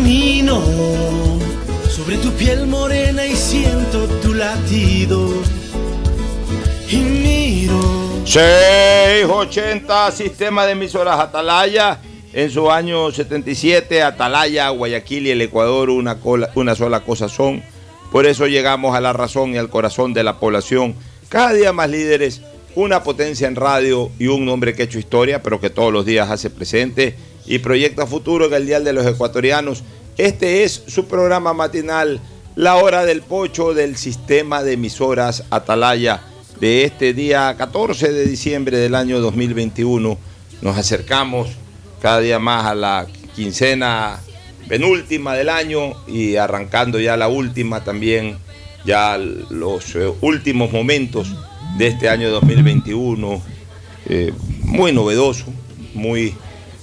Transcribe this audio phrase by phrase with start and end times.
[0.00, 0.62] camino
[1.90, 5.28] sobre tu piel morena y siento tu latido.
[6.88, 7.78] Y miro.
[8.24, 12.00] 680 Sistema de Emisoras Atalaya.
[12.32, 16.16] En su año 77, Atalaya, Guayaquil y el Ecuador una,
[16.76, 17.62] sola cosa son.
[18.10, 20.94] Por eso llegamos a la razón y al corazón de la población.
[21.28, 22.40] Cada día más líderes,
[22.76, 26.06] una potencia en radio y un hombre que ha hecho historia, pero que todos los
[26.06, 27.16] días hace presente
[27.50, 29.82] y proyecta futuro en el Dial de los Ecuatorianos.
[30.16, 32.20] Este es su programa matinal,
[32.54, 36.22] La Hora del Pocho del Sistema de Emisoras Atalaya
[36.60, 40.16] de este día 14 de diciembre del año 2021.
[40.62, 41.48] Nos acercamos
[42.00, 44.20] cada día más a la quincena
[44.68, 48.38] penúltima del año y arrancando ya la última también,
[48.84, 51.34] ya los eh, últimos momentos
[51.76, 53.42] de este año 2021.
[54.06, 55.46] Eh, muy novedoso,
[55.94, 56.32] muy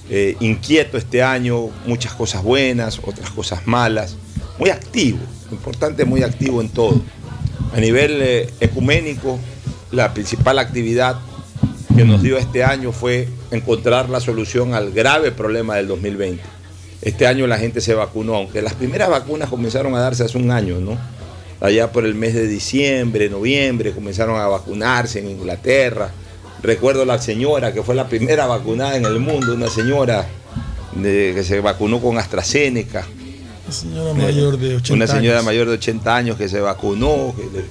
[0.09, 4.15] eh, inquieto este año, muchas cosas buenas, otras cosas malas,
[4.57, 5.19] muy activo,
[5.51, 7.01] importante, muy activo en todo.
[7.73, 9.39] A nivel eh, ecuménico,
[9.91, 11.17] la principal actividad
[11.95, 16.43] que nos dio este año fue encontrar la solución al grave problema del 2020.
[17.01, 20.51] Este año la gente se vacunó, aunque las primeras vacunas comenzaron a darse hace un
[20.51, 20.97] año, ¿no?
[21.59, 26.11] Allá por el mes de diciembre, noviembre, comenzaron a vacunarse en Inglaterra.
[26.63, 30.27] Recuerdo la señora que fue la primera vacunada en el mundo, una señora
[30.93, 33.05] de- que se vacunó con AstraZeneca.
[33.65, 35.45] Una señora mayor de 80 Una señora años.
[35.45, 37.65] mayor de 80 años que se vacunó, que le-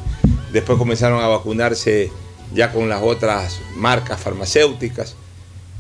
[0.52, 2.10] después comenzaron a vacunarse
[2.54, 5.16] ya con las otras marcas farmacéuticas,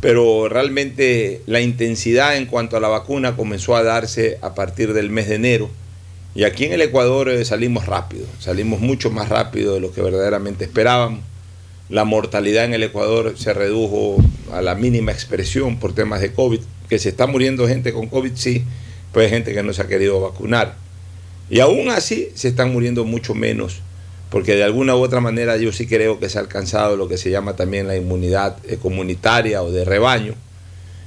[0.00, 5.10] pero realmente la intensidad en cuanto a la vacuna comenzó a darse a partir del
[5.10, 5.70] mes de enero.
[6.34, 10.02] Y aquí en el Ecuador eh, salimos rápido, salimos mucho más rápido de lo que
[10.02, 11.20] verdaderamente esperábamos.
[11.88, 14.16] La mortalidad en el Ecuador se redujo
[14.52, 18.32] a la mínima expresión por temas de COVID, que se está muriendo gente con COVID,
[18.34, 18.64] sí,
[19.12, 20.74] pero hay gente que no se ha querido vacunar.
[21.48, 23.82] Y aún así se están muriendo mucho menos,
[24.30, 27.18] porque de alguna u otra manera yo sí creo que se ha alcanzado lo que
[27.18, 30.34] se llama también la inmunidad eh, comunitaria o de rebaño.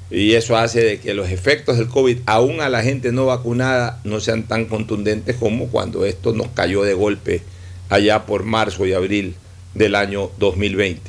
[0.10, 4.00] Y eso hace de que los efectos del COVID, aún a la gente no vacunada,
[4.06, 7.42] no sean tan contundentes como cuando esto nos cayó de golpe
[7.90, 9.36] allá por marzo y abril
[9.80, 11.02] del año 2020.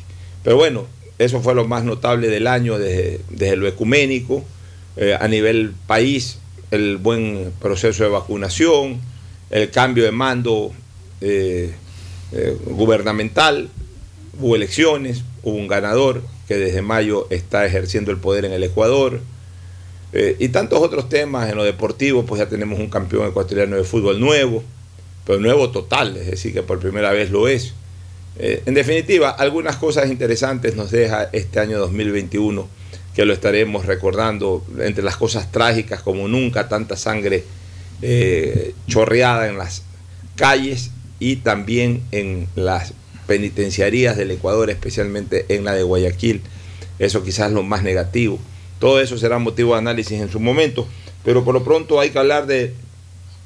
[0.42, 0.86] Pero bueno,
[1.18, 4.42] eso fue lo más notable del año desde, desde lo ecuménico,
[4.96, 6.38] eh, a nivel país,
[6.70, 8.98] el buen proceso de vacunación,
[9.50, 10.72] el cambio de mando
[11.20, 11.74] eh,
[12.32, 13.68] eh, gubernamental,
[14.40, 19.20] hubo elecciones, hubo un ganador que desde mayo está ejerciendo el poder en el Ecuador,
[20.12, 23.84] eh, y tantos otros temas en lo deportivo, pues ya tenemos un campeón ecuatoriano de
[23.84, 24.62] fútbol nuevo,
[25.24, 27.74] pero nuevo total, es decir, que por primera vez lo es.
[28.42, 32.66] Eh, en definitiva, algunas cosas interesantes nos deja este año 2021,
[33.14, 37.44] que lo estaremos recordando, entre las cosas trágicas como nunca, tanta sangre
[38.00, 39.82] eh, chorreada en las
[40.36, 42.94] calles y también en las
[43.26, 46.40] penitenciarías del Ecuador, especialmente en la de Guayaquil.
[46.98, 48.38] Eso quizás lo más negativo.
[48.78, 50.88] Todo eso será motivo de análisis en su momento,
[51.26, 52.72] pero por lo pronto hay que hablar de,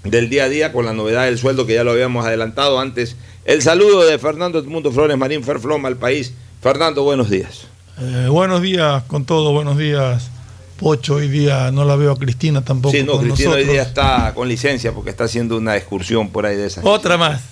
[0.05, 3.17] del día a día con la novedad del sueldo que ya lo habíamos adelantado antes.
[3.45, 6.33] El saludo de Fernando Edmundo Flores Marín Ferfloma al país.
[6.63, 7.67] Fernando, buenos días.
[8.01, 10.31] Eh, buenos días con todo, buenos días.
[10.79, 12.97] Pocho, hoy día no la veo a Cristina tampoco.
[12.97, 13.73] Sí, no, con Cristina hoy nosotros.
[13.75, 16.85] día está con licencia porque está haciendo una excursión por ahí de esas.
[16.87, 17.43] Otra más.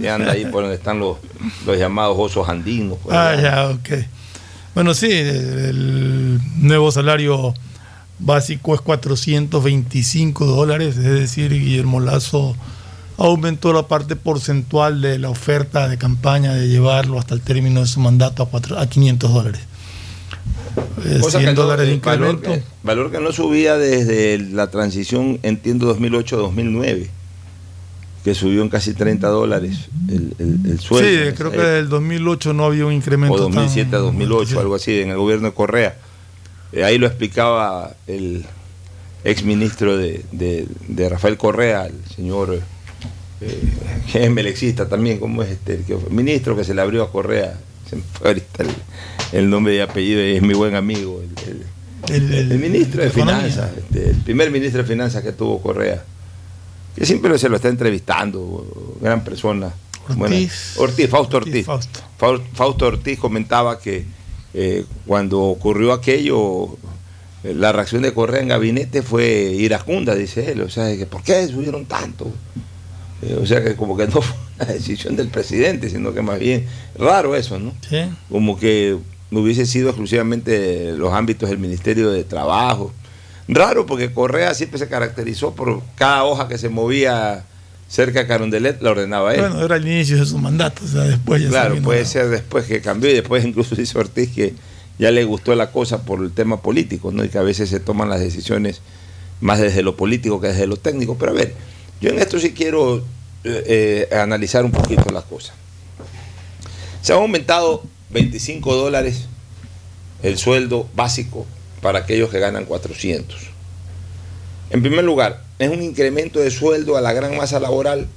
[0.00, 1.18] Y anda ahí por donde están los,
[1.64, 2.98] los llamados osos andinos.
[2.98, 4.04] por Ah, ya, ok.
[4.74, 7.54] Bueno, sí, el nuevo salario
[8.18, 12.56] básico es 425 dólares, es decir, Guillermo Lazo
[13.18, 17.86] aumentó la parte porcentual de la oferta de campaña de llevarlo hasta el término de
[17.86, 19.60] su mandato a, cuatro- a 500 dólares.
[21.04, 22.64] Eh, Cosa 100 que no- dólares de eh, valor, incremento.
[22.66, 27.08] que, valor que no subía desde la transición, entiendo, 2008-2009,
[28.24, 31.08] que subió en casi 30 dólares el, el, el sueldo.
[31.08, 31.70] Sí, creo que época.
[31.72, 33.34] del 2008 no había un incremento.
[33.34, 34.58] o 2007 tan- a 2008, sí.
[34.58, 35.96] algo así, en el gobierno de Correa.
[36.72, 38.44] Eh, ahí lo explicaba el
[39.24, 42.60] ex ministro de, de- de Rafael Correa, el señor
[44.12, 47.02] que es melexista también, como es este, el que fue ministro que se le abrió
[47.02, 48.68] a Correa, se me fue ahorita el,
[49.32, 51.36] el nombre y apellido, y es mi buen amigo, el-
[52.58, 53.10] ministro de.
[53.10, 56.04] Finanzas, este, el primer ministro de Finanzas que tuvo Correa,
[56.94, 59.72] que siempre se lo está entrevistando, gran persona.
[60.08, 60.74] Ortiz.
[60.76, 61.66] Ortiz, Fausto Ortiz, Ortiz.
[61.66, 62.00] Fausto.
[62.18, 64.04] Fau- Fausto Ortiz comentaba que
[64.54, 66.76] eh, cuando ocurrió aquello,
[67.42, 69.26] eh, la reacción de Correa en gabinete fue
[69.58, 70.60] iracunda, dice él.
[70.62, 72.30] O sea, ¿por qué subieron tanto?
[73.22, 76.38] Eh, o sea, que como que no fue una decisión del presidente, sino que más
[76.38, 76.66] bien,
[76.98, 77.72] raro eso, ¿no?
[77.88, 77.98] Sí.
[78.30, 78.96] como que
[79.30, 82.92] hubiese sido exclusivamente los ámbitos del Ministerio de Trabajo.
[83.48, 87.44] Raro porque Correa siempre se caracterizó por cada hoja que se movía
[87.88, 89.40] cerca de Carondelet la ordenaba él.
[89.40, 92.64] Bueno, era el inicio de su mandato, o sea, después ya Claro, puede ser después
[92.64, 94.54] que cambió y después incluso dice Ortiz que
[94.98, 97.24] ya le gustó la cosa por el tema político, ¿no?
[97.24, 98.80] Y que a veces se toman las decisiones
[99.40, 101.16] más desde lo político que desde lo técnico.
[101.18, 101.54] Pero a ver,
[102.00, 102.98] yo en esto sí quiero
[103.44, 105.54] eh, eh, analizar un poquito las cosas.
[107.02, 109.26] Se ha aumentado 25 dólares
[110.22, 111.46] el sueldo básico
[111.80, 113.36] para aquellos que ganan 400.
[114.70, 118.08] En primer lugar, ¿es un incremento de sueldo a la gran masa laboral?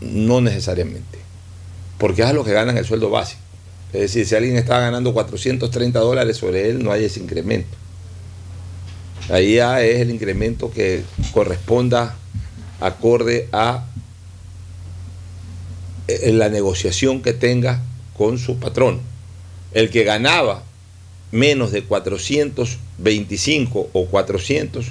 [0.00, 1.18] No necesariamente,
[1.98, 3.40] porque es a los que ganan el sueldo básico.
[3.92, 7.76] Es decir, si alguien está ganando 430 dólares sobre él, no hay ese incremento.
[9.28, 12.16] Ahí ya es el incremento que corresponda
[12.80, 13.84] acorde a
[16.26, 17.82] la negociación que tenga
[18.16, 19.00] con su patrón.
[19.72, 20.62] El que ganaba
[21.30, 24.86] menos de 425 o 400,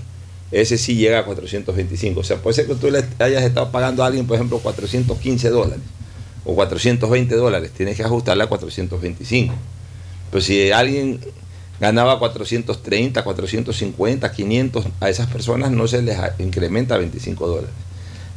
[0.52, 2.20] ese sí llega a 425.
[2.20, 5.50] O sea, puede ser que tú le hayas estado pagando a alguien, por ejemplo, 415
[5.50, 5.84] dólares
[6.46, 9.54] o 420 dólares, tienes que ajustarle a 425.
[10.32, 11.20] Pero si alguien
[11.80, 17.70] ganaba 430, 450, 500, a esas personas no se les incrementa 25 dólares.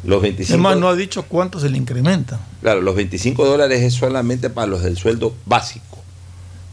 [0.04, 2.40] Los 25, Además, no ha dicho cuánto se le incrementa.
[2.60, 5.98] Claro, los 25 dólares es solamente para los del sueldo básico,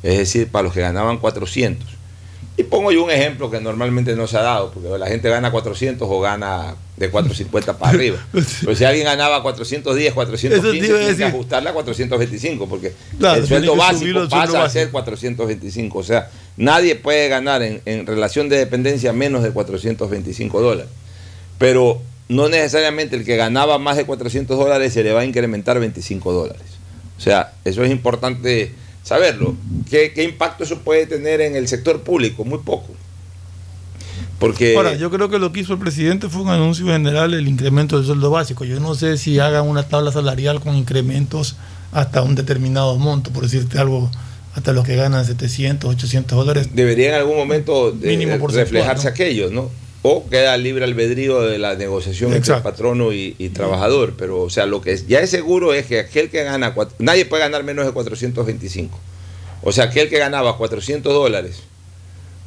[0.02, 1.99] es decir, para los que ganaban 400.
[2.60, 5.50] Y pongo yo un ejemplo que normalmente no se ha dado, porque la gente gana
[5.50, 8.18] 400 o gana de 450 para arriba.
[8.34, 14.28] Pero si alguien ganaba 410, 415, tiene que ajustarla a 425, porque el sueldo básico
[14.28, 16.00] pasa a ser 425.
[16.00, 20.92] O sea, nadie puede ganar en, en relación de dependencia menos de 425 dólares.
[21.60, 25.80] Pero no necesariamente el que ganaba más de 400 dólares se le va a incrementar
[25.80, 26.68] 25 dólares.
[27.18, 28.74] O sea, eso es importante
[29.10, 29.56] saberlo.
[29.90, 32.46] ¿Qué, impacto eso puede tener en el sector público?
[32.46, 32.94] Muy poco.
[34.38, 34.76] Porque...
[34.78, 37.98] Ahora, yo creo que lo que hizo el presidente fue un anuncio general el incremento
[37.98, 38.66] del sueldo básico.
[38.66, 41.56] Yo no sé si hagan una tabla salarial con incrementos
[41.92, 44.12] hasta un determinado monto, por decirte algo,
[44.56, 46.70] hasta los que ganan 700, 800 dólares.
[46.74, 49.72] Debería en algún momento de, reflejarse aquello, ¿no?
[50.02, 54.14] O queda libre albedrío de la negociación entre patrono y, trabajador.
[54.18, 57.44] Pero, o sea, lo que ya es seguro es que aquel que gana, nadie puede
[57.44, 58.98] ganar menos de 425.
[59.62, 61.64] O sea, aquel que ganaba 400 dólares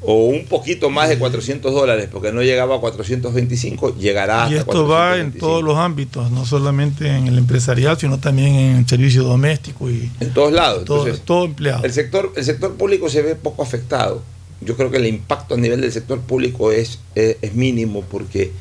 [0.05, 4.87] o un poquito más de 400 dólares porque no llegaba a 425, llegará Y esto
[4.87, 9.23] va en todos los ámbitos, no solamente en el empresarial, sino también en el servicio
[9.23, 10.85] doméstico y en todos lados.
[10.85, 11.85] Todo, todo empleado.
[11.85, 14.23] El sector, el sector público se ve poco afectado
[14.65, 18.53] yo creo que el impacto a nivel del sector público es, es, mínimo porque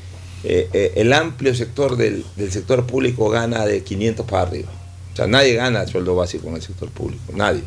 [0.44, 4.72] eh, eh, el amplio sector del, sector público gana de 500 para arriba.
[5.14, 7.62] O sea, nadie gana el sueldo básico en el sector público, nadie.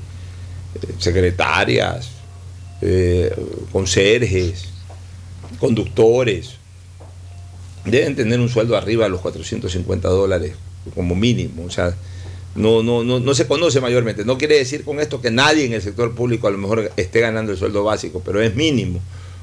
[0.75, 2.11] Eh, secretarias,
[3.73, 4.67] conserjes,
[5.59, 6.57] conductores,
[7.87, 10.55] deben tener un sueldo arriba de los 450 dólares
[10.95, 11.65] como mínimo.
[11.65, 11.95] O sea,
[12.55, 14.25] no, no, no, no se conoce mayormente.
[14.25, 17.21] No quiere decir con esto que nadie en el sector público a lo mejor esté
[17.21, 19.01] ganando el sueldo básico, pero es mínimo.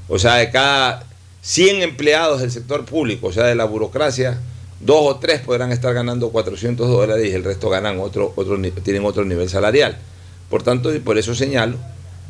[0.07, 1.05] O sea, de cada
[1.41, 4.39] 100 empleados del sector público, o sea, de la burocracia,
[4.79, 9.05] dos o tres podrán estar ganando 400 dólares y el resto ganan otro, otro, tienen
[9.05, 9.97] otro nivel salarial.
[10.49, 11.77] Por tanto, y por eso señalo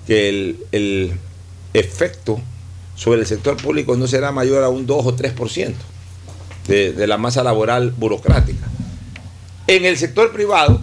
[0.08, 0.30] que
[0.72, 1.14] el,
[1.74, 2.42] efecto
[2.96, 5.74] sobre el sector público no será mayor a un 2 o 3%
[6.68, 8.71] de, de la masa laboral burocrática.
[9.72, 10.82] En el sector privado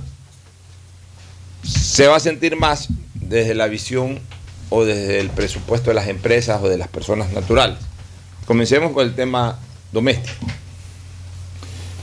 [1.62, 4.18] se va a sentir más desde la visión
[4.70, 7.76] o desde el presupuesto de las empresas o de las personas naturales.
[8.46, 9.58] Comencemos con el tema
[9.92, 10.46] doméstico.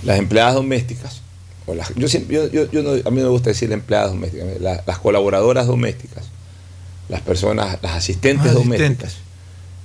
[0.03, 1.23] Las empleadas domésticas,
[1.65, 6.25] o las, yo, a mí me gusta decir empleadas domésticas, las, colaboradoras domésticas,
[7.09, 9.15] las personas, las asistentes, domésticas,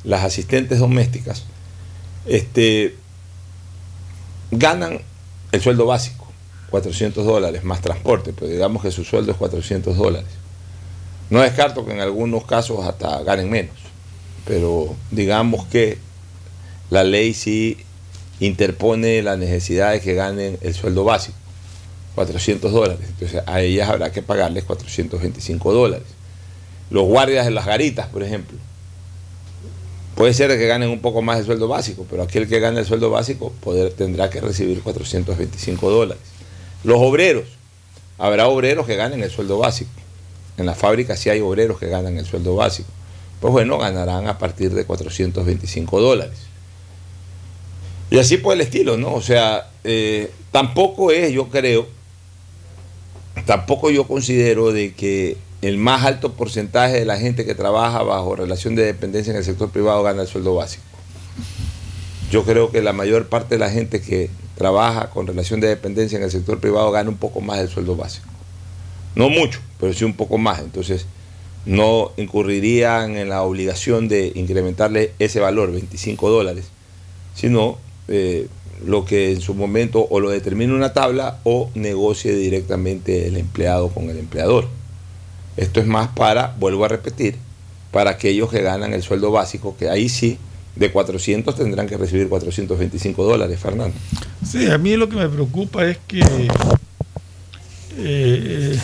[0.04, 1.44] las asistentes domésticas,
[2.26, 2.94] este,
[4.50, 5.00] ganan
[5.50, 6.19] el sueldo básico.
[6.70, 10.28] 400 dólares más transporte, pero digamos que su sueldo es 400 dólares.
[11.28, 13.74] No descarto que en algunos casos hasta ganen menos,
[14.46, 15.98] pero digamos que
[16.90, 17.76] la ley sí
[18.40, 21.36] interpone la necesidad de que ganen el sueldo básico,
[22.14, 23.06] 400 dólares.
[23.08, 26.06] Entonces a ellas habrá que pagarles 425 dólares.
[26.90, 28.58] Los guardias de las garitas, por ejemplo,
[30.16, 32.86] puede ser que ganen un poco más de sueldo básico, pero aquel que gane el
[32.86, 33.52] sueldo básico
[33.96, 36.22] tendrá que recibir 425 dólares.
[36.84, 37.44] Los obreros,
[38.18, 39.90] habrá obreros que ganen el sueldo básico.
[40.56, 42.88] En la fábrica sí hay obreros que ganan el sueldo básico.
[43.40, 46.38] Pues bueno, ganarán a partir de 425 dólares.
[48.10, 49.14] Y así por el estilo, ¿no?
[49.14, 51.86] O sea, eh, tampoco es, yo creo,
[53.46, 58.34] tampoco yo considero de que el más alto porcentaje de la gente que trabaja bajo
[58.34, 60.82] relación de dependencia en el sector privado gana el sueldo básico.
[62.30, 64.30] yo creo que la mayor parte de la gente que
[64.60, 67.96] trabaja con relación de dependencia en el sector privado gana un poco más del sueldo
[67.96, 68.28] básico.
[69.14, 70.58] No mucho, pero sí un poco más.
[70.58, 71.06] Entonces,
[71.64, 76.66] no incurrirían en la obligación de incrementarle ese valor, 25 dólares,
[77.34, 78.48] sino eh,
[78.84, 83.88] lo que en su momento o lo determine una tabla o negocie directamente el empleado
[83.88, 84.68] con el empleador.
[85.56, 87.36] Esto es más para, vuelvo a repetir,
[87.92, 90.36] para aquellos que ganan el sueldo básico, que ahí sí,
[90.76, 93.96] de 400 tendrán que recibir 425 dólares, Fernando.
[94.44, 96.22] Sí, a mí lo que me preocupa es que
[97.96, 98.78] eh,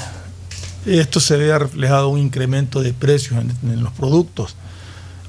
[0.85, 4.57] esto se vea reflejado un incremento de precios en, los productos.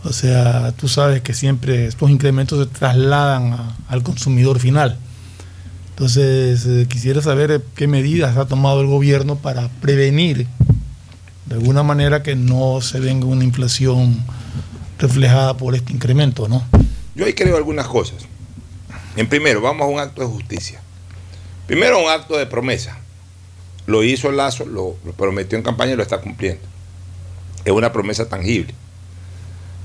[0.04, 4.98] O sea, tú sabes que siempre estos incrementos se trasladan al consumidor final.
[5.90, 10.48] Entonces, eh, quisiera saber qué medidas ha tomado el gobierno para prevenir
[11.48, 14.18] de alguna manera que no se venga una inflación
[14.98, 16.64] reflejada por este incremento, ¿no?
[17.16, 18.26] Yo ahí creo algunas cosas.
[19.16, 20.80] En primero, vamos a un acto de justicia.
[21.66, 22.98] Primero, un acto de promesa.
[23.86, 26.62] Lo hizo Lazo, lo, prometió en campaña y lo está cumpliendo.
[27.66, 28.74] Es una promesa tangible.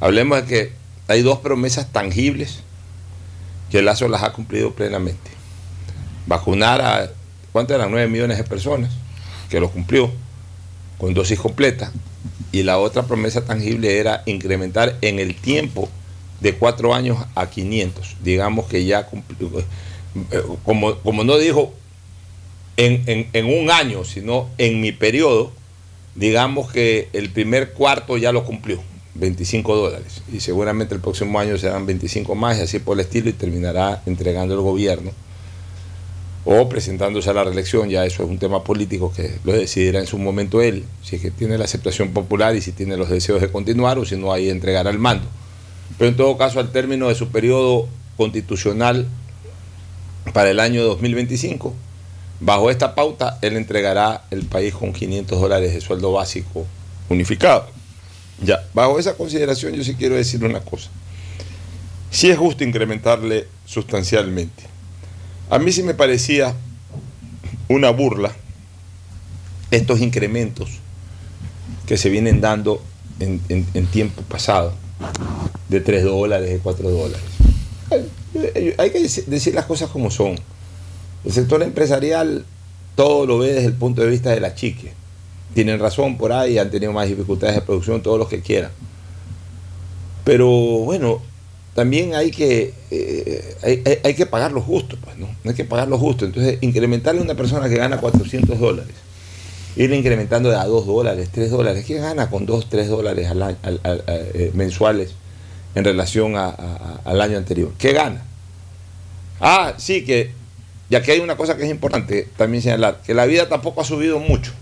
[0.00, 0.72] Hablemos de que
[1.08, 2.60] hay dos promesas tangibles
[3.70, 5.30] que Lazo las ha cumplido plenamente.
[6.26, 7.10] Vacunar a,
[7.52, 7.90] ¿cuántas eran?
[7.90, 8.92] 9 millones de personas,
[9.48, 10.10] que lo cumplió
[11.02, 11.90] con dosis completas.
[12.52, 15.88] Y la otra promesa tangible era incrementar en el tiempo
[16.40, 18.18] de cuatro años a 500.
[18.22, 21.74] Digamos que ya cumplió, eh, como, como no dijo
[22.76, 25.50] en, en, un año, sino en mi periodo,
[26.14, 28.80] digamos que el primer cuarto ya lo cumplió,
[29.14, 30.22] 25 dólares.
[30.32, 34.02] Y seguramente el próximo año serán 25 más y así por el estilo y terminará
[34.06, 35.10] entregando el gobierno
[36.44, 40.06] o presentándose a la reelección, ya eso es un tema político que lo decidirá en
[40.06, 43.40] su momento él, si es que tiene la aceptación popular y si tiene los deseos
[43.40, 45.26] de continuar o si no ahí entregará el mando.
[45.98, 49.06] Pero en todo caso, al término de su periodo constitucional
[50.32, 51.74] para el año 2025,
[52.40, 56.66] bajo esta pauta, él entregará el país con 500 dólares de sueldo básico
[57.08, 57.66] unificado.
[58.42, 60.90] Ya, bajo esa consideración yo sí quiero decir una cosa.
[62.10, 64.72] Sí es justo incrementarle sustancialmente
[65.50, 66.54] a mí sí me parecía
[67.68, 68.32] una burla
[69.70, 70.68] estos incrementos
[71.86, 72.82] que se vienen dando
[73.18, 74.74] en, tiempo pasado,
[75.68, 77.26] de 3 dólares, de 4 dólares.
[78.78, 80.36] Hay que decir las cosas como son.
[81.24, 82.44] El sector empresarial
[82.94, 84.92] todo lo ve desde el punto de vista de la chique.
[85.54, 88.70] Tienen razón por ahí, han tenido más dificultades de producción, todos los que quieran.
[90.24, 91.20] Pero bueno,
[91.74, 95.28] también hay que, eh, hay, que pagar lo justo, pues, ¿no?
[95.44, 96.26] Hay que pagar lo justo.
[96.26, 98.94] Entonces, incrementarle a una persona que gana 400 dólares,
[99.76, 103.56] irle incrementando de a 2 dólares, 3 dólares, ¿qué gana con 2, 3 dólares al,
[103.64, 105.12] eh, mensuales
[105.74, 107.72] en relación al año anterior?
[107.78, 108.22] ¿Qué gana?
[109.40, 110.30] Ah, sí, que,
[110.90, 113.84] ya que hay una cosa que es importante también señalar, que la vida tampoco ha
[113.84, 114.52] subido mucho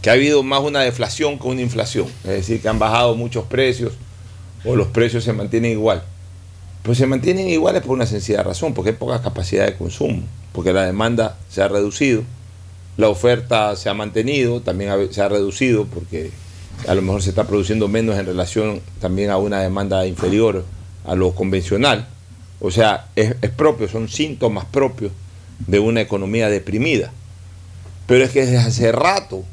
[0.00, 3.44] que ha habido más una deflación que una inflación, es decir, que han bajado muchos
[3.46, 3.94] precios,
[4.64, 6.02] o los precios se mantienen igual?
[6.82, 10.22] Pues se mantienen iguales por una sencilla razón, porque hay poca capacidad de consumo,
[10.52, 12.22] porque la demanda se ha reducido,
[12.96, 16.30] la oferta se ha mantenido, también se ha reducido porque
[16.86, 20.64] a lo mejor se está produciendo menos en relación también a una demanda inferior
[21.04, 22.06] a lo convencional.
[22.60, 25.12] O sea, es, es propio, son síntomas propios
[25.66, 27.12] de una economía deprimida.
[28.06, 29.44] Pero es que desde hace rato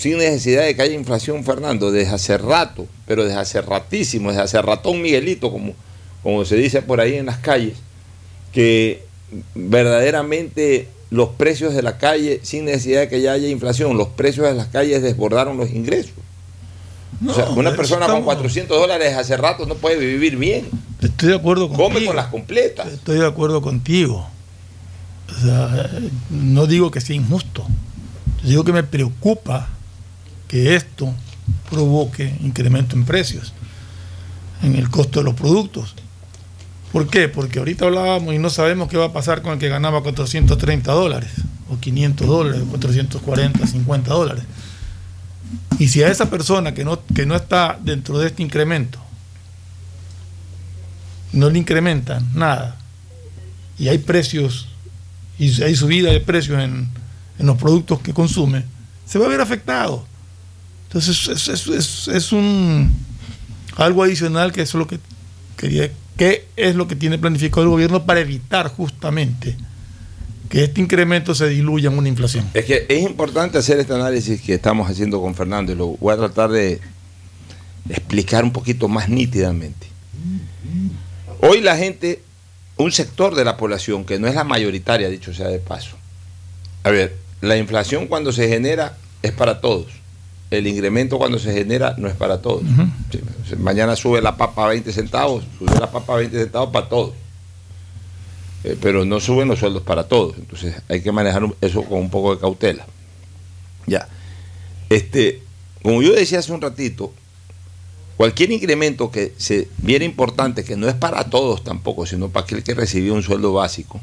[0.00, 4.44] sin necesidad de que haya inflación, Fernando, desde hace rato, pero desde hace ratísimo, desde
[4.44, 5.74] hace ratón Miguelito, como,
[6.22, 7.76] como se dice por ahí en las calles,
[8.50, 9.04] que
[9.54, 14.46] verdaderamente los precios de la calle, sin necesidad de que ya haya inflación, los precios
[14.46, 16.14] de las calles desbordaron los ingresos.
[17.28, 20.66] o sea, una persona con 400 dólares hace rato no puede vivir bien.
[21.02, 21.88] Estoy de acuerdo contigo.
[21.90, 22.90] Come con las completas.
[22.90, 24.26] Estoy de acuerdo contigo.
[25.28, 25.90] O sea,
[26.30, 27.66] no digo que sea injusto.
[28.42, 29.68] Digo que me preocupa
[30.50, 31.14] que esto
[31.70, 33.52] provoque incremento en precios,
[34.64, 35.94] en el costo de los productos.
[36.90, 37.28] ¿Por qué?
[37.28, 40.90] Porque ahorita hablábamos y no sabemos qué va a pasar con el que ganaba 430
[40.90, 41.30] dólares,
[41.68, 44.42] o 500 dólares, 440, 50 dólares.
[45.78, 48.98] Y si a esa persona que no, que no está dentro de este incremento,
[51.32, 52.76] no le incrementan nada,
[53.78, 54.66] y hay precios,
[55.38, 56.88] y hay subida de precios en,
[57.38, 58.64] en los productos que consume,
[59.06, 60.09] se va a ver afectado.
[60.90, 62.92] Entonces es, es, un
[63.76, 64.98] algo adicional que es lo que
[65.56, 69.56] quería, que es lo que tiene planificado el gobierno para evitar justamente
[70.48, 72.50] que este incremento se diluya en una inflación.
[72.54, 76.12] Es que es importante hacer este análisis que estamos haciendo con Fernando y lo voy
[76.12, 76.80] a tratar de
[77.88, 79.86] explicar un poquito más nítidamente.
[81.40, 82.20] Hoy la gente,
[82.78, 85.96] un sector de la población, que no es la mayoritaria, dicho sea de paso,
[86.82, 89.99] a ver, la inflación cuando se genera es para todos.
[90.50, 92.62] El incremento cuando se genera no es para todos.
[93.58, 97.14] mañana sube la papa a 20 centavos, sube la papa a 20 centavos para todos.
[98.64, 100.36] Eh, pero no suben los sueldos para todos.
[100.36, 102.84] Entonces hay que manejar eso con un poco de cautela.
[103.86, 104.08] Ya.
[104.88, 105.42] Este,
[105.82, 107.12] como yo decía hace un ratito,
[108.16, 112.62] cualquier incremento que se viera importante, que no es para todos tampoco, sino para aquel
[112.62, 114.00] que recibió un sueldo básico,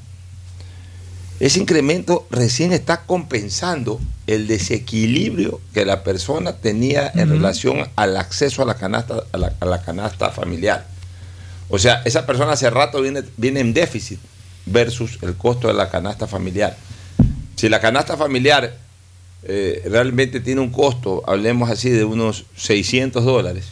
[1.40, 8.64] ese incremento recién está compensando el desequilibrio que la persona tenía en relación al acceso
[8.64, 10.88] a la canasta, a la, canasta familiar.
[11.70, 14.20] O sea, esa persona hace rato viene, viene en déficit
[14.66, 16.76] versus el costo de la canasta familiar.
[17.56, 18.76] Si la canasta familiar
[19.44, 23.68] eh, realmente tiene un costo, hablemos así, de unos 600 dólares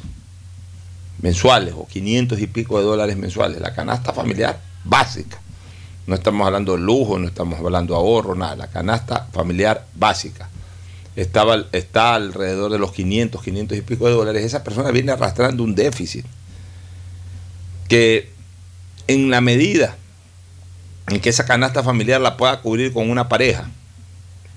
[1.20, 5.40] mensuales o 500 y pico de dólares mensuales, la canasta familiar básica
[6.08, 8.56] no estamos hablando de lujo, no estamos hablando de ahorro, nada.
[8.56, 10.50] La canasta familiar básica
[11.16, 14.44] estaba, está alrededor de los 500, 500 y pico de dólares.
[14.44, 16.26] Esa persona viene arrastrando un déficit
[17.88, 18.30] que
[19.08, 19.96] en la medida
[21.08, 23.70] en que esa canasta familiar la pueda cubrir con una pareja,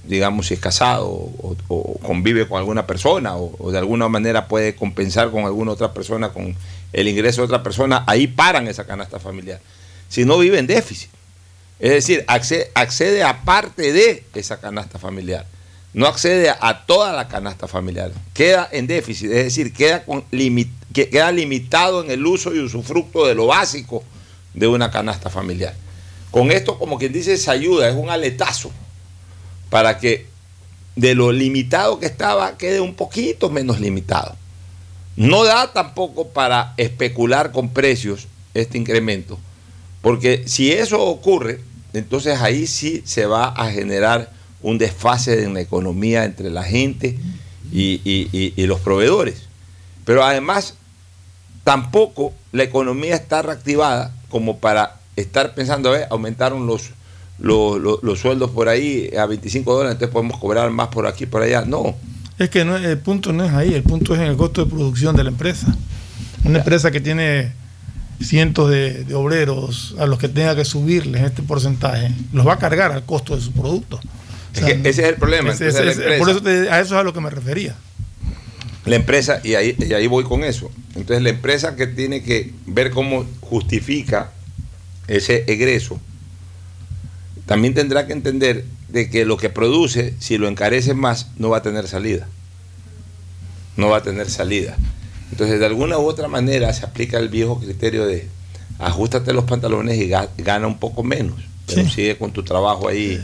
[0.05, 4.75] digamos si es casado o, convive con alguna persona o, o, de alguna manera puede
[4.75, 6.57] compensar con alguna otra persona, con
[6.93, 9.61] el ingreso de otra persona, ahí paran esa canasta familiar.
[10.09, 11.11] Si no vive en déficit.
[11.81, 15.47] Es decir, accede, a parte de esa canasta familiar.
[15.93, 18.11] No accede a, toda la canasta familiar.
[18.35, 20.05] Queda en déficit, es decir, queda,
[20.93, 24.03] queda limitado en el uso y usufructo de lo básico
[24.55, 25.75] de una canasta familiar.
[26.31, 28.71] Con esto, como quien dice, se ayuda, es un aletazo
[29.71, 30.27] para que
[30.97, 34.37] de lo limitado que estaba quede un poquito menos limitado.
[35.17, 39.39] No da tampoco para especular con precios este incremento,
[40.03, 41.61] porque si eso ocurre,
[41.93, 44.31] entonces ahí sí se va a generar
[44.63, 47.19] un desfase en la economía entre la gente
[47.73, 49.43] y, los proveedores.
[50.05, 50.75] Pero además,
[51.65, 56.91] tampoco la economía está reactivada como para estar pensando, a ver, aumentaron los,
[57.39, 61.65] los, sueldos por ahí a 25 dólares, entonces podemos cobrar más por aquí, por allá.
[61.65, 61.97] No.
[62.39, 64.71] Es que no, el punto no es ahí, el punto es en el costo de
[64.71, 65.75] producción de la empresa.
[66.45, 67.53] Una empresa que tiene
[68.21, 72.93] cientos de, obreros a los que tenga que subirles este porcentaje, los va a cargar
[72.93, 74.01] al costo de su producto.
[74.55, 75.53] ese es el problema.
[75.53, 77.77] por eso a eso es a lo que me refería.
[78.85, 80.71] La empresa, y ahí, y ahí voy con eso.
[80.95, 84.33] Entonces la empresa que tiene que ver cómo justifica
[85.07, 86.01] ese egreso,
[87.47, 91.59] también tendrá que entender de que lo que produce, si lo encarece más, no va
[91.59, 92.27] a tener salida.
[93.77, 94.77] No va a tener salida.
[95.31, 98.29] Entonces, de alguna u otra manera se aplica el viejo criterio de
[98.79, 101.37] ajustate los pantalones y gana un poco menos,
[101.67, 103.21] pero sigue con tu trabajo ahí,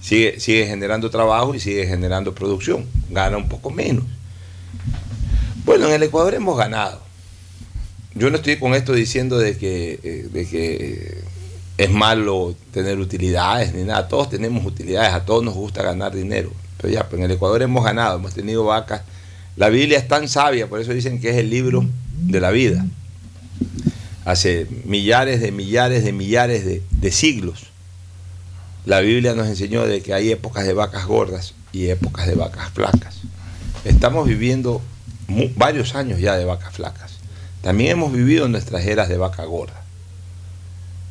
[0.00, 4.04] sigue, sigue generando trabajo y sigue generando producción, gana un poco menos.
[5.64, 7.00] Bueno, en el Ecuador hemos ganado.
[8.14, 11.24] Yo no estoy con esto diciendo de que, eh, de que
[11.76, 14.06] es malo tener utilidades ni nada.
[14.06, 16.52] Todos tenemos utilidades, a todos nos gusta ganar dinero.
[16.76, 19.02] Pero ya, pues en el Ecuador hemos ganado, hemos tenido vacas
[19.56, 21.84] la Biblia es tan sabia, por eso dicen que es el libro
[22.18, 22.84] de la vida.
[24.24, 27.66] Hace millares de millares de millares de, siglos,
[28.86, 32.70] la Biblia nos enseñó de que hay épocas de vacas gordas y épocas de vacas
[32.70, 33.20] flacas.
[33.84, 34.80] Estamos viviendo
[35.56, 37.18] varios años ya de vacas flacas.
[37.62, 39.80] También hemos vivido nuestras eras de vaca gorda.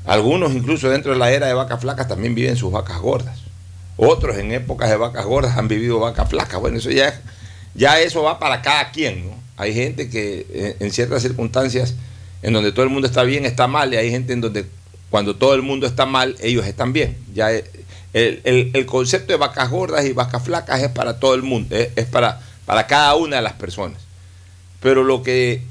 [0.06, 3.39] Algunos incluso dentro de la era de vacas flacas también viven sus vacas gordas.
[3.95, 6.60] Otros en épocas de vacas gordas han vivido vacas flacas.
[6.60, 7.15] Bueno, eso ya es
[7.75, 9.27] ya eso va para cada quien.
[9.27, 9.36] ¿no?
[9.57, 11.95] Hay gente que eh, en ciertas circunstancias
[12.41, 14.65] en donde todo el mundo está bien está mal y hay gente en donde
[15.09, 17.17] cuando todo el mundo está mal ellos están bien.
[17.33, 17.51] Ya
[18.13, 22.05] el, el, concepto de vacas gordas y vacas flacas es para todo el mundo, es,
[22.05, 24.01] para, para cada una de las personas.
[24.79, 25.63] Pero lo que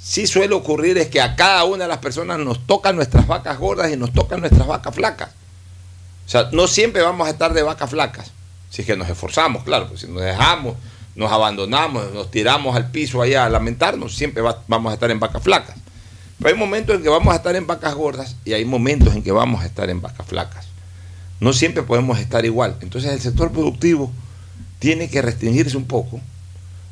[0.00, 3.58] sí suele ocurrir es que a cada una de las personas nos tocan nuestras vacas
[3.58, 5.30] gordas y nos tocan nuestras vacas flacas.
[6.26, 8.32] O sea, no siempre vamos a estar de vacas flacas,
[8.68, 10.76] si es que nos esforzamos, claro, pues si nos dejamos
[11.16, 15.42] nos abandonamos, nos tiramos al piso allá a lamentarnos, siempre vamos a estar en vacas
[15.42, 15.76] flacas.
[16.38, 19.22] Pero hay momentos en que vamos a estar en vacas gordas y hay momentos en
[19.22, 20.66] que vamos a estar en vacas flacas.
[21.40, 22.76] No siempre podemos estar igual.
[22.82, 24.12] Entonces el sector productivo
[24.78, 26.20] tiene que restringirse un poco,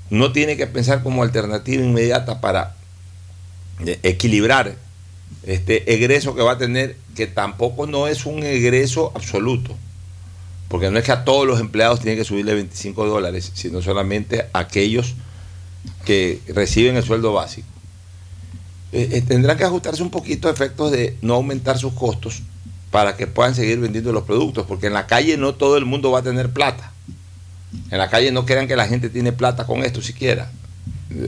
[0.08, 2.74] no tiene que pensar como alternativa inmediata para
[3.84, 4.74] eh, equilibrar
[5.42, 9.76] este egreso que va a tener, que tampoco no es un egreso absoluto.
[10.74, 14.48] Porque no es que a todos los empleados tienen que subirle 25 dólares, sino solamente
[14.52, 15.14] a aquellos
[16.04, 17.68] que reciben el sueldo básico.
[18.90, 22.42] eh, eh, tendrán que ajustarse un poquito a efectos de no aumentar sus costos
[22.90, 26.10] para que puedan seguir vendiendo los productos, porque en la calle no todo el mundo
[26.10, 26.90] va a tener plata.
[27.92, 30.50] En la calle no crean que la gente tiene plata con esto siquiera.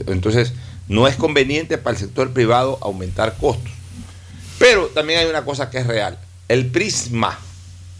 [0.07, 0.51] Entonces,
[0.89, 3.71] no es conveniente para el sector privado aumentar costos.
[4.59, 6.19] Pero también hay una cosa que es real.
[6.49, 7.39] El prisma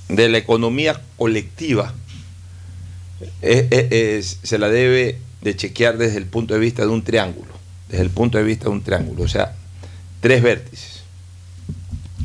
[0.10, 1.94] de la economía colectiva
[3.42, 7.54] se la debe de chequear desde el punto de vista de un triángulo.
[7.90, 9.24] Desde el punto de vista de un triángulo.
[9.24, 9.56] O sea,
[10.22, 11.04] tres vértices.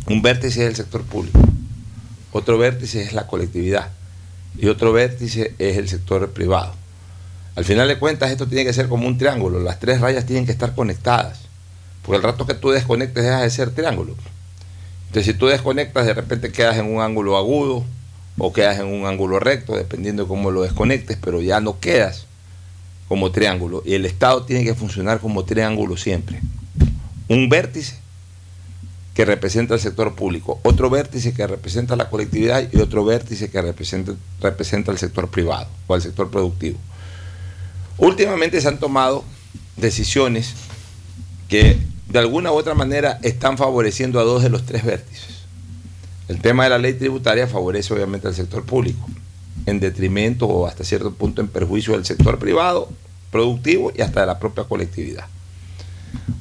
[0.07, 1.41] Un vértice es el sector público.
[2.33, 3.91] Otro vértice es la colectividad.
[4.59, 6.75] Y otro vértice es el sector privado.
[7.55, 9.61] Al final de cuentas, esto tiene que ser como un triángulo.
[9.61, 11.41] Las tres rayas tienen que estar conectadas.
[12.03, 14.17] Porque el rato que tú desconectes, dejas de ser triángulo.
[15.13, 17.85] Entonces, si tú desconectas, de repente quedas en un ángulo agudo
[18.39, 22.25] o quedas en un ángulo recto, dependiendo de cómo lo desconectes, pero ya no quedas
[23.09, 23.83] como triángulo.
[23.85, 26.41] Y el Estado tiene que funcionar como triángulo siempre.
[27.29, 27.97] Un vértice
[29.13, 33.61] que representa el sector público, otro vértice que representa la colectividad y otro vértice que
[33.61, 36.79] representa, representa el sector privado o el sector productivo.
[37.99, 39.25] Últimamente se han tomado
[39.77, 40.55] decisiones
[41.51, 45.43] que de alguna u otra manera están favoreciendo a dos de los tres vértices.
[46.29, 49.07] El tema de la ley tributaria favorece obviamente al sector público,
[49.67, 52.89] en detrimento o hasta cierto punto en perjuicio del sector privado,
[53.31, 55.27] productivo y hasta de la propia colectividad.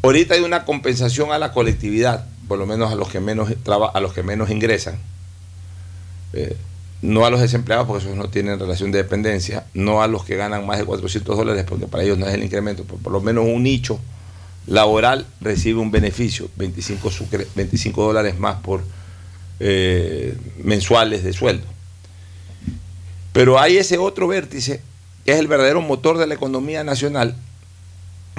[0.03, 3.49] Ahorita hay una compensación a la colectividad, por lo menos a los que menos,
[3.93, 4.99] a los que menos ingresan.
[6.33, 6.55] Eh,
[7.01, 10.35] no a los desempleados porque esos no tienen relación de dependencia, no a los que
[10.35, 13.21] ganan más de 400 dólares porque para ellos no es el incremento, pero por lo
[13.21, 13.99] menos un nicho
[14.67, 17.11] laboral recibe un beneficio, 25,
[17.55, 18.83] 25 dólares más por
[19.59, 21.65] eh, mensuales de sueldo.
[23.33, 24.81] Pero hay ese otro vértice,
[25.25, 27.35] que es el verdadero motor de la economía nacional,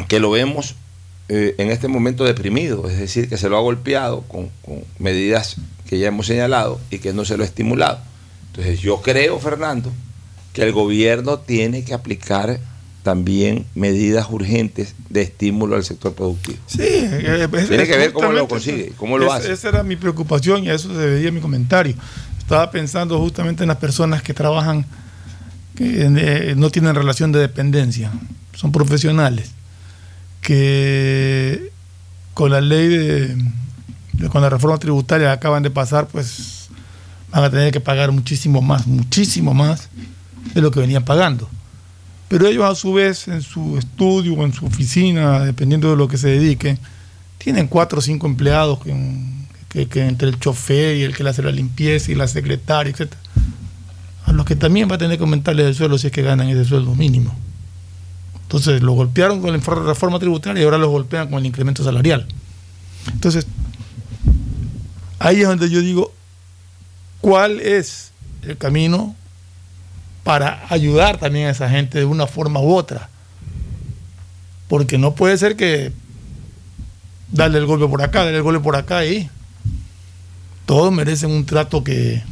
[0.09, 0.75] que lo vemos
[1.29, 4.51] eh, en este momento deprimido, es decir, que se lo ha golpeado con
[4.99, 5.57] medidas
[5.89, 8.01] que ya hemos señalado y que no se lo ha estimulado.
[8.49, 9.93] Entonces yo creo, Fernando,
[10.53, 12.61] que el gobierno tiene que aplicar
[13.03, 16.59] también medidas urgentes de estímulo al sector productivo.
[16.67, 19.53] Sí, eh, tiene que ver cómo lo consigue, cómo lo hace.
[19.53, 21.95] Esa era mi preocupación y a eso se debía mi comentario.
[22.39, 24.87] Estaba pensando justamente en las personas que trabajan,
[25.75, 28.13] que eh, no tienen relación de dependencia,
[28.55, 29.51] son profesionales,
[30.41, 31.73] que
[32.35, 33.37] con la ley de,
[34.31, 36.69] con la reforma tributaria acaban de pasar, pues
[37.33, 39.89] van a tener que pagar muchísimo más, muchísimo más
[40.55, 41.49] de lo que venían pagando.
[42.33, 46.09] Pero ellos a su vez en su estudio o en su oficina, dependiendo de lo
[46.09, 46.79] que se dediquen,
[47.37, 48.79] tienen cuatro o cinco empleados
[49.69, 53.13] que, entre el chofer y el que le hace la limpieza y la secretaria, etc.
[54.25, 56.49] A los que también va a tener que aumentarles el sueldo si es que ganan
[56.49, 57.37] ese sueldo mínimo.
[58.45, 62.27] Entonces lo golpearon con la reforma tributaria y ahora los golpean con el incremento salarial.
[63.13, 63.47] Entonces,
[65.19, 66.15] ahí es donde yo digo,
[67.21, 69.17] cuál es el camino
[70.23, 73.09] para ayudar también a esa gente de una forma u otra.
[74.69, 75.93] Porque no puede ser que
[77.31, 79.29] darle el golpe por acá, darle el golpe por acá y
[80.67, 82.23] todos merecen un trato que,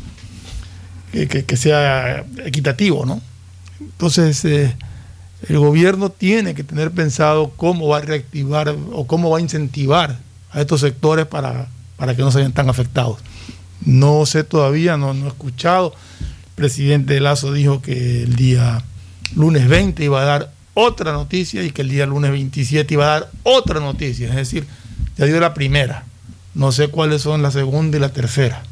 [1.13, 3.21] que, sea equitativo, ¿no?
[3.81, 4.75] Entonces, eh,
[5.49, 10.19] el gobierno tiene que tener pensado cómo va a reactivar o cómo va a incentivar
[10.53, 13.19] a estos sectores para, para que no se vean tan afectados.
[13.85, 15.95] No sé todavía, no, no he escuchado.
[16.61, 18.85] Presidente Lazo dijo que el día
[19.35, 23.21] lunes 20 iba a dar otra noticia y que el día lunes 27 iba a
[23.21, 24.29] dar otra noticia.
[24.29, 24.67] Es decir,
[25.17, 26.05] ya dio la primera.
[26.55, 28.63] No sé cuáles son la segunda y la tercera.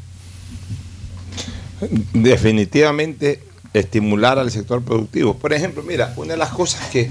[2.13, 3.41] Definitivamente
[3.73, 5.35] estimular al sector productivo.
[5.35, 7.09] Por ejemplo, mira, una de las cosas que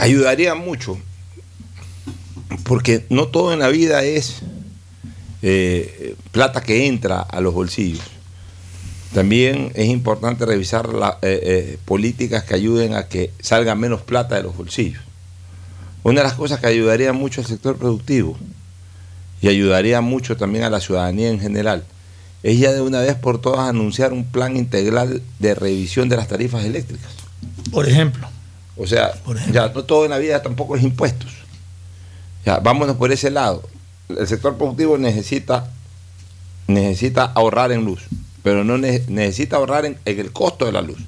[0.00, 0.96] ayudaría mucho,
[2.62, 4.36] porque no todo en la vida es
[5.42, 8.21] eh, plata que entra a los bolsillos.
[9.14, 14.36] También es importante revisar las eh, eh, políticas que ayuden a que salga menos plata
[14.36, 15.02] de los bolsillos.
[16.02, 18.36] Una de las cosas que ayudaría mucho al sector productivo
[19.40, 21.84] y ayudaría mucho también a la ciudadanía en general
[22.42, 26.26] es ya de una vez por todas anunciar un plan integral de revisión de las
[26.26, 27.12] tarifas eléctricas.
[27.70, 28.26] Por ejemplo.
[28.76, 29.12] O sea,
[29.52, 31.30] ya no todo en la vida tampoco es impuestos.
[32.44, 33.62] Ya, vámonos por ese lado
[34.18, 35.70] el sector productivo necesita,
[36.66, 38.02] necesita ahorrar en luz,
[38.42, 40.98] pero no necesita ahorrar en, el costo de la luz,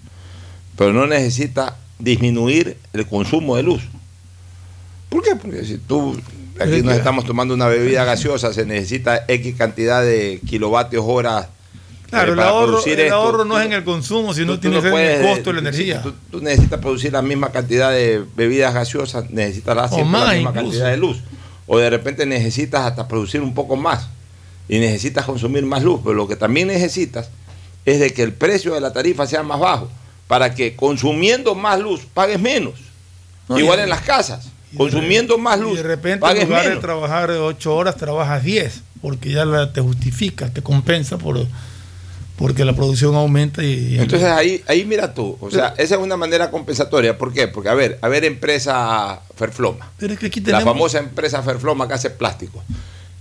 [0.76, 3.82] pero no necesita disminuir el consumo de luz.
[5.08, 5.36] ¿Por qué?
[5.36, 6.20] Porque si tú,
[6.60, 11.48] aquí nos estamos tomando una bebida gaseosa, se necesita X cantidad de kilovatios hora.
[12.10, 14.94] Claro, eh, el, ahorro, el ahorro, no es en el consumo, sino tiene que ser
[14.94, 16.02] en el costo de la energía.
[16.30, 20.96] Tú, necesitas producir la misma cantidad de bebidas gaseosas, necesitarás siempre la misma cantidad de
[20.96, 21.18] luz.
[21.66, 24.08] o de repente necesitas hasta producir un poco más
[24.68, 27.28] y necesitas consumir más luz, pero lo que también necesitas
[27.84, 29.90] es de que el precio de la tarifa sea más bajo,
[30.26, 32.74] para que consumiendo más luz pagues menos.
[33.48, 36.44] No, Igual y- en las casas, Y de consumiendo y más luz, de repente, pagues
[36.44, 41.18] en lugar de trabajar 8 horas, trabajas 10, porque ya la- te justifica, te compensa
[41.18, 41.46] por
[42.36, 43.96] porque la producción aumenta y.
[43.98, 47.16] Entonces ahí, ahí mira tú, o sea, esa es una manera compensatoria.
[47.16, 47.46] ¿Por qué?
[47.46, 51.86] Porque, a ver, a ver, empresa Ferfloma, Pero es que aquí la famosa empresa Ferfloma
[51.86, 52.64] que hace plástico,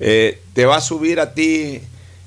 [0.05, 1.79] eh, te va a subir a ti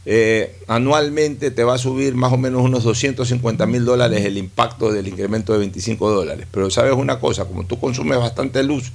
[0.06, 4.90] eh, anualmente, te va a subir más o menos unos 250 mil dólares el impacto
[4.90, 6.46] del incremento de 25 dólares.
[6.50, 8.92] Pero sabes una cosa, como tú consumes bastante luz,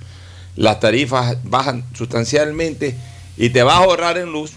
[0.56, 2.96] las tarifas bajan sustancialmente
[3.38, 4.54] y te vas a ahorrar en luz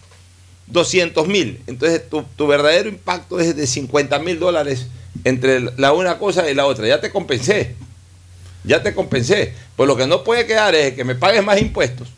[0.68, 1.60] 200 mil.
[1.66, 4.87] Entonces tu, tu verdadero impacto es de 50 mil dólares
[5.24, 6.88] entre la una cosa y la otra.
[6.88, 7.76] Ya te compensé.
[8.64, 9.52] Ya te compensé.
[9.76, 12.08] Pues lo que no puede quedar es que me pagues más impuestos,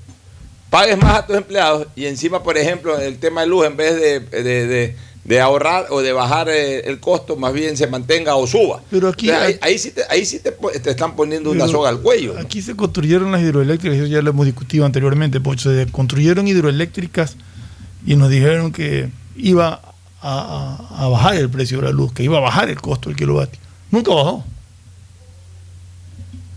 [0.77, 3.95] pagues más a tus empleados y encima, por ejemplo, el tema de luz, en vez
[3.95, 8.37] de, de- de- de ahorrar o de bajar eh, el costo, más bien se mantenga
[8.37, 8.81] o suba.
[8.91, 11.89] Pero aquí- Entonces, ahí, ahí sí, te, ahí sí te, te están poniendo una soga
[11.89, 12.35] al cuello.
[12.35, 12.41] ¿no?
[12.41, 15.75] Aquí se construyeron las hidroeléctricas, eso ya lo hemos discutido anteriormente, Pocho.
[15.75, 17.37] Se construyeron hidroeléctricas
[18.07, 19.81] y nos dijeron que iba
[20.21, 23.09] a, a- a bajar el precio de la luz, que iba a bajar el costo
[23.09, 23.59] del kilovatio.
[23.91, 24.45] Nunca bajó.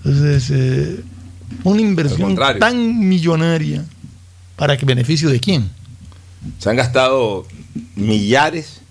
[0.05, 0.99] Entonces, eh,
[1.63, 3.83] una inversión tan millonaria,
[4.59, 5.69] ¿para qué beneficio de quién?
[6.59, 7.47] Se han gastado
[7.95, 8.81] millares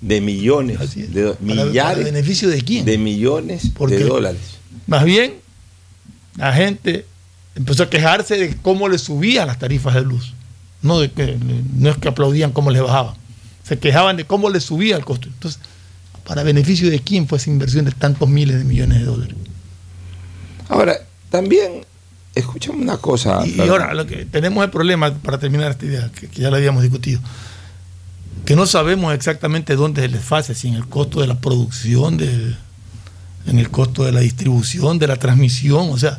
[0.00, 2.84] de millones, de do- ¿Para- ¿Para millares beneficio de quién?
[2.84, 4.40] de millones ¿Por de dólares.
[4.86, 5.34] Más bien,
[6.36, 7.04] la gente
[7.54, 10.34] empezó a quejarse de cómo le subían las tarifas de luz.
[10.82, 11.36] No, de que,
[11.76, 13.14] no es que aplaudían cómo les bajaban.
[13.64, 15.26] Se quejaban de cómo les subía el costo.
[15.28, 15.60] Entonces,
[16.24, 19.34] ¿para beneficio de quién fue esa inversión de tantos miles de millones de dólares?
[20.68, 20.94] Ahora,
[21.30, 21.84] también,
[22.38, 23.46] escúchame una cosa.
[23.46, 26.56] Y, ahora, lo que tenemos el problema, para terminar esta idea, que, que ya la
[26.56, 27.20] habíamos discutido,
[28.44, 32.16] que no sabemos exactamente dónde es el desfase, si en el costo de la producción,
[32.16, 32.54] de,
[33.46, 36.18] en el costo de la distribución, de la transmisión, o sea,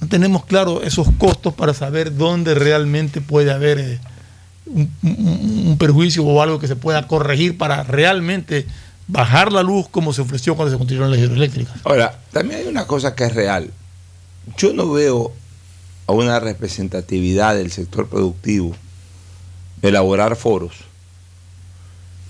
[0.00, 3.98] no tenemos claro esos costos para saber dónde realmente puede haber eh,
[4.66, 8.66] un, un- un perjuicio o algo que se pueda corregir para realmente
[9.08, 11.74] bajar la luz como se ofreció cuando se construyeron las hidroeléctricas.
[11.84, 13.70] Ahora, también hay una cosa que es real.
[14.56, 15.32] Yo no veo
[16.10, 18.74] a una representatividad del sector productivo
[19.80, 20.72] elaborar foros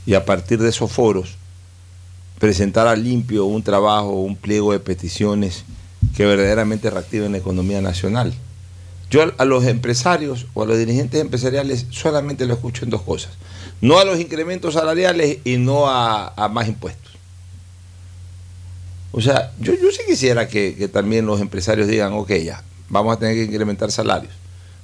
[0.05, 1.37] y a partir de esos foros
[2.39, 5.65] presentar a limpio un trabajo, un pliego de peticiones
[6.15, 8.35] que verdaderamente reactiven la economía nacional.
[9.11, 13.33] Yo a- los empresarios o a los dirigentes empresariales solamente lo escucho en dos cosas.
[13.81, 17.13] No a los incrementos salariales y no a, a más impuestos.
[19.13, 23.17] O sea, yo, yo sí quisiera que, que también los empresarios digan, ok, ya, vamos
[23.17, 24.33] a tener que incrementar salarios,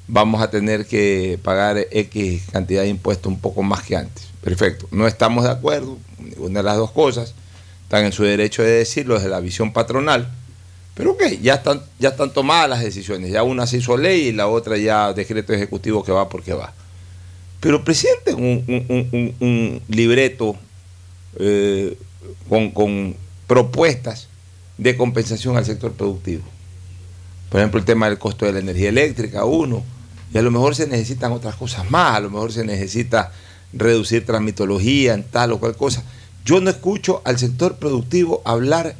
[0.09, 4.29] vamos a tener que pagar X cantidad de impuestos un poco más que antes.
[4.43, 7.35] Perfecto, no estamos de acuerdo, ninguna de las dos cosas,
[7.83, 10.29] están en su derecho de decirlo desde la visión patronal,
[10.95, 14.33] pero ok, ya están, ya están tomadas las decisiones, ya una se hizo ley y
[14.33, 16.73] la otra ya decreto ejecutivo que va porque va.
[17.61, 20.57] Pero presenten un- un libreto
[21.39, 21.99] eh,
[22.49, 23.15] con, con
[23.47, 24.29] propuestas
[24.79, 26.43] de compensación al sector productivo.
[27.51, 29.85] Por ejemplo, el tema del costo de la energía eléctrica, uno,
[30.33, 33.33] y a lo mejor se necesitan otras cosas más, a lo mejor se necesita
[33.73, 36.03] reducir transmitología en tal o cual cosa.
[36.45, 38.95] Yo no escucho al sector productivo hablar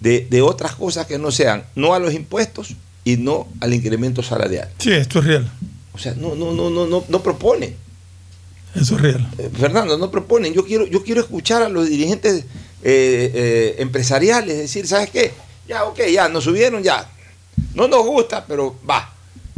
[0.00, 4.22] de, de otras cosas que no sean, no a los impuestos y no al incremento
[4.22, 4.70] salarial.
[4.78, 5.50] Sí, esto es real.
[5.92, 7.76] O sea, no, no, no, no, no, no proponen.
[8.74, 9.30] Eso es real.
[9.38, 10.52] Eh, Fernando, no proponen.
[10.52, 12.44] Yo quiero, yo quiero escuchar a los dirigentes
[12.82, 15.32] eh, eh, empresariales decir, ¿sabes qué?
[15.68, 17.08] Ya, ok, ya, nos subieron, ya.
[17.74, 19.12] No nos gusta, pero va.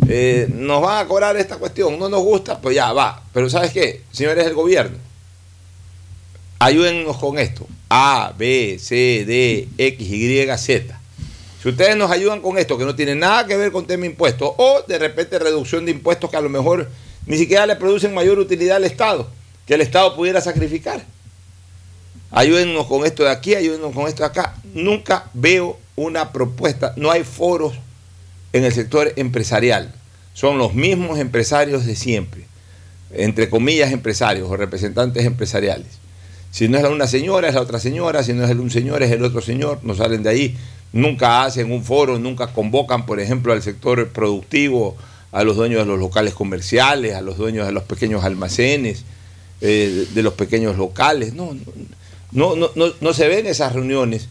[0.09, 1.99] Eh, nos van a cobrar esta cuestión.
[1.99, 3.23] No nos gusta, pues ya, va.
[3.33, 4.03] Pero ¿sabes qué?
[4.13, 4.97] Señores del gobierno,
[6.59, 7.67] ayúdennos con esto.
[7.89, 11.01] A, B, C, D, X, Y, Z.
[11.63, 14.53] Si ustedes nos ayudan con esto, que no tiene nada que ver con tema impuestos,
[14.57, 16.89] o de repente reducción de impuestos que a lo mejor
[17.27, 19.29] ni siquiera le producen mayor utilidad al Estado,
[19.67, 21.05] que el Estado pudiera sacrificar.
[22.31, 24.55] Ayúdennos con esto de aquí, ayúdennos con esto de acá.
[24.75, 27.75] Nunca veo una propuesta, no hay foros
[28.57, 29.93] en el sector empresarial.
[30.33, 32.43] Son los mismos empresarios de siempre,
[33.13, 35.87] entre comillas empresarios o representantes empresariales.
[36.51, 38.71] Si no es la una señora, es la otra señora, si no es el un
[38.71, 40.57] señor, es el otro señor, no salen de ahí.
[40.93, 44.97] Nunca hacen un foro, nunca convocan, por ejemplo, al sector productivo,
[45.33, 49.05] a los dueños de los locales comerciales, a los dueños de los pequeños almacenes,
[49.61, 51.35] eh, de los pequeños locales.
[51.35, 51.55] No,
[52.33, 54.29] no, no, no, no se ven esas reuniones.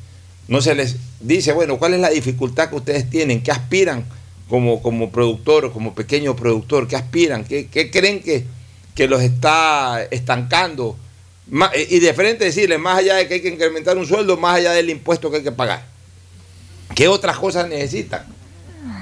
[0.48, 3.44] No se les dice, bueno, ¿cuál es la dificultad que ustedes tienen?
[3.44, 4.06] ¿Qué aspiran
[4.50, 6.88] como, como productor como pequeño productor?
[6.88, 7.44] ¿Qué aspiran?
[7.46, 8.46] ¿Qué, qué creen que,
[8.94, 10.98] que los está estancando?
[11.50, 14.58] Ma- Y de frente decirle, más allá de que hay que incrementar un sueldo, más
[14.58, 15.86] allá del impuesto que hay que pagar.
[16.96, 18.26] ¿Qué otras cosas necesitan?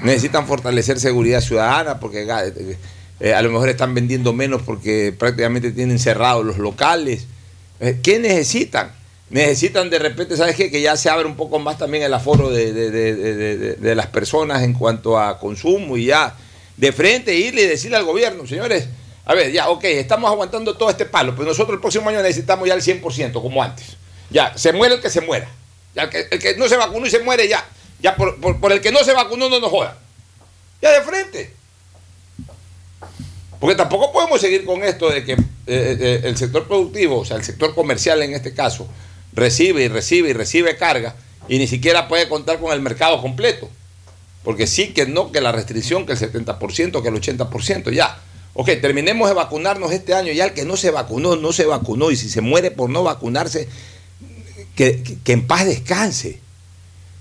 [0.04, 2.78] Necesitan fortalecer seguridad ciudadana porque eh,
[3.20, 7.28] eh, a lo mejor están vendiendo menos porque prácticamente tienen cerrados los locales.
[7.80, 8.92] Eh, ¿Qué necesitan?
[9.34, 10.70] Necesitan de repente, ¿sabes qué?
[10.70, 14.06] Que ya se abre un poco más también el aforo de, de- de- de- las
[14.06, 16.36] personas en cuanto a consumo y ya
[16.78, 18.86] de frente irle y decirle al gobierno, señores,
[19.26, 22.68] a ver, ya, ok, estamos aguantando todo este palo, pero nosotros el próximo año necesitamos
[22.68, 23.98] ya el 100%, como antes.
[24.30, 25.50] Ya, se muere el que se muera.
[25.96, 27.66] El que, el que no se vacunó y se muere, ya.
[28.02, 29.98] Ya por, por- el que no se vacunó no nos joda.
[30.80, 31.54] Ya de frente.
[33.60, 37.38] Porque tampoco podemos seguir con esto de que eh, eh, el sector productivo, o sea,
[37.38, 38.88] el sector comercial en este caso,
[39.36, 41.16] recibe y recibe y recibe carga
[41.48, 43.70] y ni siquiera puede contar con el mercado completo.
[44.44, 48.20] Porque sí que no, que la restricción, que el 70%, que el 80%, ya.
[48.56, 52.12] Ok, terminemos de vacunarnos este año, ya el que no se vacunó, no se vacunó,
[52.12, 53.68] y si se muere por no vacunarse,
[54.76, 56.40] que, que- en paz descanse,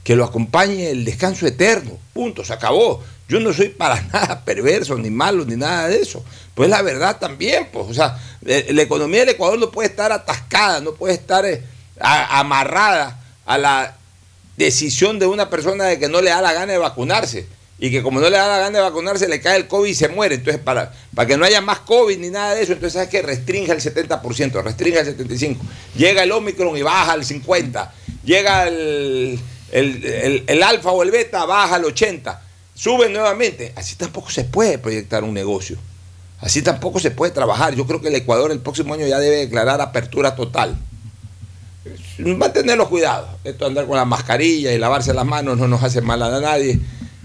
[0.04, 3.02] que lo acompañe el descanso eterno, punto, se acabó.
[3.28, 6.24] Yo no soy para nada perverso, ni malo, ni nada de eso.
[6.54, 10.10] Pues la verdad también, pues, o sea, eh, la economía del Ecuador no puede estar
[10.12, 11.62] atascada, no puede estar eh,
[12.02, 13.96] amarrada a la
[14.56, 17.46] decisión de una persona de que no le da la gana de vacunarse
[17.78, 19.94] y que como no le da la gana de vacunarse le cae el COVID y
[19.94, 20.36] se muere.
[20.36, 23.22] Entonces, para, para que no haya más COVID ni nada de eso, entonces hay que
[23.22, 25.56] restringe el 70%, restringe el 75%.
[25.96, 27.88] Llega el Omicron y baja al 50%.
[28.24, 29.40] Llega el,
[29.72, 32.38] el, el- el alfa o el beta, baja al 80%.
[32.74, 33.72] Sube nuevamente.
[33.76, 35.76] Así tampoco se puede proyectar un negocio.
[36.40, 37.74] Así tampoco se puede trabajar.
[37.74, 40.76] Yo creo que el Ecuador el próximo año ya debe declarar apertura total
[42.18, 43.28] mantener los cuidados.
[43.44, 46.40] Esto de andar con la mascarilla y lavarse las manos no nos hace mal a
[46.40, 46.80] nadie.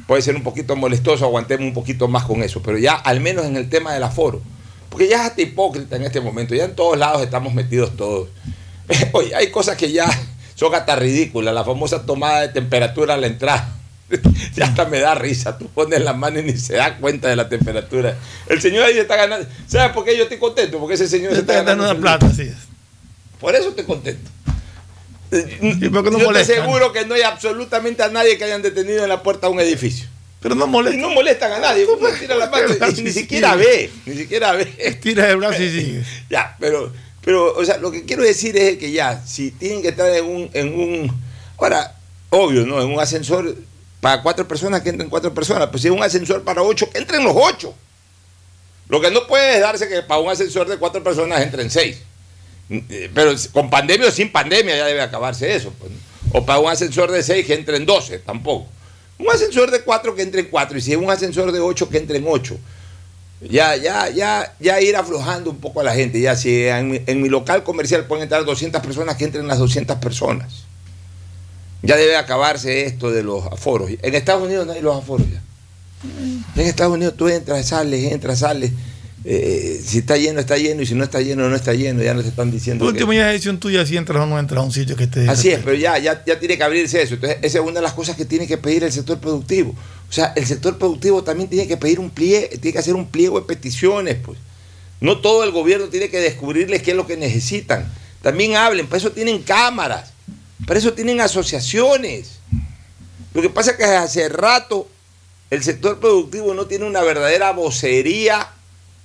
[0.07, 3.45] Puede ser un poquito molestoso, aguantemos un poquito más con eso, pero ya al menos
[3.45, 4.41] en el tema del aforo.
[4.89, 8.29] Porque ya es hasta hipócrita en este momento, ya en todos lados estamos metidos todos.
[9.11, 10.07] Oye, hay cosas que ya
[10.55, 13.73] son hasta ridículas, la famosa tomada de temperatura a la entrada.
[14.55, 17.35] Ya hasta me da risa, tú pones la mano y ni se da cuenta de
[17.35, 18.15] la temperatura.
[18.47, 19.45] El señor ahí está ganando.
[19.67, 20.79] ¿Sabes por qué yo estoy contento?
[20.79, 22.55] Porque ese señor se Está ganando una su plata, así es.
[23.39, 24.29] Por eso estoy contento.
[25.31, 26.55] Y porque no Yo molestan.
[26.55, 29.53] te aseguro que no hay absolutamente a nadie que hayan detenido en la puerta de
[29.53, 30.07] un edificio.
[30.41, 30.97] Pero no Y molesta.
[31.01, 31.85] no molestan a nadie.
[31.85, 33.89] Uno tira la mano y ni siquiera ve.
[34.05, 34.65] Ni siquiera ve.
[35.01, 36.03] Tira el brazo y sigue.
[36.29, 39.89] Ya, pero, pero, o sea, lo que quiero decir es que ya, si tienen que
[39.89, 41.21] estar en un, en un,
[41.57, 41.95] ahora,
[42.29, 42.81] obvio, ¿no?
[42.81, 43.55] En un ascensor
[43.99, 46.99] para cuatro personas, que entren cuatro personas, pues si es un ascensor para ocho, que
[46.99, 47.73] entren los ocho.
[48.87, 51.97] Lo que no puede es darse que para un ascensor de cuatro personas entren seis.
[52.69, 55.73] Eh, Pero con pandemia o sin pandemia ya debe acabarse eso.
[55.79, 55.91] pues.
[56.33, 58.67] O para un ascensor de seis que entren doce, tampoco.
[59.17, 61.97] Un ascensor de cuatro que entren cuatro, y si es un ascensor de ocho que
[61.97, 62.57] entren ocho
[63.41, 66.19] ya, ya, ya, ya ir aflojando un poco a la gente.
[66.19, 69.59] Ya si en mi, en mi local comercial pueden entrar 200 personas, que entren las
[69.59, 70.63] 200 personas.
[71.83, 73.91] Ya debe acabarse esto de los aforos.
[74.01, 75.41] En Estados Unidos no hay los aforos ya.
[76.55, 78.71] En Estados Unidos tú entras, sales, entras, sales.
[79.25, 82.01] Eh, si está lleno, está lleno, y si no está lleno, no está lleno.
[82.03, 82.85] Ya no te están diciendo.
[82.85, 85.05] Que- último, ya es decisión tuya si entras o no entras a un sitio que
[85.05, 85.27] esté.
[85.27, 87.15] Así es, pero ya, ya, ya tiene que abrirse eso.
[87.15, 89.71] Entonces, esa es una de las cosas que tiene que pedir el sector productivo.
[90.09, 93.07] O sea, el sector productivo también tiene que pedir un pliego, tiene que hacer un
[93.07, 94.37] pliego de peticiones, pues.
[95.01, 97.91] No todo el gobierno tiene que descubrirles qué es lo que necesitan.
[98.21, 100.11] También hablen, para eso tienen cámaras,
[100.65, 102.39] para eso tienen asociaciones.
[103.33, 104.87] Lo que pasa es que hace rato
[105.49, 108.47] el sector productivo no tiene una verdadera vocería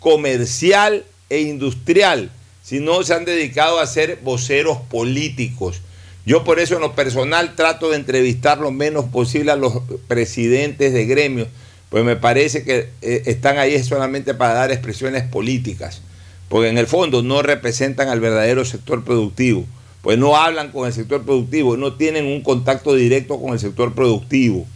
[0.02, 2.30] comercial e industrial,
[2.62, 5.80] sino se han dedicado a ser voceros políticos.
[6.26, 10.92] Yo por eso en lo personal trato de entrevistar lo menos posible a los presidentes
[10.92, 11.48] de gremios,
[11.88, 16.02] pues me parece que eh, están ahí solamente para dar expresiones políticas,
[16.48, 19.64] porque en el fondo no representan al verdadero sector productivo,
[20.02, 23.94] pues no hablan con el sector productivo, no tienen un contacto directo con el sector
[23.94, 24.66] productivo.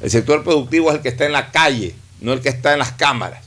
[0.00, 2.78] El sector productivo es el que está en la calle, no el que está en
[2.78, 3.43] las cámaras.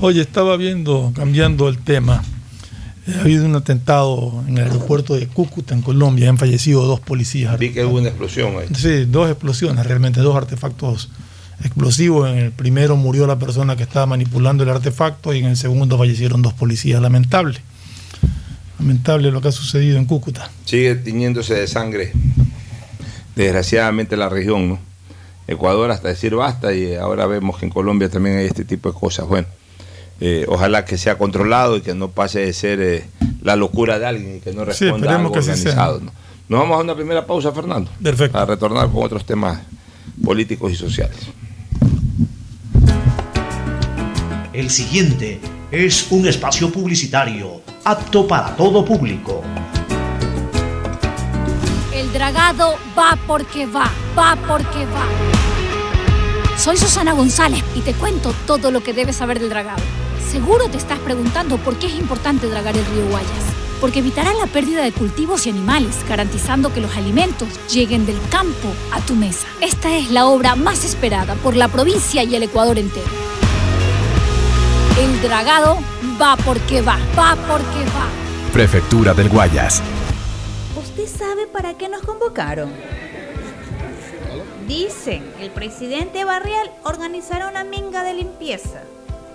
[0.00, 2.22] Oye, estaba viendo, cambiando el tema.
[3.06, 6.28] eh, Ha habido un atentado en el aeropuerto de Cúcuta, en Colombia.
[6.28, 7.58] Han fallecido dos policías.
[7.58, 8.68] Vi que hubo una explosión ahí.
[8.74, 11.08] Sí, dos explosiones, realmente dos artefactos
[11.64, 12.30] explosivos.
[12.30, 15.98] En el primero murió la persona que estaba manipulando el artefacto y en el segundo
[15.98, 17.02] fallecieron dos policías.
[17.02, 17.58] Lamentable.
[18.78, 20.48] Lamentable lo que ha sucedido en Cúcuta.
[20.64, 22.12] Sigue tiñéndose de sangre,
[23.34, 24.78] desgraciadamente, la región, ¿no?
[25.48, 28.98] Ecuador hasta decir basta y ahora vemos que en Colombia también hay este tipo de
[28.98, 29.26] cosas.
[29.26, 29.48] Bueno,
[30.20, 33.06] eh, ojalá que sea controlado y que no pase de ser eh,
[33.42, 36.00] la locura de alguien y que no responda a algo que organizado.
[36.00, 36.12] ¿no?
[36.48, 37.90] Nos vamos a una primera pausa, Fernando.
[38.02, 38.32] Perfecto.
[38.32, 39.60] Para retornar con otros temas
[40.24, 41.18] políticos y sociales.
[44.52, 45.40] El siguiente
[45.70, 49.42] es un espacio publicitario apto para todo público.
[51.94, 55.06] El dragado va porque va, va porque va.
[56.56, 59.82] Soy Susana González y te cuento todo lo que debes saber del dragado.
[60.30, 63.30] Seguro te estás preguntando por qué es importante dragar el río Guayas.
[63.80, 68.68] Porque evitará la pérdida de cultivos y animales, garantizando que los alimentos lleguen del campo
[68.92, 69.46] a tu mesa.
[69.62, 73.06] Esta es la obra más esperada por la provincia y el Ecuador entero.
[75.00, 75.78] El dragado
[76.20, 78.52] va porque va, va porque va.
[78.52, 79.82] Prefectura del Guayas.
[80.78, 82.70] ¿Usted sabe para qué nos convocaron?
[84.66, 88.82] Dicen, el presidente Barrial organizará una minga de limpieza.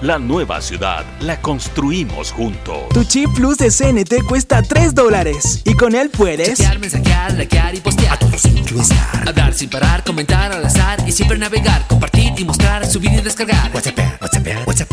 [0.00, 2.88] La nueva ciudad la construimos juntos.
[2.94, 7.74] Tu chip plus de CNT cuesta 3 dólares y con él puedes chatear, mensajear, likear
[7.74, 8.12] y postear.
[8.12, 9.28] A todos influenciar.
[9.28, 13.72] Hablar sin parar, comentar al azar y siempre navegar, compartir y mostrar, subir y descargar.
[13.74, 14.92] WhatsApp, WhatsApp, WhatsApp.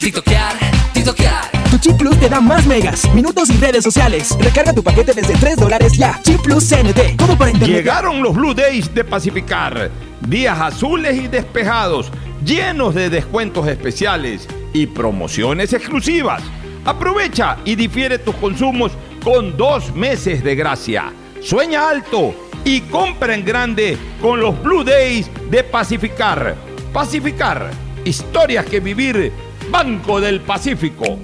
[0.00, 0.54] TikTokear,
[0.92, 1.50] TikTokear.
[1.70, 4.36] Tu chip plus te da más megas, minutos y redes sociales.
[4.40, 6.20] Recarga tu paquete desde 3 dólares ya.
[6.24, 7.16] Chip plus CNT.
[7.16, 7.76] ¿Cómo para internet?
[7.76, 9.88] Llegaron los Blue Days de Pacificar.
[10.20, 12.10] Días azules y despejados
[12.44, 16.42] llenos de descuentos especiales y promociones exclusivas.
[16.84, 21.12] Aprovecha y difiere tus consumos con dos meses de gracia.
[21.40, 22.34] Sueña alto
[22.64, 26.56] y compra en grande con los Blue Days de Pacificar.
[26.92, 27.70] Pacificar,
[28.04, 29.32] historias que vivir,
[29.70, 31.18] Banco del Pacífico.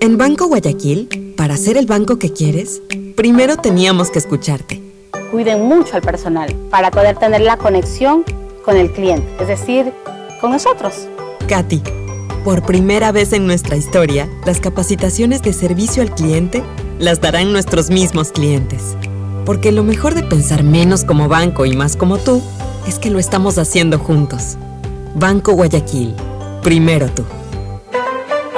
[0.00, 2.82] En Banco Guayaquil, para ser el banco que quieres,
[3.16, 4.80] primero teníamos que escucharte.
[5.30, 8.24] Cuiden mucho al personal para poder tener la conexión
[8.64, 9.92] con el cliente, es decir,
[10.40, 11.08] con nosotros.
[11.48, 11.82] Katy,
[12.44, 16.62] por primera vez en nuestra historia, las capacitaciones de servicio al cliente
[16.98, 18.96] las darán nuestros mismos clientes.
[19.44, 22.42] Porque lo mejor de pensar menos como banco y más como tú
[22.86, 24.56] es que lo estamos haciendo juntos.
[25.14, 26.14] Banco Guayaquil,
[26.62, 27.24] primero tú.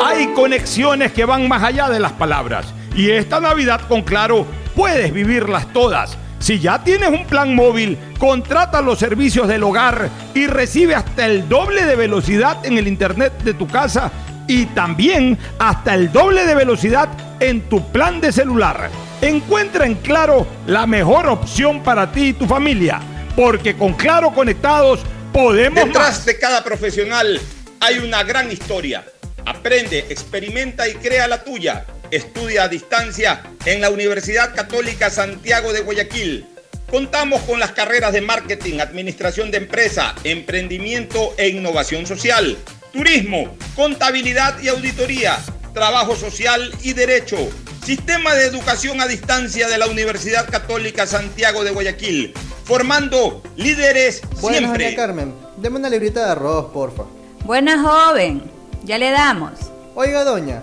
[0.04, 5.12] Hay conexiones que van más allá de las palabras y esta Navidad con Claro puedes
[5.12, 6.18] vivirlas todas.
[6.42, 11.48] Si ya tienes un plan móvil, contrata los servicios del hogar y recibe hasta el
[11.48, 14.10] doble de velocidad en el internet de tu casa
[14.48, 18.90] y también hasta el doble de velocidad en tu plan de celular.
[19.20, 23.00] Encuentra en Claro la mejor opción para ti y tu familia,
[23.36, 24.98] porque con Claro conectados
[25.32, 27.40] podemos Detrás de cada profesional
[27.78, 29.04] hay una gran historia.
[29.46, 31.84] Aprende, experimenta y crea la tuya.
[32.12, 36.46] Estudia a distancia en la Universidad Católica Santiago de Guayaquil.
[36.90, 42.58] Contamos con las carreras de marketing, administración de empresa, emprendimiento e innovación social,
[42.92, 45.38] turismo, contabilidad y auditoría,
[45.72, 47.38] trabajo social y derecho.
[47.82, 52.34] Sistema de educación a distancia de la Universidad Católica Santiago de Guayaquil,
[52.64, 54.84] formando líderes Buenas, siempre.
[54.84, 57.04] doña Carmen, deme una librita de arroz, porfa.
[57.46, 58.42] Buena joven,
[58.84, 59.52] ya le damos.
[59.94, 60.62] Oiga, doña,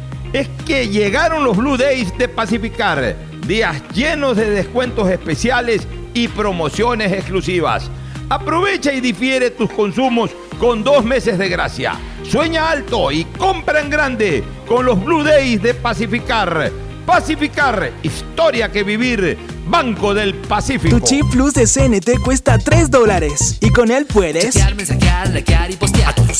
[0.33, 7.11] Es que llegaron los Blue Days de Pacificar, días llenos de descuentos especiales y promociones
[7.11, 7.89] exclusivas.
[8.29, 11.95] Aprovecha y difiere tus consumos con dos meses de gracia.
[12.23, 16.71] Sueña alto y compra en grande con los Blue Days de Pacificar.
[17.05, 19.37] Pacificar, historia que vivir.
[19.67, 20.99] Banco del Pacífico.
[20.99, 25.71] Tu chip plus de CNT cuesta 3 dólares y con él puedes chatear, mensajear, likear
[25.71, 26.09] y postear.
[26.09, 26.37] A todos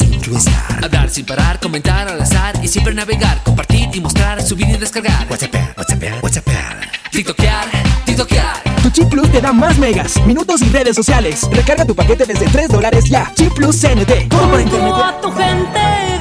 [0.81, 5.27] Hablar sin parar, comentar al azar y siempre navegar, compartir y mostrar, subir y descargar.
[5.29, 6.47] WhatsApp, WhatsApp, WhatsApp.
[7.11, 7.65] TikTokear,
[8.05, 8.63] TikTokear.
[8.81, 11.47] Tu chip plus te da más megas, minutos y redes sociales.
[11.51, 13.31] Recarga tu paquete desde 3 dólares ya.
[13.35, 14.29] Chip plus CNT.
[14.29, 14.93] ¿Cómo para internet?
[14.95, 16.20] a tu gente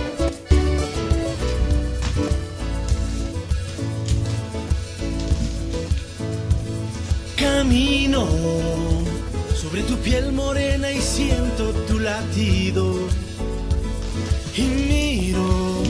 [15.31, 15.83] Miro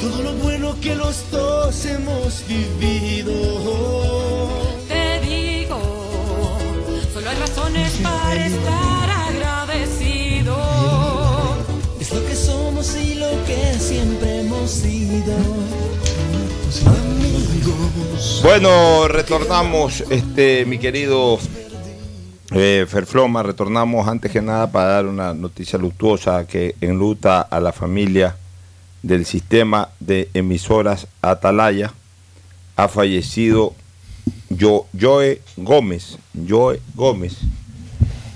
[0.00, 3.32] todo lo bueno que los dos hemos vivido.
[4.88, 5.78] Te digo,
[7.12, 10.56] solo hay razones para estar agradecido.
[12.00, 15.34] Es lo que somos y lo que siempre hemos sido.
[16.86, 18.40] Amigos.
[18.42, 21.38] Bueno, retornamos, este, mi querido
[22.52, 27.72] eh, Ferfloma, retornamos antes que nada para dar una noticia luctuosa que enluta a la
[27.72, 28.36] familia
[29.02, 31.92] del sistema de emisoras Atalaya.
[32.76, 33.74] Ha fallecido
[34.50, 36.18] Yo- Joe Gómez,
[36.48, 37.36] Joe Gómez,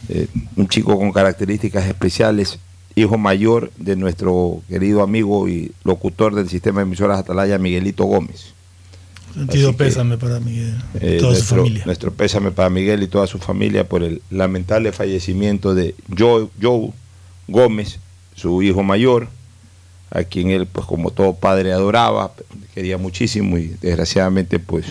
[0.08, 2.58] eh, un chico con características especiales,
[2.94, 8.54] hijo mayor de nuestro querido amigo y locutor del sistema de emisoras Atalaya, Miguelito Gómez.
[9.34, 11.82] Sentido que, pésame para Miguel Eh, y toda su nuestro, familia.
[11.86, 16.90] nuestro pésame para Miguel y toda su familia por el lamentable fallecimiento de Joe, Joe
[17.46, 17.98] Gómez,
[18.34, 19.28] su hijo mayor,
[20.10, 22.32] a quien él, pues como todo padre, adoraba,
[22.74, 24.86] quería muchísimo y desgraciadamente, pues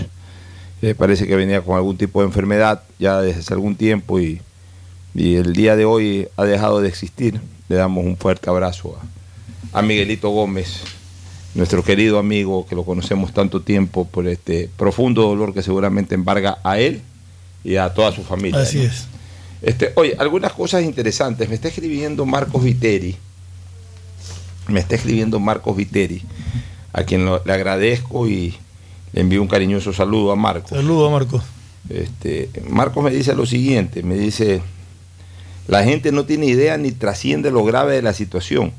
[0.81, 4.41] eh, parece que venía con algún tipo de enfermedad ya desde hace algún tiempo y,
[5.15, 7.41] y el día de hoy ha dejado de existir.
[7.69, 8.97] Le damos un fuerte abrazo
[9.73, 10.81] a, a Miguelito Gómez,
[11.57, 16.59] nuestro querido amigo que lo conocemos tanto tiempo por este profundo dolor que seguramente embarga
[16.63, 17.01] a él
[17.63, 18.61] y a toda su familia.
[18.61, 18.83] Así ¿no?
[18.83, 19.07] es.
[19.61, 21.49] Este, oye, algunas cosas interesantes.
[21.49, 23.17] Me está escribiendo Marcos Viteri.
[24.67, 26.21] Me está escribiendo Marcos Viteri,
[26.93, 28.55] a quien lo- le agradezco y
[29.13, 30.69] le envío un cariñoso saludo a Marcos.
[30.71, 31.41] Saludos, Marco.
[31.89, 34.61] Este, Marcos me dice lo siguiente, me dice,
[35.67, 38.73] la gente no tiene idea ni trasciende lo grave de la situación.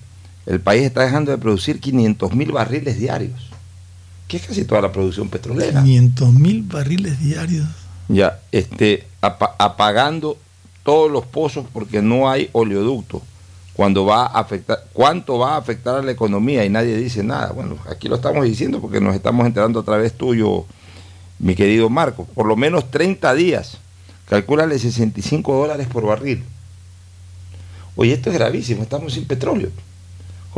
[0.46, 3.50] El país está dejando de producir 500 mil barriles diarios,
[4.28, 5.82] que es casi toda la producción petrolera.
[5.82, 7.66] 500 mil barriles diarios.
[8.08, 10.38] Ya, este, apa- apagando
[10.82, 13.22] todos los pozos porque no hay oleoducto.
[13.74, 16.64] Cuando va a afectar, ¿cuánto va a afectar a la economía?
[16.64, 17.52] Y nadie dice nada.
[17.52, 20.64] Bueno, aquí lo estamos diciendo porque nos estamos enterando a través tuyo,
[21.38, 22.24] mi querido Marco.
[22.34, 23.76] Por lo menos 30 días.
[24.28, 26.42] Calcúlale 65 dólares por barril.
[27.96, 29.70] Oye, esto es gravísimo, estamos sin petróleo.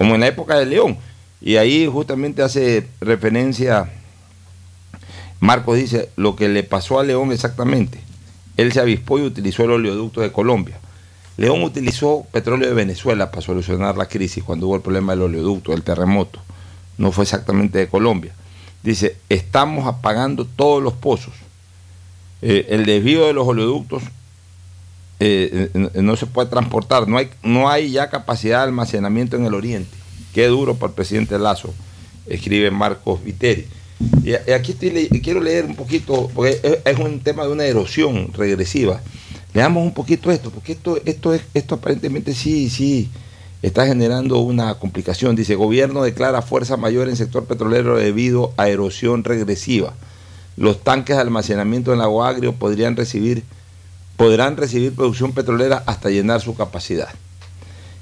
[0.01, 0.96] Como en la época de León.
[1.42, 3.90] Y ahí justamente hace referencia
[5.40, 8.01] Marcos dice lo que le pasó a León exactamente.
[8.57, 10.78] Él se avispó y utilizó el oleoducto de Colombia.
[11.36, 15.72] León utilizó petróleo de Venezuela para solucionar la crisis cuando hubo el problema del oleoducto,
[15.72, 16.40] del terremoto.
[16.96, 18.32] No fue exactamente de Colombia.
[18.82, 21.34] Dice, estamos apagando todos los pozos.
[22.40, 24.03] Eh, el desvío de los oleoductos
[25.20, 27.06] eh, no se puede transportar.
[27.06, 29.90] No hay, no hay ya capacidad de almacenamiento en el oriente.
[30.34, 31.72] Qué duro para el presidente Lazo,
[32.26, 33.66] escribe Marcos Viteri.
[34.24, 38.32] Y aquí estoy quiero leer un poquito, porque es, es un tema de una erosión
[38.32, 39.00] regresiva.
[39.52, 43.10] Leamos un poquito esto, porque esto, esto, es, esto aparentemente sí, sí
[43.62, 45.36] está generando una complicación.
[45.36, 49.94] Dice, gobierno declara fuerza mayor en sector petrolero debido a erosión regresiva.
[50.56, 53.42] Los tanques de almacenamiento en Lago Agrio podrían recibir,
[54.20, 57.08] podrán recibir producción petrolera hasta llenar su capacidad.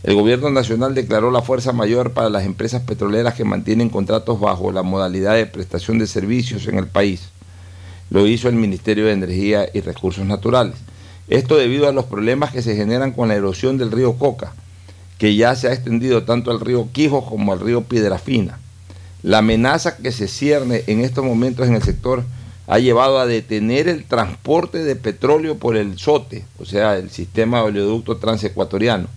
[0.03, 4.73] El gobierno nacional declaró la fuerza mayor para las empresas petroleras que mantienen contratos bajo
[4.73, 7.29] la modalidad de prestación de servicios en el país.
[8.11, 10.75] lo hizo el Ministerio de Energía y Recursos Naturales.
[11.29, 14.55] Esto debido a los problemas que se generan con la erosión del río Coca,
[15.19, 18.59] que ya se ha extendido tanto al río Quijo como al río Piedrafina.
[19.23, 22.25] La amenaza que se cierne en estos momentos en el sector
[22.69, 27.59] ha llevado a detener el transporte de petróleo por el SOTE, o sea, el sistema
[27.59, 29.09] de oleoducto transecuatoriano,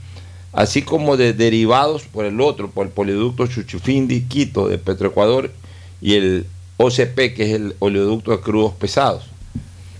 [0.53, 5.51] así como de derivados por el otro, por el polioducto Chuchufindi Quito de Petroecuador
[5.99, 6.45] y el
[6.77, 9.25] OCP, que es el oleoducto de crudos pesados.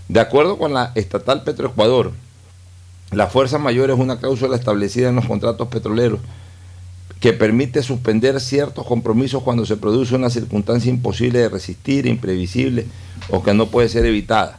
[0.08, 2.12] De acuerdo con la estatal Petroecuador,
[3.10, 6.20] la fuerza mayor es una cláusula establecida en los contratos petroleros
[7.20, 12.86] que permite suspender ciertos compromisos cuando se produce una circunstancia imposible de resistir, imprevisible
[13.30, 14.58] o que no puede ser evitada,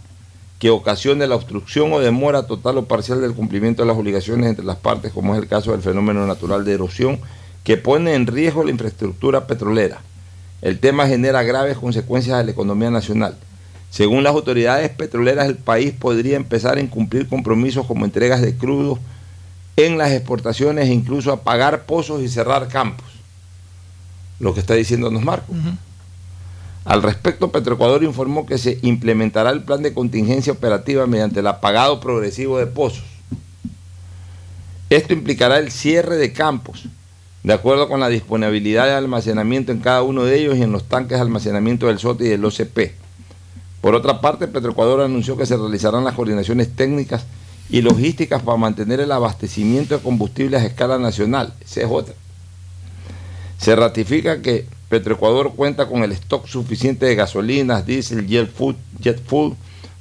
[0.59, 4.65] que ocasione la obstrucción o demora total o parcial del cumplimiento de las obligaciones entre
[4.65, 7.19] las partes, como es el caso del fenómeno natural de erosión,
[7.63, 10.01] que pone en riesgo la infraestructura petrolera.
[10.61, 13.35] El tema genera graves consecuencias a la economía nacional.
[13.89, 18.99] Según las autoridades petroleras, el país podría empezar a incumplir compromisos como entregas de crudo
[19.75, 23.07] en las exportaciones e incluso apagar pozos y cerrar campos.
[24.39, 25.53] Lo que está diciéndonos Marco.
[26.85, 31.99] Al respecto, Petroecuador informó que se implementará el plan de contingencia operativa mediante el apagado
[31.99, 33.05] progresivo de pozos.
[34.89, 36.83] Esto implicará el cierre de campos,
[37.41, 40.83] de acuerdo con la disponibilidad de almacenamiento en cada uno de ellos y en los
[40.83, 42.91] tanques de almacenamiento del SOTE y del OCP.
[43.81, 47.25] Por otra parte, Petroecuador anunció que se realizarán las coordinaciones técnicas
[47.69, 51.53] y logísticas para mantener el abastecimiento de combustibles a escala nacional.
[51.63, 52.13] Esa es otra.
[53.57, 59.19] Se ratifica que Petroecuador cuenta con el stock suficiente de gasolinas, diésel, jet fuel, jet
[59.25, 59.53] fuel,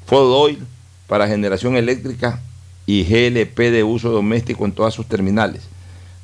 [0.05, 0.59] fuel oil
[1.07, 2.43] para generación eléctrica
[2.85, 5.63] y GLP de uso doméstico en todas sus terminales.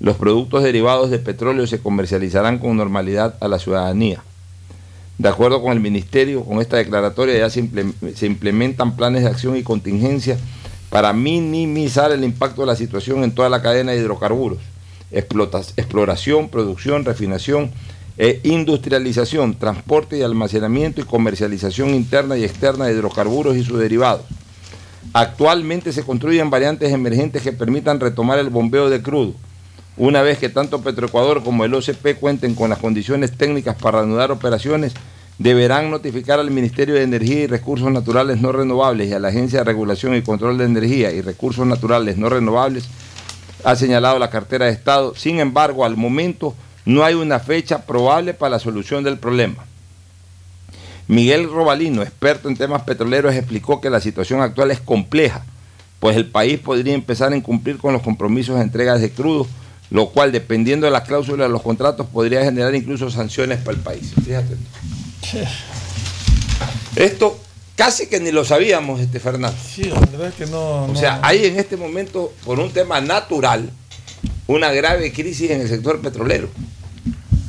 [0.00, 4.22] Los productos derivados de petróleo se comercializarán con normalidad a la ciudadanía.
[5.16, 7.60] De acuerdo con el Ministerio, con esta declaratoria ya se,
[8.26, 10.36] implementan planes de acción y contingencia
[10.90, 14.58] para minimizar el impacto de la situación en toda la cadena de hidrocarburos,
[15.10, 17.70] exploración, producción, refinación
[18.16, 24.22] e industrialización, transporte y almacenamiento y comercialización interna y externa de hidrocarburos y sus derivados.
[25.12, 29.34] Actualmente se construyen variantes emergentes que permitan retomar el bombeo de crudo,
[29.96, 34.30] una vez que tanto Petroecuador como el OCP cuenten con las condiciones técnicas para reanudar
[34.30, 34.94] operaciones,
[35.38, 39.60] deberán notificar al Ministerio de Energía y Recursos Naturales No Renovables y a la Agencia
[39.60, 42.88] de Regulación y Control de Energía y Recursos Naturales No Renovables,
[43.64, 45.14] ha señalado la cartera de Estado.
[45.14, 49.64] Sin embargo, al momento no hay una fecha probable para la solución del problema.
[51.06, 55.44] Miguel Robalino, experto en temas petroleros, explicó que la situación actual es compleja,
[56.00, 59.46] pues el país podría empezar a incumplir con los compromisos de entregas de crudo,
[59.90, 63.82] lo cual, dependiendo de las cláusulas de los contratos, podría generar incluso sanciones para el
[63.82, 64.12] país.
[64.22, 64.56] Fíjate.
[66.96, 67.38] Esto
[67.76, 69.56] casi que ni lo sabíamos, este Fernando.
[69.64, 70.84] Sí, la verdad es que no.
[70.86, 73.70] O sea, hay en este momento, por un tema natural,
[74.46, 76.48] una grave crisis en el sector petrolero.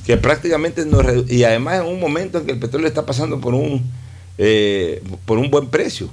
[0.05, 3.53] Que prácticamente nos y además en un momento en que el petróleo está pasando por
[3.53, 3.91] un
[4.38, 6.09] eh, por un buen precio.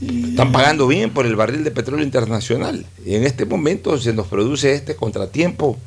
[0.00, 2.86] Están pagando bien por el barril de petróleo internacional.
[3.04, 5.78] Y en este momento se nos produce este contratiempo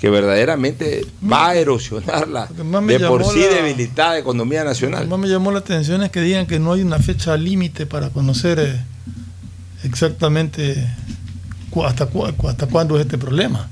[0.00, 5.02] que verdaderamente va a erosionar la de por sí la- debilitada economía Lo nacional.
[5.04, 7.84] que más me llamó la atención es que digan que no hay una fecha límite
[7.86, 8.80] para conocer eh,
[9.84, 10.88] exactamente
[11.84, 13.68] hasta, cu- hasta cuándo es este problema.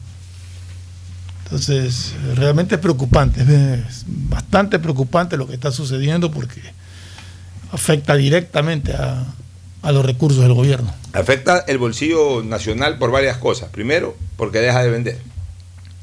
[1.45, 6.61] Entonces, realmente es preocupante, es bastante preocupante lo que está sucediendo porque
[7.73, 9.25] afecta directamente a,
[9.83, 10.93] a los recursos del gobierno.
[11.15, 13.71] Afecta el bolsillo nacional por varias cosas.
[13.71, 15.19] Primero, porque deja de vender.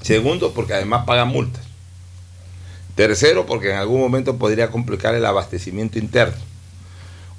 [0.05, 1.63] Segundo, porque además paga multas.
[2.93, 6.37] Tercero, porque en algún momento podría complicar el abastecimiento interno.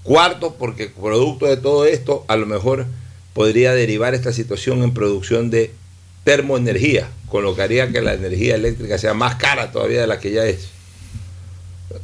[0.03, 2.87] Cuarto, porque producto de todo esto, a lo mejor
[3.35, 5.71] podría derivar esta situación en producción de
[6.25, 10.19] termoenergía, con lo que haría que la energía eléctrica sea más cara todavía de la
[10.19, 10.71] que ya es.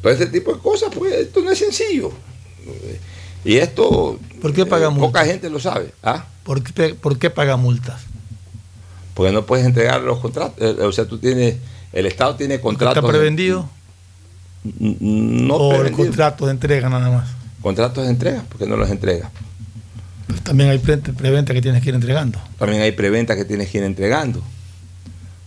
[0.01, 2.13] Todo este tipo de cosas, pues esto no es sencillo.
[3.45, 5.09] Y esto ¿Por qué paga eh, multas?
[5.09, 5.93] poca gente lo sabe.
[6.05, 6.25] ¿ah?
[6.45, 8.12] ¿Por qué, por qué paga multas?
[9.15, 10.55] Porque no puedes entregar los contratos.
[10.59, 11.57] eh, O sea, tú tienes,
[11.93, 12.97] el Estado tiene contratos.
[12.97, 13.69] ¿Está prevendido?
[14.81, 17.29] N- No ¿O el contrato de entrega nada más?
[17.61, 19.31] Contratos de entrega, porque no los entrega.
[20.45, 22.39] También hay pre- preventa que tienes que ir entregando.
[22.59, 24.43] También hay preventa que tienes que ir entregando.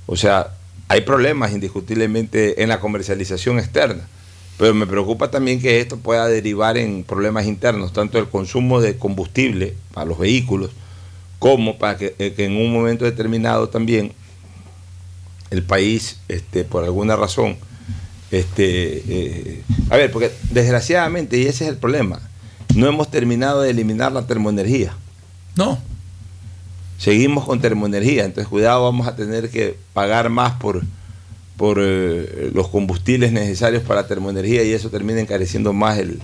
[0.06, 0.52] O sea,
[0.88, 4.04] hay problemas indiscutiblemente en la comercialización externa.
[4.58, 8.96] Pero me preocupa también que esto pueda derivar en problemas internos, tanto el consumo de
[8.98, 10.70] combustible para los vehículos,
[11.40, 14.14] como para que, eh, que en un momento determinado también
[15.52, 17.58] el país, este, por alguna razón,
[18.32, 22.20] Este, eh, a ver, porque desgraciadamente, y ese es el problema,
[22.74, 24.94] no hemos terminado de eliminar la termoenergía.
[25.56, 25.80] No.
[26.98, 30.84] Seguimos con termoenergía, entonces cuidado, vamos a tener que pagar más por,
[31.56, 36.20] por eh, los combustibles necesarios para termoenergía y eso termina encareciendo más el,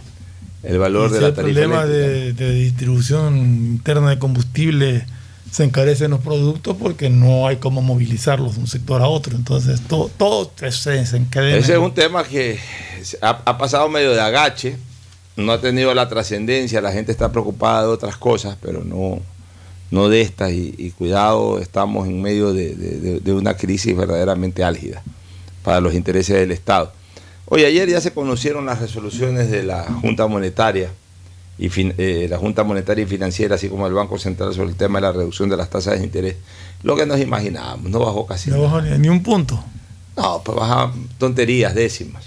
[0.64, 2.08] el valor Y de la el tarifa problema eléctrica.
[2.10, 5.06] de, de distribución interna de combustible
[5.52, 9.36] se encarecen los productos porque no hay cómo movilizarlos de un sector a otro.
[9.36, 11.58] Entonces, todo, todo se desencadena.
[11.58, 12.58] Ese es un tema que
[13.22, 14.78] ha, ha pasado medio de agache,
[15.36, 19.20] no ha tenido la trascendencia, la gente está preocupada de otras cosas, pero no,
[19.90, 20.52] no de estas.
[20.52, 25.02] Y, y cuidado, estamos en medio de- de- de una crisis verdaderamente álgida
[25.64, 26.94] para los intereses del Estado.
[27.54, 30.90] Oye, ayer ya se conocieron las resoluciones de la Junta Monetaria
[31.60, 34.76] y fin- eh, la Junta Monetaria y Financiera, así como el Banco Central sobre el
[34.78, 36.38] tema de la reducción de las tasas de interés.
[36.82, 38.68] Lo que nos imaginábamos, no bajó casi No nada.
[38.70, 39.62] bajó ni, un punto.
[40.16, 42.24] No, pues baja tonterías, décimas.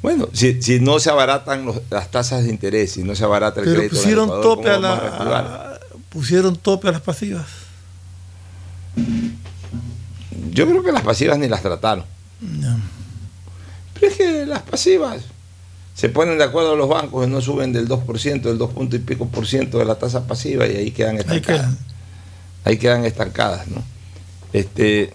[0.00, 3.60] Bueno, si, si no se abaratan los- las tasas de interés, si no se abarata
[3.60, 7.46] el Pero crédito del pusieron Ecuador, tope ¿cómo a la pusieron tope a las pasivas.
[10.52, 12.04] Yo creo que las pasivas ni las trataron.
[12.60, 12.76] No.
[13.94, 15.22] Pero es que las pasivas
[15.94, 18.98] se ponen de acuerdo los bancos y no suben del 2%, del 2 punto y
[18.98, 21.60] pico por ciento de la tasa pasiva y ahí quedan Ahí estancadas.
[21.62, 21.78] quedan.
[22.64, 23.82] Ahí quedan estancadas, ¿no?
[24.52, 25.12] Este,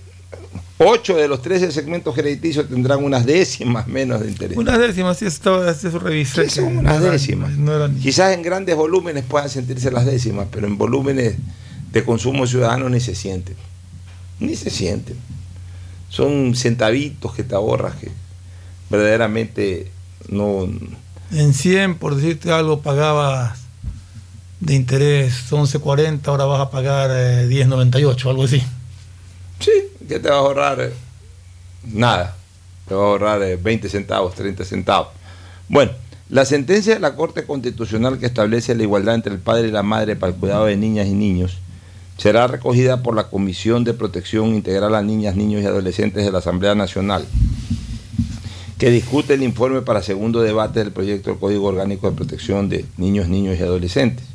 [0.78, 4.58] 8 de los 13 segmentos crediticios tendrán unas décimas menos de interés.
[4.58, 6.48] Unas décimas, sí, estaba, eso revisé.
[6.50, 7.52] Sí, son unas no eran- décimas.
[7.58, 11.36] no eran- Quizás en grandes volúmenes puedan sentirse las décimas, pero en volúmenes
[11.92, 13.56] de consumo ciudadano ni se sienten.
[14.40, 15.18] Ni se sienten.
[16.10, 18.12] Son centavitos que te ahorras que
[18.90, 19.92] verdaderamente
[20.30, 20.68] no...
[21.32, 23.60] En 100, por decirte algo, pagabas
[24.60, 28.62] de interés 11.40, ahora vas a pagar eh, 10.98, algo así.
[29.60, 29.72] Sí,
[30.08, 30.82] ¿qué te va a ahorrar?
[30.82, 30.94] Eh,
[31.86, 32.36] Nada.
[32.88, 35.10] Te va a ahorrar eh, 20 centavos, 30 centavos.
[35.68, 35.92] Bueno,
[36.30, 39.84] la sentencia de la Corte Constitucional que establece la igualdad entre el padre y la
[39.84, 41.58] madre para el cuidado de niñas y niños
[42.20, 46.40] será recogida por la Comisión de Protección Integral a Niñas, Niños y Adolescentes de la
[46.40, 47.26] Asamblea Nacional,
[48.78, 52.86] que discute el informe para segundo debate del proyecto del Código Orgánico de Protección de
[52.98, 54.26] Niños, Niños y Adolescentes.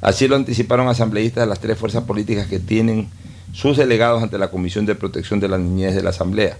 [0.00, 3.08] Así lo anticiparon asambleístas de las tres fuerzas políticas que tienen
[3.52, 6.58] sus delegados ante la Comisión de Protección de la Niñez de la Asamblea,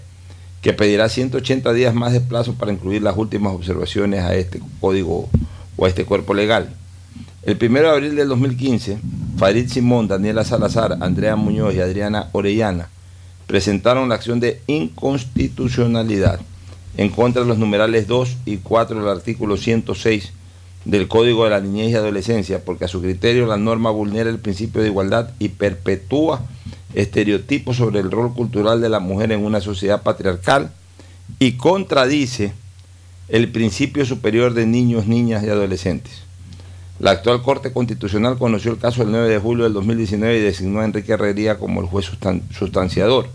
[0.61, 5.29] que pedirá 180 días más de plazo para incluir las últimas observaciones a este código
[5.77, 6.75] o a este cuerpo legal.
[7.43, 8.99] El 1 de abril del 2015,
[9.35, 12.89] Farid Simón, Daniela Salazar, Andrea Muñoz y Adriana Orellana
[13.47, 16.39] presentaron la acción de inconstitucionalidad
[16.97, 20.33] en contra de los numerales 2 y 4 del artículo 106
[20.85, 24.37] del Código de la Niñez y Adolescencia, porque a su criterio la norma vulnera el
[24.37, 26.45] principio de igualdad y perpetúa
[26.93, 30.71] estereotipos sobre el rol cultural de la mujer en una sociedad patriarcal
[31.39, 32.53] y contradice
[33.29, 36.29] el principio superior de niños, niñas y adolescentes.
[37.01, 40.81] La actual Corte Constitucional conoció el caso el 9 de julio del 2019 y designó
[40.81, 43.27] a Enrique Herrería como el juez sustan- sustanciador.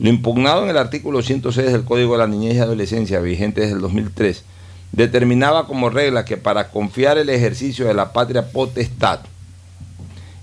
[0.00, 3.74] Lo impugnado en el artículo 106 del Código de la Niñez y Adolescencia, vigente desde
[3.76, 4.42] el 2003,
[4.90, 9.20] determinaba como regla que para confiar el ejercicio de la patria potestad,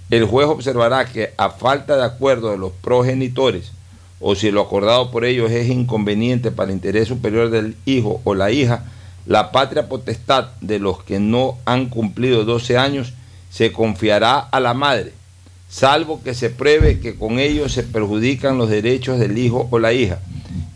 [0.09, 3.73] el juez observará que a falta de acuerdo de los progenitores
[4.21, 8.35] o si lo acordado por ellos es inconveniente para el interés superior del hijo o
[8.35, 8.85] la hija,
[9.25, 13.13] la patria potestad de los que no han cumplido 12 años
[13.49, 15.13] se confiará a la madre,
[15.69, 19.93] salvo que se pruebe que con ello se perjudican los derechos del hijo o la
[19.93, 20.19] hija,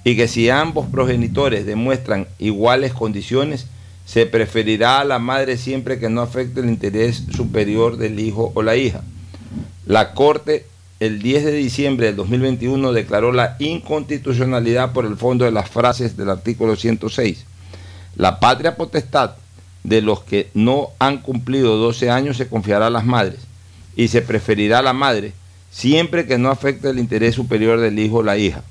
[0.03, 3.67] y que si ambos progenitores demuestran iguales condiciones,
[4.05, 8.61] se preferirá a la madre siempre que no afecte el interés superior del hijo o
[8.61, 9.01] la hija.
[9.85, 10.65] La Corte
[10.99, 16.15] el 10 de diciembre del 2021 declaró la inconstitucionalidad por el fondo de las frases
[16.15, 17.45] del artículo 106.
[18.15, 19.31] La patria potestad
[19.83, 23.39] de los que no han cumplido 12 años se confiará a las madres
[23.95, 25.33] y se preferirá a la madre
[25.69, 28.63] siempre que no afecte el interés superior del hijo o la hija.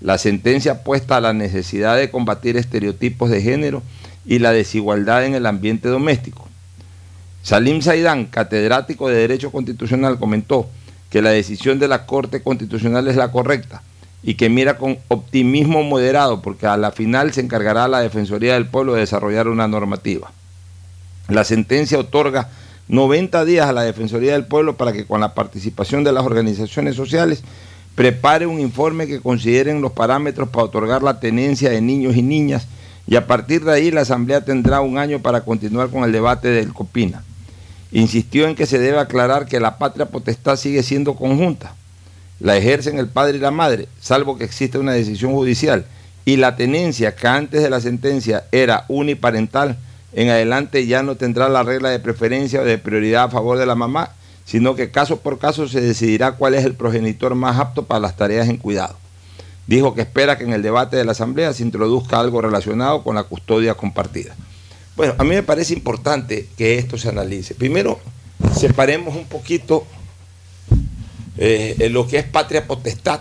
[0.00, 3.82] La sentencia apuesta a la necesidad de combatir estereotipos de género
[4.24, 6.48] y la desigualdad en el ambiente doméstico.
[7.42, 10.70] Salim Saidán, catedrático de Derecho Constitucional, comentó
[11.10, 13.82] que la decisión de la Corte Constitucional es la correcta
[14.22, 18.66] y que mira con optimismo moderado porque a la final se encargará la Defensoría del
[18.66, 20.30] Pueblo de desarrollar una normativa.
[21.28, 22.48] La sentencia otorga
[22.88, 26.94] 90 días a la Defensoría del Pueblo para que con la participación de las organizaciones
[26.94, 27.42] sociales
[27.94, 32.66] prepare un informe que consideren los parámetros para otorgar la tenencia de niños y niñas
[33.06, 36.48] y a partir de ahí la Asamblea tendrá un año para continuar con el debate
[36.48, 37.22] del COPINA.
[37.90, 41.74] Insistió en que se debe aclarar que la patria potestad sigue siendo conjunta.
[42.42, 45.86] La ejercen el padre y la madre, salvo que exista una decisión judicial,
[46.24, 49.78] y la tenencia que antes de la sentencia era uniparental,
[50.12, 53.66] en adelante ya no tendrá la regla de preferencia o de prioridad a favor de
[53.66, 54.10] la mamá,
[54.44, 58.16] sino que caso por caso se decidirá cuál es el progenitor más apto para las
[58.16, 58.96] tareas en cuidado.
[59.68, 63.14] Dijo que espera que en el debate de la Asamblea se introduzca algo relacionado con
[63.14, 64.34] la custodia compartida.
[64.96, 67.54] Bueno, a mí me parece importante que esto se analice.
[67.54, 68.00] Primero,
[68.58, 69.86] separemos un poquito
[71.38, 73.20] eh, lo que es patria potestad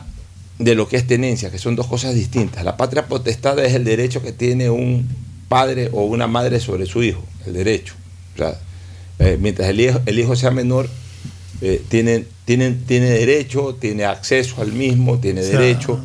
[0.59, 2.63] de lo que es tenencia, que son dos cosas distintas.
[2.63, 5.07] La patria potestad es el derecho que tiene un
[5.47, 7.95] padre o una madre sobre su hijo, el derecho.
[8.35, 8.59] O sea,
[9.19, 10.87] eh, mientras el hijo, el hijo sea menor,
[11.61, 15.99] eh, tiene, tiene, tiene derecho, tiene acceso al mismo, tiene O sea, derecho,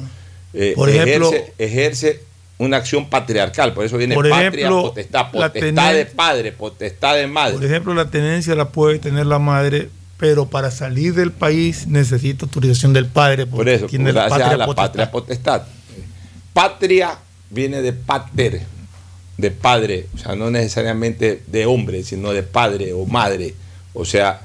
[0.75, 2.21] por ejemplo- ejerce, ejerce
[2.59, 7.17] una acción patriarcal, por eso viene Por patria, ejemplo, potestad, la potestad de padre, potestad
[7.17, 7.55] de madre.
[7.55, 12.47] Por ejemplo, la tenencia la puede tener la madre, pero para salir del país necesita
[12.47, 13.47] autorización del padre.
[13.47, 14.87] Por eso, tiene gracias patria a la potestad.
[14.87, 15.63] patria potestad.
[16.53, 17.19] Patria
[17.51, 18.63] viene de pater,
[19.37, 23.55] de padre, o sea, no necesariamente de hombre, sino de padre o madre,
[23.93, 24.41] o sea,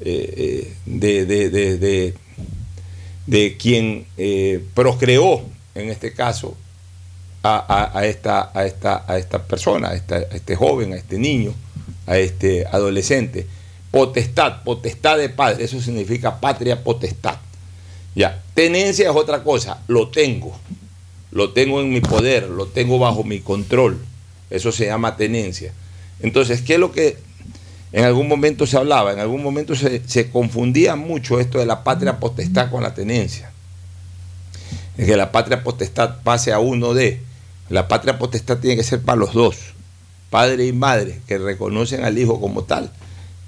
[0.00, 2.14] eh, eh, de, de- de- de-
[3.26, 5.42] de quien eh, procreó,
[5.74, 6.56] en este caso,
[7.42, 7.58] a,
[7.92, 11.18] a- a esta, a, esta, a esta persona, a, esta- a este joven, a este
[11.18, 11.52] niño,
[12.06, 13.46] a este adolescente.
[13.90, 17.36] Potestad, potestad de padre, eso significa patria potestad.
[18.14, 20.56] Ya, tenencia es otra cosa, lo tengo,
[21.30, 23.98] lo tengo en mi poder, lo tengo bajo mi control,
[24.50, 25.72] eso se llama tenencia.
[26.20, 27.18] Entonces, ¿qué es lo que
[27.92, 29.12] en algún momento se hablaba?
[29.12, 33.50] En algún momento se, se confundía mucho esto de la patria potestad con la tenencia.
[34.96, 37.20] Es que la patria potestad pase a uno de,
[37.70, 39.56] la patria potestad tiene que ser para los dos,
[40.28, 42.90] padre y madre, que reconocen al hijo como tal,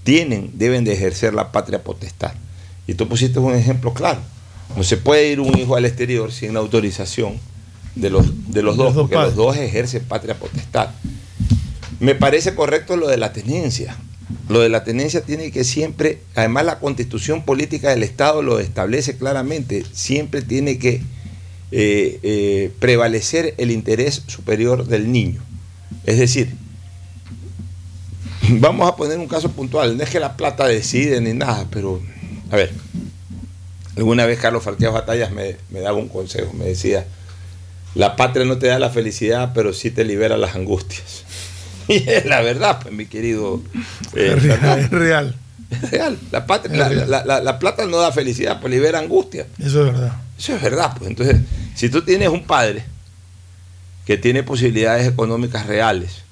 [0.04, 2.32] tienen, deben de ejercer la patria potestad.
[2.86, 4.20] Y tú pusiste un ejemplo claro.
[4.76, 7.38] No se puede ir un hijo al exterior sin la autorización
[7.94, 9.36] de los, de los dos, dos porque padres.
[9.36, 10.90] los dos ejercen patria potestad.
[12.00, 13.96] Me parece correcto lo de la tenencia.
[14.48, 19.16] Lo de la tenencia tiene que siempre, además la constitución política del Estado lo establece
[19.16, 21.02] claramente, siempre tiene que
[21.70, 25.40] eh, eh, prevalecer el interés superior del niño.
[26.04, 26.54] Es decir,
[28.60, 32.00] vamos a poner un caso puntual, no es que la plata decide ni nada, pero
[32.50, 32.72] a ver,
[33.96, 37.06] alguna vez Carlos Farqueas Batallas me, me daba un consejo, me decía,
[37.94, 41.24] la patria no te da la felicidad, pero sí te libera las angustias.
[41.88, 43.60] Y es la verdad, pues mi querido.
[44.14, 45.34] eh, Es real, es real.
[45.68, 46.16] Es real.
[46.30, 47.10] La, patria- Es la- real.
[47.10, 49.46] la- la- la plata no da felicidad, pues libera angustia.
[49.58, 50.12] Eso es verdad.
[50.38, 50.94] Eso es verdad.
[50.96, 51.38] Pues entonces,
[51.74, 52.84] si tú tienes un padre
[54.06, 56.22] que tiene posibilidades económicas reales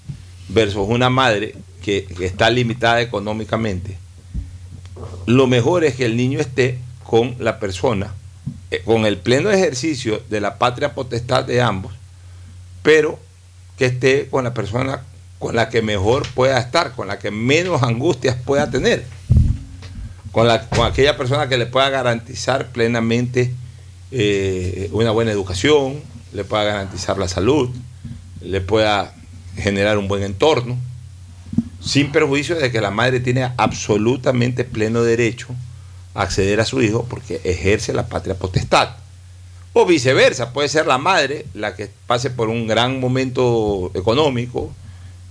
[0.48, 3.99] versus una madre que, está limitada económicamente,
[5.26, 8.14] lo mejor es que el niño esté con la persona,
[8.70, 11.93] eh, con el pleno ejercicio de la patria potestad de ambos,
[12.83, 13.18] pero
[13.76, 15.03] que esté con la persona
[15.39, 19.05] con la que mejor pueda estar, con la que menos angustias pueda tener,
[20.33, 23.53] con aquella persona que le pueda garantizar plenamente
[24.12, 26.01] eh, una buena educación,
[26.33, 27.70] le pueda garantizar la salud,
[28.41, 29.14] le pueda
[29.57, 30.76] generar un buen entorno,
[31.81, 35.49] sin perjuicio de que la madre tiene absolutamente pleno derecho
[36.14, 38.91] a acceder a su hijo porque ejerce la patria potestad.
[39.72, 44.72] O viceversa, puede ser la madre la que pase por un gran momento económico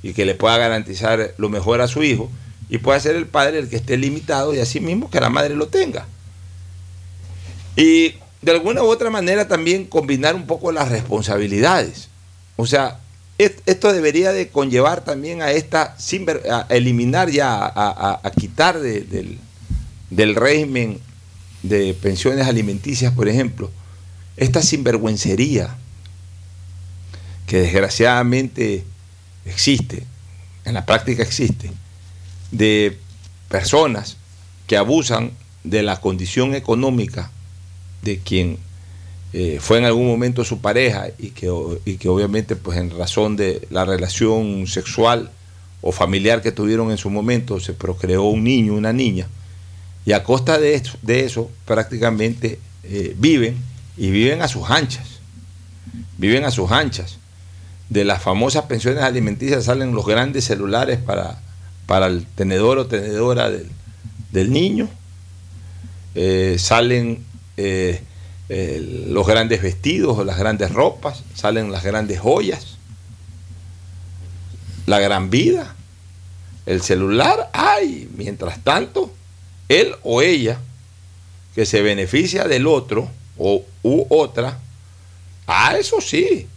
[0.01, 2.29] y que le pueda garantizar lo mejor a su hijo,
[2.69, 5.55] y puede ser el padre el que esté limitado y así mismo que la madre
[5.55, 6.05] lo tenga.
[7.75, 12.09] Y de alguna u otra manera también combinar un poco las responsabilidades.
[12.55, 12.99] O sea,
[13.39, 15.95] esto debería de conllevar también a esta,
[16.69, 19.37] eliminar ya, a, quitar de- del,
[20.09, 20.99] del régimen
[21.63, 23.71] de pensiones alimenticias, por ejemplo,
[24.37, 25.75] esta sinvergüencería
[27.47, 28.83] que desgraciadamente
[29.45, 30.05] existe,
[30.65, 31.71] en la práctica existe,
[32.51, 32.97] de
[33.47, 34.17] personas
[34.67, 35.31] que abusan
[35.63, 37.31] de la condición económica
[38.01, 38.57] de quien
[39.31, 41.51] eh, fue en algún momento su pareja y que,
[41.85, 45.29] y que obviamente pues en razón de la relación sexual
[45.81, 49.27] o familiar que tuvieron en su momento se procreó un niño, una niña,
[50.05, 53.57] y a costa de eso, prácticamente eh, viven
[53.97, 55.19] y viven a sus anchas,
[56.17, 57.17] viven a sus anchas.
[57.89, 61.41] De las famosas pensiones alimenticias salen los grandes celulares para,
[61.85, 63.67] para el tenedor o tenedora del,
[64.31, 64.89] del niño,
[66.15, 67.23] eh, salen
[68.49, 72.77] eh, los grandes vestidos o las grandes ropas, salen las grandes joyas,
[74.85, 75.75] la gran vida,
[76.65, 79.11] el celular, ay, mientras tanto,
[79.69, 80.59] él o ella
[81.55, 84.59] que se beneficia del otro o u otra,
[85.47, 86.47] ah, eso sí,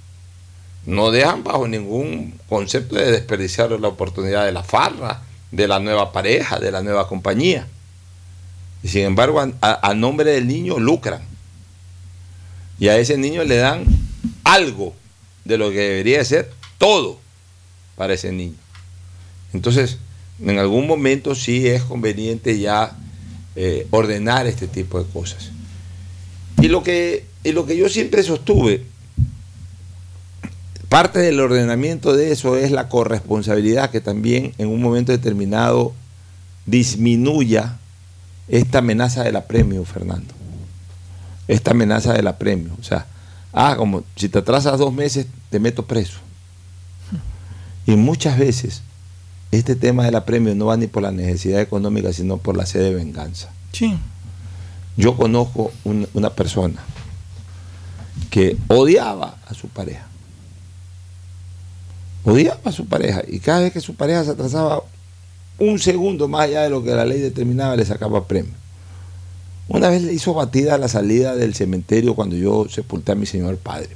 [0.85, 6.13] no dejan bajo ningún concepto de desperdiciar la oportunidad de la farra, de la nueva
[6.13, 7.69] pareja, de la nueva compañía.
[8.83, 11.23] Y sin embargo, a, nombre del niño lucran.
[12.83, 13.85] Y a ese niño le dan
[14.43, 14.93] algo
[15.45, 17.21] de lo que debería ser todo
[17.95, 18.57] para ese niño.
[19.53, 19.99] Entonces,
[20.45, 22.99] en algún momento sí es conveniente ya
[23.55, 25.53] eh, ordenar este tipo de cosas.
[26.61, 28.83] Y lo que, y lo que yo siempre sostuve,
[30.89, 35.93] parte del ordenamiento de eso es la corresponsabilidad que también en un momento determinado
[36.67, 37.79] disminuya
[38.49, 40.42] esta amenaza del apremio, Fernando.
[41.49, 42.73] Esta amenaza del apremio.
[42.81, 43.07] O sea,
[43.53, 46.19] ah, como si te atrasas dos meses, te meto preso.
[47.87, 48.83] Y muchas veces
[49.51, 52.81] este tema del apremio no va ni por la necesidad económica, sino por la sed
[52.81, 53.51] de venganza.
[53.73, 53.99] Sí.
[54.97, 56.81] Yo conozco un- una persona
[58.31, 60.07] que odiaba a su pareja.
[62.25, 63.23] Odiaba a su pareja.
[63.27, 64.83] Y cada vez que su pareja se atrasaba
[65.59, 68.53] un segundo más allá de lo que la ley determinaba, le sacaba premio.
[69.73, 73.25] Una vez le hizo batida a la salida del cementerio cuando yo sepulté a mi
[73.25, 73.89] señor padre.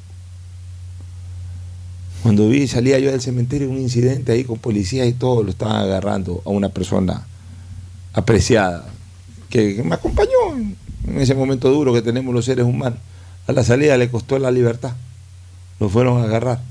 [2.22, 5.76] Cuando vi, salía yo del cementerio, un incidente ahí con policías y todo, lo estaban
[5.76, 7.26] agarrando a una persona
[8.14, 8.86] apreciada,
[9.50, 10.76] que, me acompañó en,
[11.20, 12.98] ese momento duro que tenemos los seres humanos.
[13.46, 14.94] A la salida le costó la libertad,
[15.78, 16.62] lo fueron a agarrar.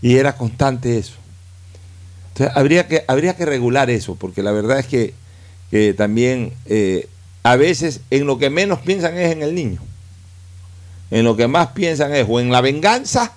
[0.00, 1.14] Y era constante eso.
[2.28, 5.14] Entonces habría que, habría que regular eso, porque la verdad es que,
[5.68, 7.08] que también eh,
[7.46, 9.80] a veces en lo que menos piensan es en el niño.
[11.12, 13.34] En lo que más piensan es o en la venganza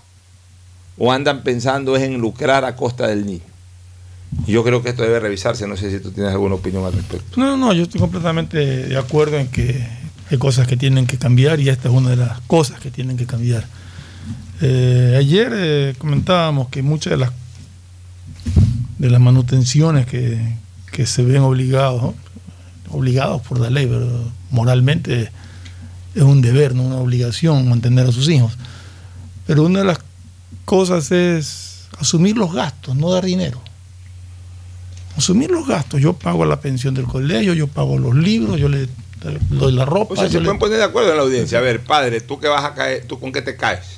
[0.98, 3.44] o andan pensando es en lucrar a costa del niño.
[4.48, 5.68] Yo creo que esto debe revisarse.
[5.68, 7.40] No sé si tú tienes alguna opinión al respecto.
[7.40, 9.88] No, no, yo estoy completamente de acuerdo en que
[10.32, 13.16] hay cosas que tienen que cambiar y esta es una de las cosas que tienen
[13.16, 13.68] que cambiar.
[14.62, 17.32] Eh, ayer eh, comentábamos que muchas de las
[18.98, 20.40] de las manutenciones que,
[20.92, 22.16] que se ven obligados.
[22.92, 24.08] Obligados por la ley, pero
[24.52, 25.32] moralmente
[26.16, 28.54] es un deber, no una obligación mantener a sus hijos.
[29.48, 30.00] Pero una de las
[30.66, 33.60] cosas es asumir los gastos, no dar dinero.
[35.18, 36.00] Asumir los gastos.
[36.02, 38.88] Yo pago la pensión del colegio, yo pago los libros, yo le
[39.50, 40.14] doy la ropa.
[40.14, 41.58] O sea, se le- pueden poner de acuerdo en la audiencia.
[41.58, 43.06] A ver, padre, ¿tú qué vas a caer?
[43.06, 43.98] ¿Tú con qué te caes?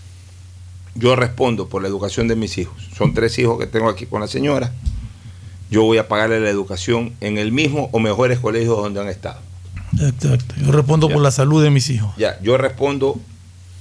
[0.95, 2.75] Yo respondo por la educación de mis hijos.
[2.97, 4.71] Son tres hijos que tengo aquí con la señora.
[5.71, 9.39] Yo voy a pagarle la educación en el mismo o mejores colegios donde han estado.
[9.99, 10.53] Exacto.
[10.57, 12.13] Yo respondo por la salud de mis hijos.
[12.17, 13.17] Ya, yo respondo,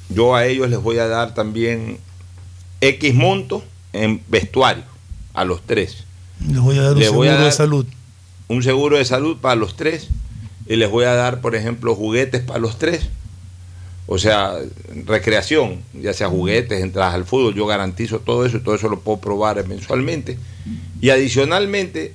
[0.08, 1.98] yo a ellos les voy a dar también
[2.80, 4.84] X monto en vestuario,
[5.34, 6.04] a los tres.
[6.46, 7.86] Les voy a dar un Les seguro de salud.
[8.48, 10.08] Un seguro de salud para los tres.
[10.66, 13.08] Y les voy a dar, por ejemplo, juguetes para los tres.
[14.12, 14.58] O sea,
[15.06, 18.98] recreación, ya sea juguetes, entradas al fútbol, yo garantizo todo eso y todo eso lo
[18.98, 20.36] puedo probar mensualmente.
[21.00, 22.14] Y adicionalmente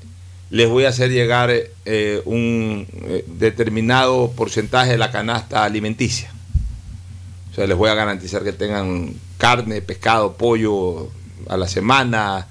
[0.50, 1.52] les voy a hacer llegar
[1.86, 6.32] eh, un eh, determinado porcentaje de la canasta alimenticia.
[7.52, 11.10] O sea, les voy a garantizar que tengan carne, pescado, pollo
[11.48, 12.48] a la semana,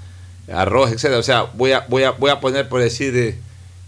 [0.51, 1.19] arroz, etcétera.
[1.19, 3.39] O sea, voy a, voy a, voy a poner, por decir, eh,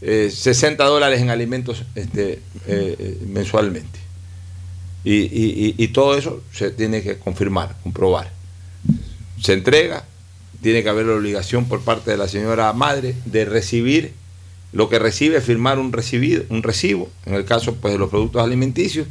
[0.03, 4.06] eh, 60 dólares en alimentos este, eh, eh, mensualmente.
[5.09, 8.33] Y, todo eso se tiene que confirmar, comprobar.
[9.41, 10.05] Se entrega,
[10.63, 14.15] tiene que haber la obligación por parte de la señora madre de recibir
[14.73, 18.43] lo que recibe, firmar un, recibido, un recibo, en el caso pues, de los productos
[18.43, 19.07] alimenticios,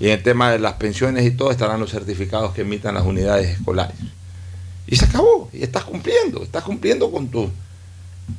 [0.00, 3.04] y en el tema de las pensiones y todo estarán los certificados que emitan las
[3.04, 3.96] unidades escolares.
[4.88, 7.48] Y se acabó, y estás cumpliendo, estás cumpliendo con tu...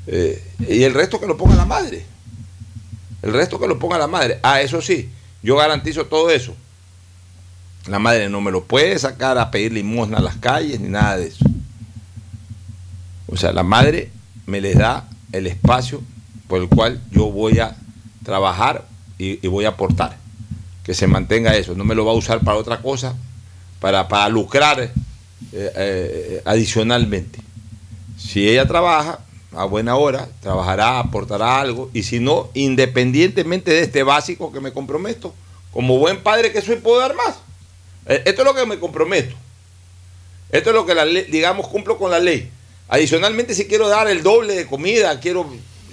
[0.07, 2.05] eh, y el resto que lo ponga la madre.
[3.21, 4.39] El resto que lo ponga la madre.
[4.43, 5.09] Ah, eso sí,
[5.41, 6.53] yo garantizo todo eso.
[7.87, 11.17] La madre no me lo puede sacar a pedir limosna a las calles ni nada
[11.17, 11.45] de eso.
[13.27, 14.11] O sea, la madre
[14.45, 16.01] me les da el espacio
[16.47, 17.75] por el cual yo voy a
[18.23, 18.85] trabajar
[19.17, 20.17] y, voy a aportar.
[20.83, 21.75] Que se mantenga eso.
[21.75, 23.15] No me lo va a usar para otra cosa,
[23.79, 24.91] para, para lucrar eh,
[25.53, 27.39] eh, adicionalmente.
[28.17, 29.19] Si ella trabaja
[29.55, 31.89] a buena hora, trabajará, aportará algo.
[31.93, 35.33] Y si no, independientemente de este básico que me comprometo,
[35.71, 37.35] como buen padre que soy, puedo dar más.
[38.07, 39.35] Eh, Esto es lo que me comprometo.
[40.51, 42.49] Esto es lo que la ley, digamos, cumplo con la ley.
[42.87, 45.49] Adicionalmente, si quiero dar el doble de comida, quiero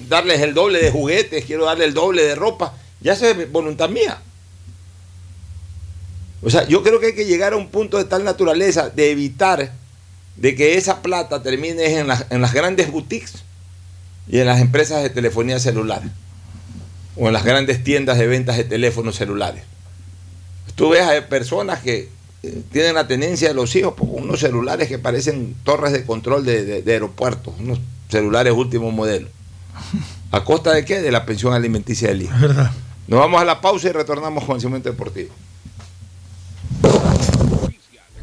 [0.08, 4.20] darles el doble de juguetes, quiero darle el doble de ropa, ya es voluntad mía.
[6.42, 9.10] O sea, yo creo que hay que llegar a un punto de tal naturaleza de
[9.10, 9.72] evitar
[10.36, 13.44] de que esa plata termine en en las grandes boutiques
[14.28, 16.02] y en las empresas de telefonía celular
[17.16, 19.64] o en las grandes tiendas de ventas de teléfonos celulares.
[20.74, 22.08] Tú ves a personas que
[22.42, 26.44] eh, tienen la tenencia de los hijos por unos celulares que parecen torres de control
[26.44, 29.28] de, de- de aeropuertos, unos celulares último modelo.
[30.30, 31.00] ¿A costa de qué?
[31.00, 32.34] De la pensión alimenticia del hijo.
[32.40, 32.70] verdad.
[33.06, 35.32] Nos vamos a la pausa y retornamos con el segmento deportivo.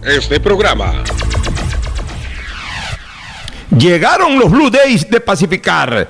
[0.03, 1.03] Este programa
[3.77, 6.09] Llegaron los Blue Days de Pacificar,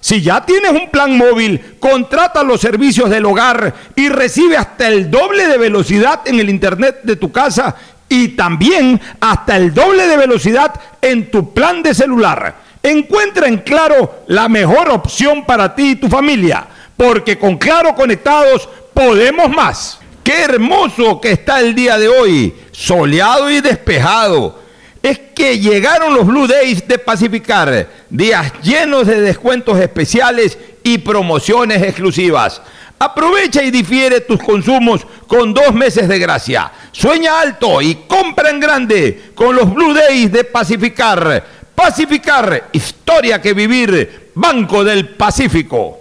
[0.00, 5.10] Si ya tienes un plan móvil, contrata los servicios del hogar y recibe hasta el
[5.10, 7.74] doble de velocidad en el internet de tu casa
[8.08, 10.72] y también hasta el doble de velocidad
[11.02, 12.56] en tu plan de celular.
[12.82, 18.68] Encuentra en Claro la mejor opción para ti y tu familia, porque con Claro conectados
[18.94, 19.98] podemos más.
[20.22, 24.60] Qué hermoso que está el día de hoy, soleado y despejado.
[25.02, 31.82] Es que llegaron los Blue Days de Pacificar, días llenos de descuentos especiales y promociones
[31.82, 32.60] exclusivas.
[32.98, 36.72] Aprovecha y difiere tus consumos con dos meses de gracia.
[36.90, 41.44] Sueña alto y compra en grande con los Blue Days de Pacificar.
[41.74, 45.98] Pacificar, historia que vivir, Banco del Pacífico.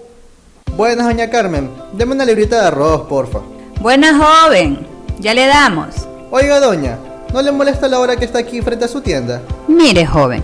[0.75, 1.69] Buenas, doña Carmen.
[1.93, 3.41] Deme una librita de arroz, porfa.
[3.79, 4.87] Buena joven,
[5.19, 6.07] ya le damos.
[6.31, 6.97] Oiga, doña,
[7.31, 9.43] ¿no le molesta la hora que está aquí frente a su tienda?
[9.67, 10.43] Mire, joven,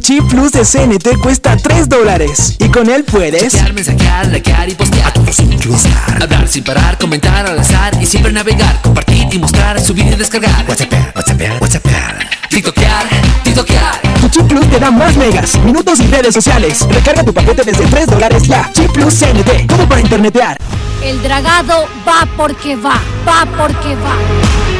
[0.00, 4.66] Tu chip plus de CNT cuesta 3 dólares y con él puedes Chatear, mensajear, likear
[4.70, 5.08] y postear.
[5.08, 6.22] A todos sin cruzar.
[6.22, 8.80] Hablar sin parar, comentar al azar y siempre navegar.
[8.80, 10.64] Compartir y mostrar, subir y descargar.
[10.66, 11.86] WhatsApp, WhatsApp, WhatsApp.
[12.48, 13.08] TikTokear,
[13.44, 14.00] TikTokear.
[14.22, 16.80] Tu chip plus te da más megas, minutos y redes sociales.
[16.88, 18.70] Recarga tu paquete desde 3 dólares ya.
[18.72, 20.56] Chip plus CNT, como para internetear.
[21.04, 24.79] El dragado va porque va, va porque va.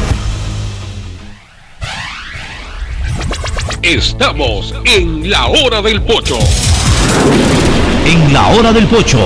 [3.81, 6.37] Estamos en la hora del pocho.
[8.05, 9.19] En la hora del pocho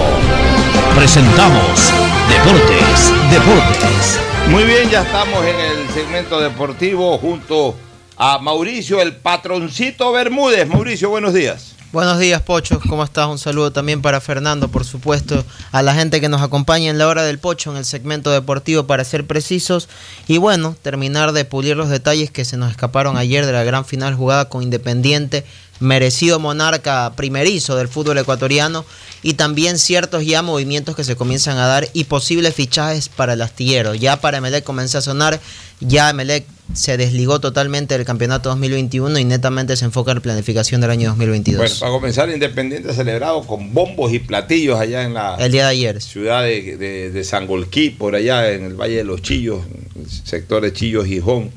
[0.95, 1.91] presentamos
[2.29, 4.19] Deportes, Deportes.
[4.49, 7.75] Muy bien, ya estamos en el segmento deportivo junto
[8.17, 10.67] a Mauricio, el patroncito Bermúdez.
[10.67, 11.74] Mauricio, buenos días.
[11.91, 12.81] Buenos días, Pocho.
[12.89, 13.27] ¿Cómo estás?
[13.27, 17.07] Un saludo también para Fernando, por supuesto, a la gente que nos acompaña en la
[17.07, 19.87] hora del Pocho, en el segmento deportivo, para ser precisos.
[20.27, 23.85] Y bueno, terminar de pulir los detalles que se nos escaparon ayer de la gran
[23.85, 25.45] final jugada con Independiente
[25.79, 28.85] merecido monarca primerizo del fútbol ecuatoriano
[29.21, 33.41] y también ciertos ya movimientos que se comienzan a dar y posibles fichajes para el
[33.41, 33.95] astillero.
[33.95, 35.39] Ya para Emelec comenzó a sonar,
[35.79, 40.81] ya Emelec se desligó totalmente del campeonato 2021 y netamente se enfoca en la planificación
[40.81, 41.57] del año 2022.
[41.59, 45.63] Bueno, para comenzar, Independiente ha celebrado con bombos y platillos allá en la el día
[45.63, 46.01] de ayer.
[46.01, 49.61] ciudad de, de, de Sangolquí, por allá en el Valle de los Chillos,
[49.95, 51.51] el sector de Chillos Gijón,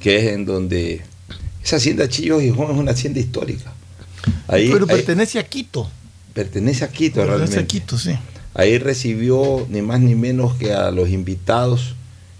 [0.00, 1.02] que es en donde
[1.64, 3.72] esa hacienda Chillos Gijón es una hacienda histórica.
[4.48, 5.90] Ahí, Pero ahí- pertenece a Quito.
[6.34, 7.58] pertenece a Quito Pertenece realmente.
[7.60, 8.16] a Quito, sí.
[8.54, 11.94] Ahí recibió ni más ni menos que a los invitados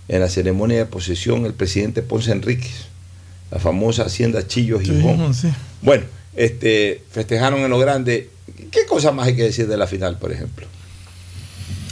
[0.08, 2.86] en la ceremonia de posesión el presidente Ponce Enríquez,
[3.50, 5.34] la famosa hacienda Chillos Sí, Gijón.
[5.34, 5.48] sí.
[5.82, 6.04] Bueno,
[6.36, 8.30] este, festejaron en lo grande.
[8.70, 10.66] ¿Qué cosa más hay que decir de la final, por ejemplo?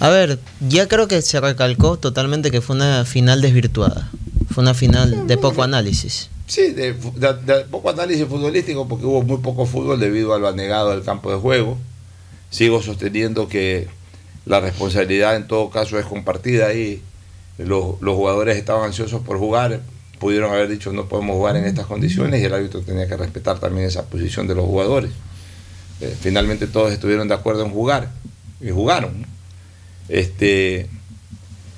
[0.01, 0.39] A ver,
[0.69, 4.11] ya creo que se recalcó totalmente que fue una final desvirtuada.
[4.51, 6.29] Fue una final de poco análisis.
[6.47, 6.95] Sí, de,
[7.71, 11.39] poco análisis futbolístico porque hubo muy poco fútbol debido a lo anegado del campo de
[11.39, 11.79] juego.
[12.51, 13.89] Sigo sosteniendo que
[14.45, 17.03] la responsabilidad en todo caso es compartida ahí.
[17.59, 19.81] Los, los jugadores estaban ansiosos por jugar,
[20.19, 23.59] pudieron haber dicho no podemos jugar en estas condiciones y el árbitro tenía que respetar
[23.59, 25.11] también esa posición de los jugadores.
[26.01, 28.11] Eh, finalmente todos estuvieron de acuerdo en jugar
[28.61, 29.27] y jugaron.
[30.09, 30.89] Este,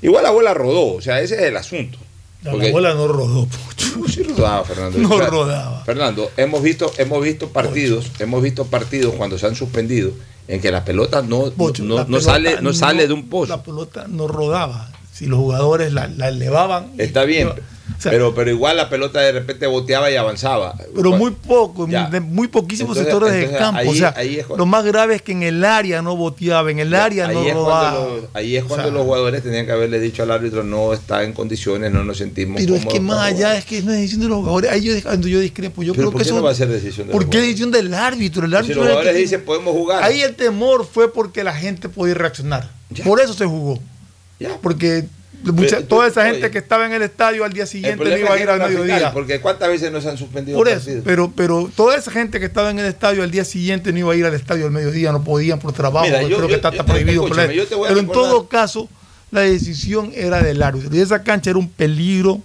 [0.02, 1.98] igual la bola rodó, o sea, ese es el asunto.
[2.44, 3.48] La Porque- bola no rodó.
[4.36, 4.98] Rodaba, Fernando.
[4.98, 5.82] No O sea, rodaba.
[5.84, 10.12] Fernando, hemos visto, hemos visto partidos, hemos visto partidos cuando se han suspendido
[10.46, 13.56] en que la pelota no, no, la no pelota sale, no sale de un pozo.
[13.56, 14.90] La pelota no rodaba.
[15.12, 16.92] Si los jugadores la, la elevaban.
[16.98, 17.50] Está bien,
[17.98, 20.74] sea- pero, pero igual la pelota de repente boteaba y avanzaba.
[20.94, 22.08] Pero muy poco, Ya.
[22.20, 23.80] muy poquísimos Entonces- sectores del entonces campo.
[23.80, 26.16] ahí- o sea, ahí es cuando- lo más grave es que en el área no
[26.16, 29.42] boteaba, en el área ahí no es los, ahí es cuando O sea, los jugadores
[29.42, 32.86] tenían que haberle dicho al árbitro no está en condiciones, no nos sentimos Pero es
[32.86, 33.56] que más allá jugar".
[33.56, 34.70] es que no es decisión de los jugadores.
[34.70, 35.82] Ahí yo, cuando yo discrepo.
[35.82, 36.36] Yo Pero creo ¿por que qué eso.
[36.38, 38.44] no va a ser decisión de los ¿Por qué decisión del árbitro?
[38.44, 40.02] El Si árbitro los es el jugadores dicen podemos jugar.
[40.02, 42.70] Ahí el temor fue porque la gente podía reaccionar.
[43.04, 43.78] Por eso se jugó.
[44.62, 45.04] Porque
[45.52, 48.02] mucha- Pero tú- toda esa oye, gente que estaba en el estadio al día siguiente
[48.04, 49.12] no iba a ir al la final, mediodía.
[49.12, 52.70] porque cuántas veces nos han suspendido Por eso, pero, pero toda esa gente que estaba
[52.70, 55.22] en el estadio al día siguiente no iba a ir al estadio al mediodía, no
[55.22, 57.26] podían por trabajo, Mira, yo- creo yo- que está, yo- está prohibido.
[57.28, 58.88] pero en todo caso,
[59.30, 60.94] la decisión era del árbitro.
[60.96, 62.40] Y esa cancha era un peligro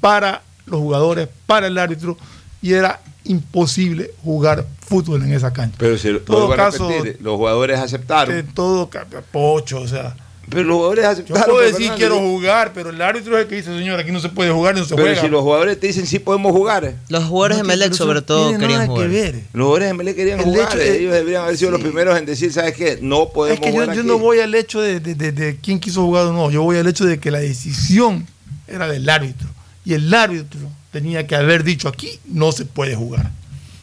[0.00, 2.16] para los jugadores, para el árbitro,
[2.62, 5.76] y era imposible jugar fútbol en esa cancha.
[5.78, 8.34] Pero si todo caso, repetir, los jugadores aceptaron.
[8.36, 10.14] En todo caso, pocho, o sea.
[10.50, 11.44] Pero los jugadores Yo aceptaron.
[11.44, 14.10] puedo pues, decir quiero yo- jugar, pero el árbitro es el que dice, señor, aquí
[14.10, 15.20] no se puede jugar, no se Pero juega.
[15.22, 16.94] si los jugadores te dicen sí podemos jugar.
[17.08, 19.08] Los jugadores de No, Melec pero eso sobre no todo querían nada que jugar.
[19.08, 19.34] ver.
[19.52, 20.68] Los jugadores de Melec querían El jugar.
[20.68, 22.98] hecho de- Ellos deberían haber sido los primeros en decir, ¿sabes qué?
[23.00, 24.08] No podemos Es que yo, jugar yo aquí.
[24.08, 26.76] no voy al hecho de, de- de- de quién quiso jugar o no, yo voy
[26.78, 28.26] al hecho de que la decisión
[28.66, 29.48] era del árbitro.
[29.84, 30.60] Y el árbitro
[30.90, 33.30] tenía que haber dicho aquí no se puede jugar.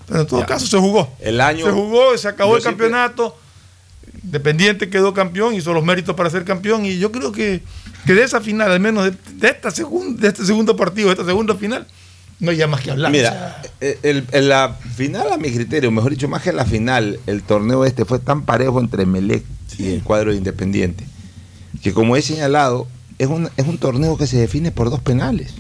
[0.06, 0.46] Pero en todo Ya.
[0.46, 1.12] caso se jugó.
[1.20, 3.38] El año- Se jugó, se acabó Yo el siempre- campeonato.
[4.24, 6.86] Independiente quedó campeón, hizo los méritos para ser campeón.
[6.86, 7.62] Y yo creo que,
[8.06, 11.14] que de esa final, al menos de, de esta segun- de este segundo partido, de
[11.14, 11.88] esta segunda final,
[12.40, 13.12] no hay ya más que hablar.
[13.12, 17.20] Mira, eh, el- en la final, a mi criterio, mejor dicho, más que la final,
[17.26, 19.44] el torneo este fue tan parejo entre Melec
[19.78, 21.06] y el cuadro de Independiente,
[21.82, 22.88] que como he señalado,
[23.20, 25.54] es un, es un torneo que se define por dos penales,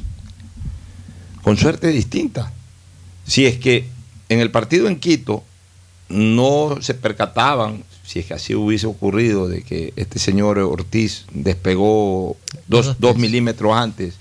[1.41, 2.51] con suerte distinta.
[3.25, 3.87] Si es que
[4.29, 5.43] en el partido en Quito
[6.09, 12.37] no se percataban, si es que así hubiese ocurrido, de que este señor Ortiz despegó
[12.67, 14.15] dos, dos milímetros antes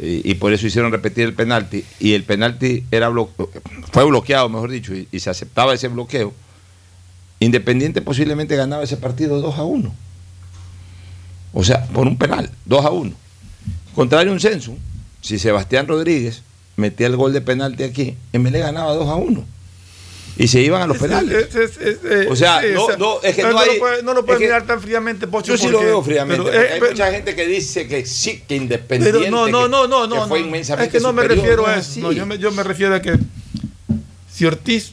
[0.00, 3.12] eh, y por eso hicieron repetir el penalti y el penalti era
[3.92, 6.34] fue bloqueado, mejor dicho, y, y se aceptaba ese bloqueo,
[7.38, 9.92] Independiente posiblemente ganaba ese partido 2 a 1.
[11.52, 13.12] O sea, por un penal, 2 a 1.
[13.96, 14.76] Contrario a un censo,
[15.20, 16.42] si Sebastián Rodríguez
[16.76, 19.44] metía el gol de penalti aquí, MLE ganaba 2 a 1.
[20.38, 21.54] Y se iban a los penales.
[21.54, 24.24] es- es- es- O sea, no- no, es que no hay- lo puede, no lo
[24.24, 25.52] puede es que- mirar tan fríamente, Pocho.
[25.52, 28.42] Yo sí lo veo fríamente, pero, eh, hay pero- mucha gente que dice que sí,
[28.48, 30.28] que Independiente Pero no, no, que- no, no, que no.
[30.28, 30.46] fue no.
[30.46, 32.00] inmensamente Es que no me refiero no a es eso.
[32.00, 33.18] no, yo, me, yo me refiero a que
[34.32, 34.92] si Ortiz,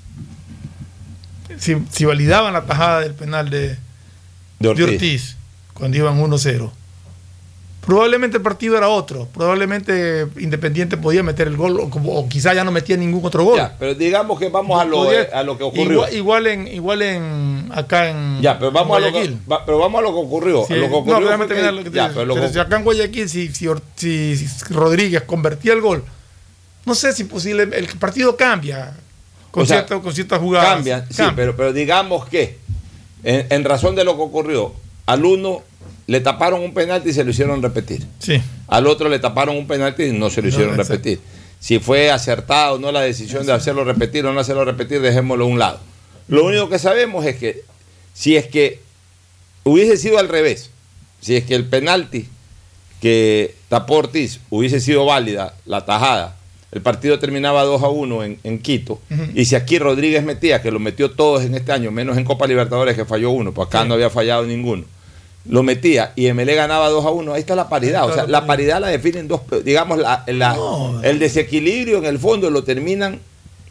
[1.57, 3.77] si, si validaban la tajada del penal de,
[4.59, 4.85] De Ortiz.
[4.85, 5.35] de Ortiz
[5.73, 6.71] cuando iban 1-0,
[7.89, 9.27] probablemente el partido era otro.
[9.33, 13.57] Probablemente Independiente podía meter el gol o, o quizá ya no metía ningún otro gol.
[13.57, 16.07] Ya, pero digamos que vamos a lo, Podía- a lo que ocurrió.
[16.07, 19.39] Igual, igual en, igual en acá en ya, pero vamos, a lo que, Guayaquil.
[19.51, 20.65] va- pero vamos a lo que ocurrió.
[20.67, 22.13] Sí, lo que no, ocurrió déjame fue que- terminar lo que te ya, digo.
[22.13, 23.67] pero lo Pero que- si acá en Guayaquil, si, si,
[24.69, 26.03] Rodríguez convertía el gol,
[26.85, 28.93] no sé si posible, el partido cambia
[29.51, 30.75] con, O sea, cierto- con ciertas jugadas.
[30.75, 31.35] Cambia, sí, Cambia.
[31.35, 32.57] pero, pero digamos que,
[33.23, 34.73] en, en razón de lo que ocurrió,
[35.07, 35.61] al uno
[36.10, 38.03] le taparon un penalti y se lo hicieron repetir.
[38.18, 38.41] Sí.
[38.68, 41.19] Al otro le taparon un penalti y no se lo hicieron repetir.
[41.60, 45.45] si fue acertada o no la decisión de hacerlo repetir o no hacerlo repetir, dejémoslo
[45.45, 45.80] a un lado.
[46.27, 47.61] Lo único que sabemos es que
[48.15, 48.80] si es que
[49.64, 50.72] hubiese sido al revés,
[51.22, 52.27] si es que el penalti
[53.02, 56.38] que tapó Ortiz hubiese sido válida, la tajada,
[56.72, 58.99] el partido terminaba 2 a 1 en, en Quito,
[59.36, 62.48] y si aquí Rodríguez metía, que lo metió todos en este año, menos en Copa
[62.48, 64.86] Libertadores que falló uno, pues acá no había fallado ninguno,
[65.45, 68.45] lo metía y MLE ganaba 2 a 1, ahí está la paridad, o sea, la
[68.45, 70.55] paridad la definen dos, digamos, la- la-
[71.03, 73.19] el desequilibrio en el fondo lo terminan,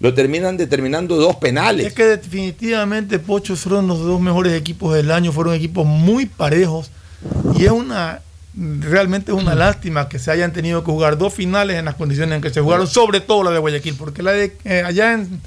[0.00, 1.86] lo terminan determinando dos penales.
[1.86, 6.90] Es que definitivamente, Pocho, fueron los dos mejores equipos del año, fueron equipos muy parejos
[7.56, 8.20] y es una
[8.56, 12.34] realmente es una lástima que se hayan tenido que jugar dos finales en las condiciones
[12.36, 15.40] en que se jugaron, sobre todo la de Guayaquil, porque la de eh, allá en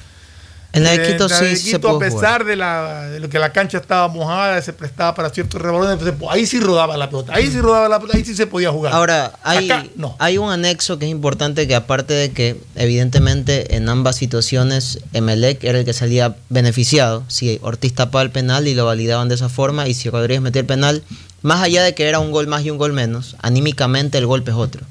[0.73, 3.29] En la de eh, Quito la sí de Quito, a pesar de, la, de lo
[3.29, 7.09] que la cancha estaba mojada, se prestaba para ciertos rebalones, pues, ahí sí rodaba la
[7.09, 8.93] pelota, ahí sí rodaba la pelota, ahí sí se podía jugar.
[8.93, 10.15] Ahora, hay, Acá, no.
[10.19, 15.63] hay un anexo que es importante que aparte de que evidentemente en ambas situaciones Emelec
[15.63, 19.49] era el que salía beneficiado, si Ortiz tapaba el penal y lo validaban de esa
[19.49, 21.03] forma, y si Rodríguez metía el penal,
[21.41, 24.51] más allá de que era un gol más y un gol menos, anímicamente el golpe
[24.51, 24.85] es otro.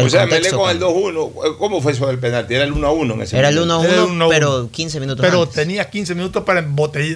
[0.00, 0.96] El o sea, contexto con el cambia.
[0.96, 2.54] 2-1, ¿cómo fue eso del penalti?
[2.54, 3.80] Era el 1-1 en ese Era el momento.
[3.80, 4.28] 1-1, Era el 1-1.
[4.28, 5.54] pero 15 minutos Pero antes.
[5.54, 6.64] tenía 15 minutos para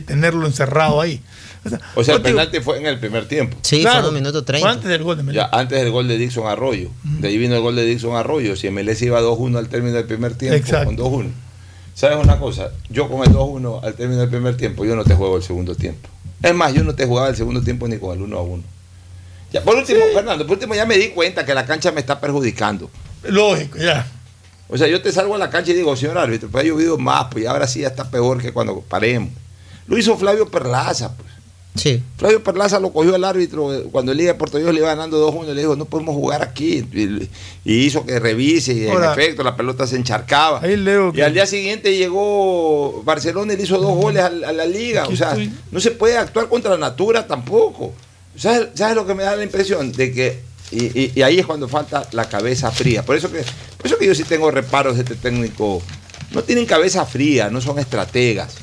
[0.06, 1.20] tenerlo encerrado ahí.
[1.94, 3.56] O sea, el Yo digo, penalti fue en el primer tiempo.
[3.62, 4.66] Sí, Claro, fue en el minuto 30.
[4.66, 5.42] fue antes del gol de Melec.
[5.42, 6.90] Ya, antes del gol de Dixon Arroyo.
[7.02, 8.54] De ahí vino el gol de Dixon Arroyo.
[8.56, 10.86] Si MLS iba 2-1 al término del primer tiempo, Exacto.
[10.86, 11.30] con 2-1.
[11.94, 12.70] ¿Sabes una cosa?
[12.90, 15.74] Yo con el 2-1 al término del primer tiempo, yo no te juego el segundo
[15.74, 16.08] tiempo.
[16.42, 18.60] Es más, yo no te jugaba el segundo tiempo ni con el 1-1.
[19.54, 22.20] Ya, por último, Fernando, por último ya me di cuenta que la cancha me está
[22.20, 22.90] perjudicando.
[23.22, 24.04] Lógico, ya.
[24.66, 26.98] O sea, yo te salgo a la cancha y digo, señor árbitro, pues ha llovido
[26.98, 29.30] más, pues y ahora sí ya está peor que cuando paremos.
[29.86, 31.28] Lo hizo Flavio Perlaza, pues.
[31.76, 32.02] Sí.
[32.16, 34.88] Flavio Perlaza lo cogió el árbitro eh, cuando el Liga de Puerto Dios le iba
[34.88, 36.84] ganando 2-1 y le dijo, no podemos jugar aquí.
[36.92, 37.28] Y,
[37.64, 40.60] y hizo que revise y en efecto la pelota se encharcaba.
[40.62, 44.66] Ahí leo Y al día siguiente llegó Barcelona y le hizo dos goles a, la
[44.66, 45.04] liga.
[45.04, 45.52] Aquí O sea, estoy.
[45.70, 47.92] no se puede actuar contra la natura tampoco.
[48.36, 49.92] ¿Sabes, sabes lo que me da la impresión?
[49.92, 50.40] De que,
[50.70, 53.04] y, y- y ahí es cuando falta la cabeza fría.
[53.04, 53.38] Por eso, que,
[53.76, 55.82] por eso que yo sí tengo reparos de este técnico.
[56.32, 58.54] No tienen cabeza fría, no son estrategas.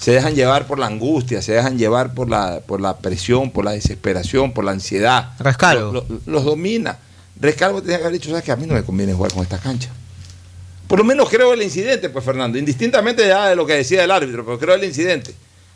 [0.00, 3.64] Se dejan llevar por la angustia, se dejan llevar por la, por la presión, por
[3.64, 5.30] la desesperación, por la ansiedad.
[5.38, 5.92] Rescalvo.
[5.92, 6.98] Lo- lo- los domina.
[7.40, 9.58] Rescalvo tenía que haber dicho, ¿sabes que A mí no me conviene jugar con esta
[9.58, 9.90] cancha.
[10.88, 14.10] Por lo menos creo el incidente, pues Fernando, indistintamente ya de lo que decía el
[14.10, 15.32] árbitro, pero creo el incidente.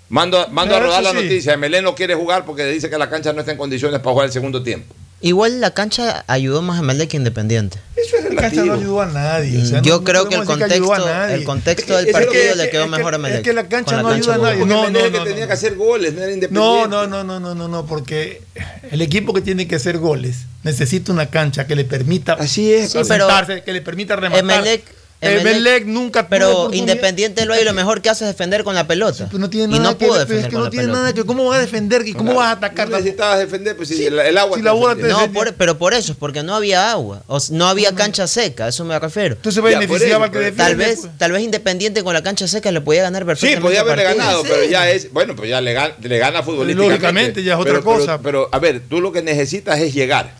[0.08, 1.16] Mando, mando a rodar la sí.
[1.16, 4.12] noticia, Melé no quiere jugar porque dice que la cancha no está en condiciones para
[4.12, 4.94] jugar el segundo tiempo.
[5.22, 7.78] Igual la cancha ayudó más a Emelec que Independiente.
[7.96, 9.62] Eso es La cancha no ayudó a nadie.
[9.62, 12.54] o sea, Yo no- no creo que el contexto, el contexto del Es partido que-
[12.54, 13.36] le quedó es que- mejor a Emelec.
[13.38, 14.66] Es que la cancha no ayuda a nadie.
[14.66, 15.46] No, no, el que no, tenía no.
[15.48, 16.78] que hacer goles, no era independiente.
[16.78, 18.42] No, no, no, no, no, no, no, porque
[18.90, 22.92] el equipo que tiene que hacer goles necesita una cancha que le permita Así es,
[22.92, 24.44] Sí, pero sentarse, que le permita rematar.
[24.44, 24.84] Emelec,
[25.20, 26.68] Emelec- Emelec nunca Pero.
[26.74, 29.28] Independiente lo hay lo mejor que hace es defender con la pelota.
[29.32, 30.70] No tiene y nada no que pudo ver, pero es defender que con no la
[30.70, 30.98] tiene pelota.
[31.00, 32.90] nada que cómo vas a defender y cómo vas a atacar.
[32.90, 35.26] No necesitabas defender, pues si el, el agua si te la bola defendía.
[35.26, 38.68] No, por- pero por eso, porque no había agua, o no había cancha seca, a
[38.68, 39.36] eso me refiero.
[39.36, 40.62] Entonces beneficiaba al que defiende.
[40.64, 41.18] Tal vez, pues.
[41.18, 43.62] tal vez Independiente con la cancha seca le podía ganar Sí, perfectamente.
[43.62, 44.24] podía el haberle partido.
[44.26, 46.90] ganado, pero ya es, bueno, pues ya le, le gana futbolísticamente.
[46.90, 48.18] Lógicamente, ya es otra Pero- cosa.
[48.20, 50.34] Pero, a ver, tú lo que necesitas es llegar.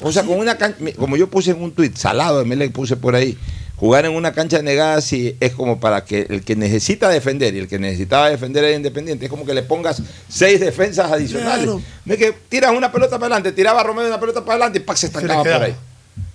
[0.00, 2.96] O sea, con una cancha, como yo puse en un tuit, salado de Melec puse
[2.96, 3.38] por ahí,
[3.76, 7.58] jugar en una cancha negada sí es como para que el que necesita defender y
[7.58, 11.64] el que necesitaba defender era independiente, es como que le pongas seis defensas adicionales.
[11.64, 11.82] Claro.
[12.04, 14.78] No es que tiras una pelota para adelante, tiraba a Romero una pelota para adelante
[14.78, 14.96] y ¡pac!
[14.96, 15.64] se Se estancaba por quedaba.
[15.66, 15.74] ahí.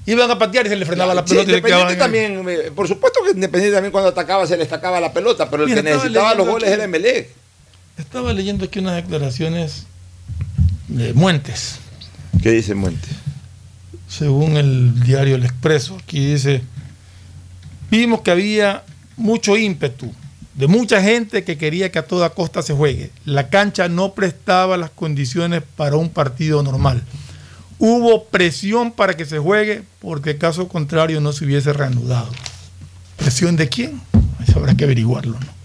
[0.05, 2.88] Iban a patear y se le frenaba la Sí, pelota quedaban Independiente también, eh, por
[2.88, 5.89] supuesto que Independiente también cuando atacaba se le estacaba la pelota, pero el Mira, que
[5.89, 6.73] necesitaba los goles aquí.
[6.73, 7.30] era Emelec.
[7.97, 9.85] Estaba leyendo aquí unas declaraciones
[10.88, 11.77] de Muentes,
[12.41, 13.07] ¿Qué dice Muente?
[14.07, 15.97] según el diario El Expreso.
[16.03, 16.61] Aquí dice,
[17.91, 18.84] vimos que había
[19.18, 20.11] mucho ímpetu
[20.55, 23.11] de mucha gente que quería que a toda costa se juegue.
[23.26, 27.03] La cancha no prestaba las condiciones para un partido normal.
[27.80, 32.30] Hubo presión para que se juegue porque caso contrario no se hubiese reanudado.
[33.18, 34.01] ¿Presión de quién?
[34.45, 35.39] Eso habrá que averiguarlo.
[35.39, 35.60] ¿no?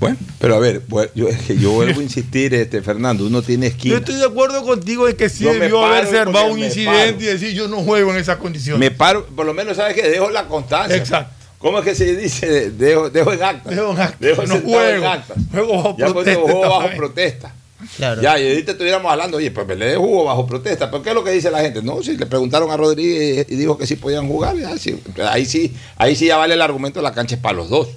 [0.00, 0.80] Bueno, pero a ver,
[1.14, 1.28] yo,
[1.58, 3.96] yo vuelvo a insistir, este Fernando, uno tiene Yo esquina.
[3.98, 7.20] estoy de acuerdo contigo de que sí Yo debió armado porque un incidente paro.
[7.20, 8.80] y decir yo no juego en esas condiciones.
[8.80, 10.96] Me paro, por lo menos sabes que dejo la constancia.
[10.96, 11.34] Exacto.
[11.58, 12.70] ¿Cómo es que se dice?
[12.70, 13.68] Dejo, dejo en acta.
[13.68, 14.16] Dejo en acta.
[14.18, 15.06] Dejo No sentado en juego.
[15.08, 15.34] acta.
[15.52, 16.96] Juego bajo ya cuando protesta jugó esta bajo vez.
[16.96, 17.54] protesta.
[17.96, 18.22] Claro.
[18.22, 20.90] Ya, y ahorita estuviéramos hablando, oye, pues le jugó bajo protesta.
[20.90, 21.82] ¿Pero qué es lo que dice la gente?
[21.82, 24.98] No, si le preguntaron a Rodríguez y dijo que sí podían jugar, ya, sí.
[25.30, 27.88] ahí sí, ahí sí ya vale el argumento, la cancha es para los dos.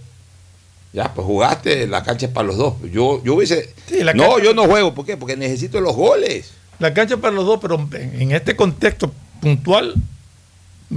[0.94, 2.76] Ya, pues jugaste, la cancha es para los dos.
[2.92, 3.74] Yo, yo hubiese.
[3.88, 5.18] Sí, la no, yo no juego, ¿por qué?
[5.18, 6.52] Porque necesito los goles.
[6.80, 9.12] La cancha para los dos, pero en este contexto
[9.42, 9.96] puntual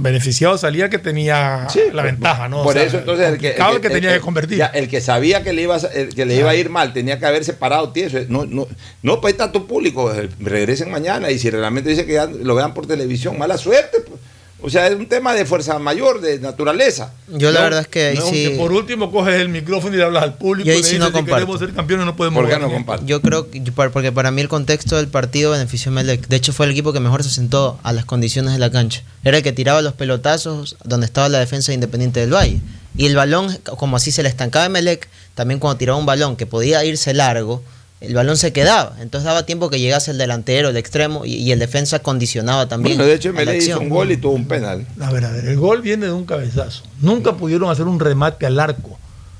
[0.01, 2.63] beneficiado salía que tenía la ventaja, ¿no?
[2.63, 4.57] Por O sea, eso entonces el que, el que tenía que convertir.
[4.57, 7.19] ya, el que sabía que le iba a, que le iba a ir mal tenía
[7.19, 8.17] que haberse parado tieso.
[8.29, 8.67] No, no,
[9.01, 12.55] no pues está tu público, eh, regresen mañana y si realmente dice que ya lo
[12.55, 13.99] vean por televisión, mala suerte.
[14.01, 14.19] pues.
[14.59, 17.13] O sea, es un tema de fuerza mayor, de naturaleza.
[17.27, 19.93] Yo la No, verdad es que ahí no, sí- Que por último coges el micrófono
[19.93, 21.35] y le hablas al público Yo y ahí sí dices no que comparto.
[21.35, 23.05] queremos ser campeones no podemos ¿Por qué no comparto?
[23.05, 26.27] Yo creo que, por- porque para mí el contexto del partido benefició a Melec.
[26.27, 29.03] De hecho, fue el equipo que mejor se sentó a las condiciones de la cancha.
[29.23, 32.59] Era el que tiraba los pelotazos donde estaba la defensa de Independiente del Valle.
[32.95, 36.35] Y el balón, como así se le estancaba a Melec, también cuando tiraba un balón
[36.35, 37.61] que podía irse largo,
[38.01, 38.95] el balón se quedaba.
[38.99, 42.97] Entonces daba tiempo que llegase el delantero, el extremo, y, y el defensa condicionaba también.
[42.97, 44.85] Bueno, de hecho, Melé hizo un gol y tuvo un penal.
[45.01, 46.83] A ver, a ver, el gol viene de un cabezazo.
[47.01, 48.97] Nunca pudieron hacer un remate al arco,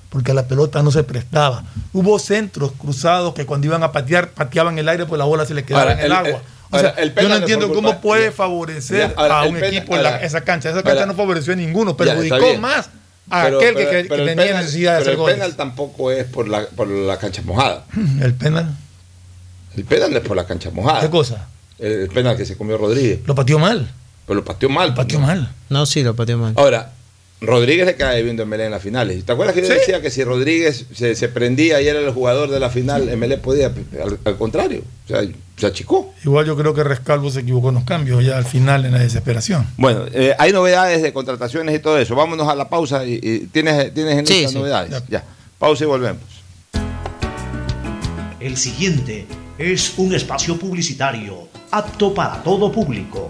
[0.09, 1.63] porque la pelota no se prestaba.
[1.93, 5.53] Hubo centros cruzados que cuando iban a patear, pateaban el aire, pues la bola se
[5.53, 6.41] le quedaba Ahora, en el, el- agua.
[6.69, 9.43] O sea, el yo penal no no entiendo cómo culpa- puede favorecer Ya, ahora, a
[9.45, 10.67] un penal- equipo en la- esa cancha.
[10.69, 12.89] Esa ahora, cancha no favoreció a ninguno, Ya, perjudicó más
[13.29, 15.17] a Pero- aquel pero- que, que pero el tenía penal- necesidad de pero hacer el
[15.17, 15.35] goles.
[15.35, 17.85] penal tampoco es por la, por la cancha mojada.
[18.21, 18.75] El penal.
[19.75, 21.01] El penal no es por la cancha mojada.
[21.01, 21.47] ¿Qué cosa?
[21.77, 23.19] El, el penal que se comió Rodríguez.
[23.25, 23.91] Lo pateó mal.
[24.25, 24.93] Pero lo pateó mal.
[24.93, 25.51] pues, pateó mal.
[25.69, 26.53] No, sí, lo pateó mal.
[26.57, 26.91] Ahora,
[27.39, 29.23] Rodríguez le cae viendo en Melé en las finales.
[29.23, 29.73] ¿Te acuerdas que yo Sí.
[29.73, 33.37] decía que si Rodríguez se, se prendía y era el jugador de la final, Melé
[33.37, 35.21] podía, al, al contrario, o sea,
[35.55, 36.13] se achicó.
[36.25, 38.99] Igual yo creo que Rescalvo se equivocó en los cambios ya al final en la
[38.99, 39.67] desesperación.
[39.77, 42.15] Bueno, eh, hay novedades de contrataciones y todo eso.
[42.15, 44.55] Vámonos a la pausa y, y tienes, tienes en Sí, lista sí.
[44.55, 45.03] novedades.
[45.07, 45.23] Ya.
[45.59, 46.21] Pausa y volvemos.
[48.39, 49.25] El siguiente
[49.57, 53.29] es un espacio publicitario apto para todo público.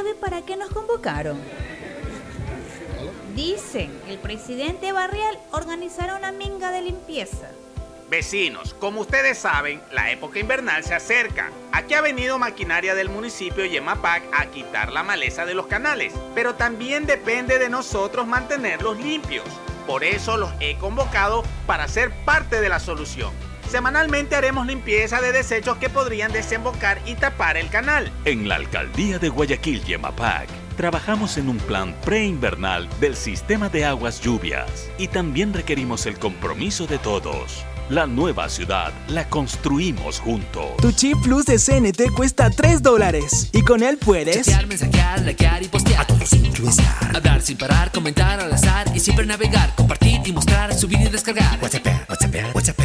[0.00, 1.38] ¿Usted sabe para qué nos convocaron?
[3.34, 7.50] Dicen el presidente Barrial organizará una minga de limpieza.
[8.08, 11.50] Vecinos, como ustedes saben, la época invernal se acerca.
[11.72, 16.54] Aquí ha venido maquinaria del municipio Yemapac a quitar la maleza de los canales, pero
[16.54, 19.44] también depende de nosotros mantenerlos limpios.
[19.86, 23.49] Por eso los he convocado para ser parte de la solución.
[23.70, 28.10] Semanalmente haremos limpieza de desechos que podrían desembocar y tapar el canal.
[28.24, 34.20] En la alcaldía de Guayaquil, Yemapac, trabajamos en un plan preinvernal del sistema de aguas
[34.20, 37.64] lluvias y también requerimos el compromiso de todos.
[37.90, 40.76] La nueva ciudad la construimos juntos.
[40.80, 45.60] Tu chip plus de CNT cuesta 3 dólares y con él puedes Chatear, mensajear, likear
[45.60, 46.02] y postear.
[46.02, 47.16] A todos influenciar.
[47.16, 51.58] Hablar sin parar, comentar al azar y siempre navegar, compartir y mostrar, subir y descargar.
[51.60, 52.78] WhatsApp, WhatsApp, WhatsApp.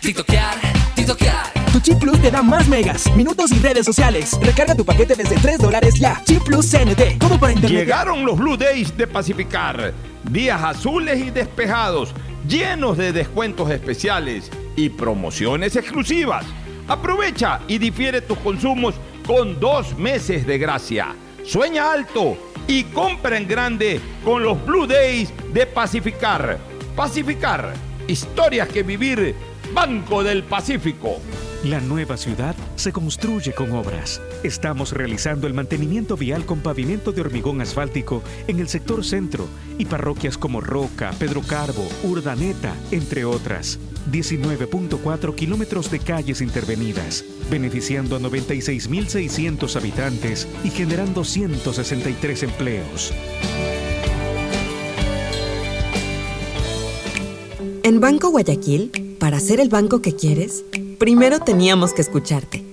[0.00, 0.56] TikTokear,
[0.94, 1.52] TikTokear.
[1.70, 4.38] Tu chip plus te da más megas, minutos y redes sociales.
[4.40, 6.22] Recarga tu paquete desde 3 dólares ya.
[6.24, 7.80] Chip plus CNT, como para internet.
[7.80, 9.92] Llegaron los Blue Days de Pacificar.
[10.30, 12.14] Días azules y despejados,
[12.48, 16.46] llenos de descuentos especiales y promociones exclusivas.
[16.88, 18.94] Aprovecha y difiere tus consumos
[19.26, 21.14] con dos meses de gracia.
[21.44, 26.58] Sueña alto y compra en grande con los Blue Days de Pacificar.
[26.96, 27.74] Pacificar,
[28.06, 29.34] historias que vivir.
[29.74, 31.20] Banco del Pacífico.
[31.64, 34.20] La nueva ciudad se construye con obras.
[34.42, 39.84] Estamos realizando el mantenimiento vial con pavimento de hormigón asfáltico en el sector centro y
[39.84, 43.78] parroquias como Roca, Pedro Carbo, Urdaneta, entre otras.
[44.10, 53.12] 19.4 kilómetros de calles intervenidas, beneficiando a 96.600 habitantes y generando 163 empleos.
[57.82, 60.64] En Banco Guayaquil, para ser el banco que quieres,
[60.98, 62.64] primero teníamos que escucharte.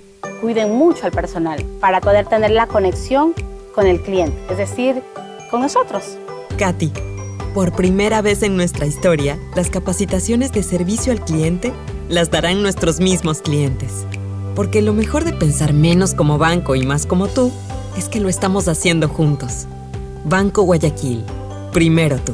[0.41, 3.33] Cuiden mucho al personal para poder tener la conexión
[3.73, 5.01] con el cliente, es decir,
[5.49, 6.17] con nosotros.
[6.57, 6.91] Katy,
[7.53, 11.73] por primera vez en nuestra historia, las capacitaciones de servicio al cliente
[12.09, 14.05] las darán nuestros mismos clientes.
[14.55, 17.51] Porque lo mejor de pensar menos como banco y más como tú
[17.97, 19.65] es que lo estamos haciendo juntos.
[20.25, 21.23] Banco Guayaquil,
[21.73, 22.33] primero tú.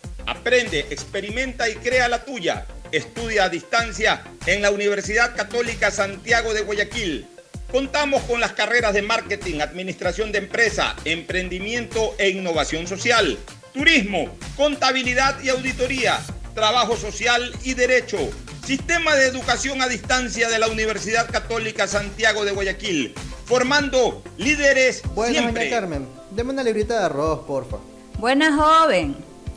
[0.25, 2.65] Aprende, experimenta y crea la tuya.
[2.91, 7.27] Estudia a distancia en la Universidad Católica Santiago de Guayaquil.
[7.71, 13.37] Contamos con las carreras de marketing, administración de empresa, emprendimiento e innovación social,
[13.73, 16.19] turismo, contabilidad y auditoría,
[16.53, 18.17] trabajo social y derecho.
[18.65, 23.15] Sistema de educación a distancia de la Universidad Católica Santiago de Guayaquil,
[23.45, 25.63] formando líderes Buenas, siempre.
[25.65, 26.07] doña Carmen.
[26.31, 27.77] Deme una librita de arroz, porfa.
[28.19, 29.15] Buena joven,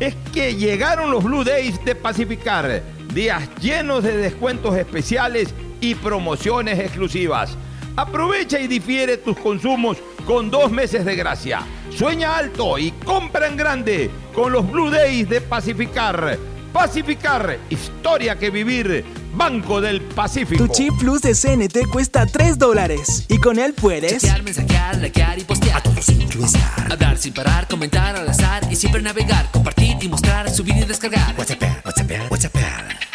[0.00, 6.78] Es que llegaron los Blue Days de Pacificar, días llenos de descuentos especiales y promociones
[6.78, 7.56] exclusivas.
[7.96, 11.62] Aprovecha y difiere tus consumos con dos meses de gracia.
[11.90, 16.38] Sueña alto y compra en grande con los Blue Days de Pacificar.
[16.72, 19.04] Pacificar, historia que vivir.
[19.38, 20.66] Banco del Pacífico.
[20.66, 25.38] Tu chip plus de CNT cuesta 3 dólares y con él puedes Chatear, mensajear, likear
[25.38, 25.78] y postear.
[25.78, 26.92] A todos incluenciar.
[26.92, 31.36] Hablar sin parar, comentar al azar y siempre navegar, compartir y mostrar, subir y descargar.
[31.38, 32.56] WhatsApp, WhatsApp, WhatsApp.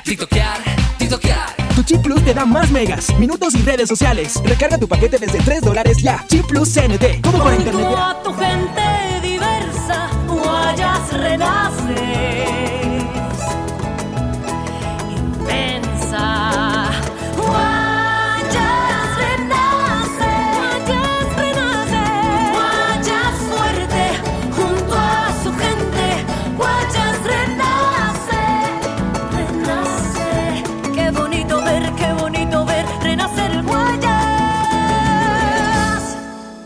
[0.06, 0.60] TikTokear,
[0.98, 1.56] TikTokear.
[1.76, 4.42] Tu chip plus te da más megas, minutos y redes sociales.
[4.46, 6.24] Recarga tu paquete desde 3 dólares ya.
[6.30, 7.22] Chip plus CNT.
[7.22, 7.86] Como por internet.
[7.98, 12.73] A tu gente diversa, Guayas renaces.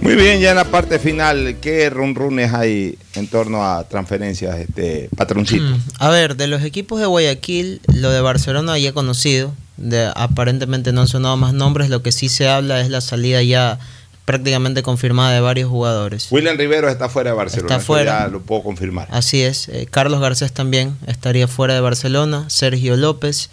[0.00, 5.10] Muy bien, ya en la parte final, ¿qué runrunes hay en torno a transferencias, este
[5.16, 5.62] patroncito?
[5.62, 10.92] Mm, A ver, de los equipos de Guayaquil, lo de Barcelona ya conocido, de, aparentemente
[10.92, 13.78] no han sonado más nombres, lo que sí se habla es la salida ya
[14.24, 16.28] prácticamente confirmada de varios jugadores.
[16.30, 18.20] William Rivero está fuera de Barcelona, Está fuera.
[18.20, 19.06] ya lo puedo confirmar.
[19.10, 23.50] Así es, eh, Carlos Garcés también estaría fuera de Barcelona, Sergio López,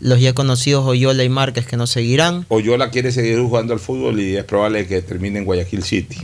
[0.00, 2.46] los ya conocidos Oyola y Márquez que no seguirán.
[2.48, 6.16] Oyola quiere seguir jugando al fútbol y es probable que termine en Guayaquil City.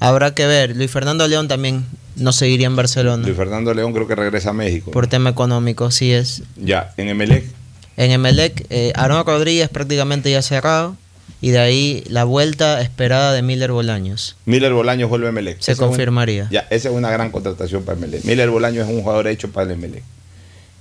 [0.00, 1.84] Habrá que ver, Luis Fernando León también
[2.16, 4.90] no seguiría en Barcelona Luis Fernando León creo que regresa a México.
[4.90, 6.42] por tema económico, así es.
[6.56, 7.44] Ya, en Emelec,
[7.96, 10.96] En Emelec, eh, Aaron Rodríguez prácticamente ya cerrado.
[11.40, 14.34] Y de ahí la vuelta esperada de Miller Bolaños.
[14.44, 15.60] Miller Bolaños vuelve a Emelec.
[15.60, 16.42] Se Esa confirmaría.
[16.44, 18.24] una- ya, esa es una gran contratación para Emelec.
[18.24, 20.02] Miller Bolaños es un jugador hecho para el Emelec.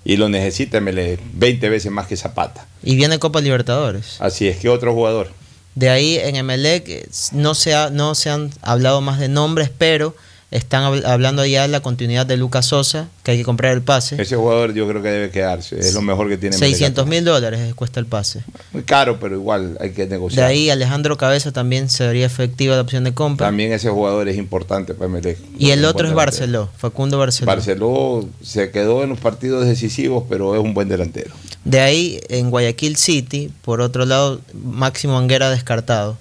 [0.10, 2.66] Y lo necesita Emelec 20 veces más que Zapata.
[2.82, 4.16] Y viene Copa Libertadores.
[4.20, 5.32] Así es que otro jugador.
[5.76, 9.70] De ahí en Emelec eh, no se, ha- no se han hablado más de nombres,
[9.78, 10.16] pero
[10.50, 13.82] Están hab- hablando ya de la continuidad de Lucas Sosa, que hay que comprar el
[13.82, 14.22] pase.
[14.22, 15.78] Ese jugador yo creo que debe quedarse.
[15.78, 16.56] Es lo mejor que tiene.
[16.56, 18.44] 600 mil dólares cuesta el pase.
[18.72, 20.46] Muy caro, pero igual hay que De negociar.
[20.48, 23.48] ahí Alejandro Cabeza también sería efectiva la opción de compra.
[23.48, 25.38] También ese jugador es importante para Melec.
[25.60, 26.14] Y el otro es.
[26.14, 27.48] Barceló, Facundo Barceló.
[27.48, 31.32] Barceló se quedó en los partidos decisivos, pero es un buen delantero.
[31.66, 36.18] De ahí en Guayaquil City, por otro lado, Máximo Anguera descartado.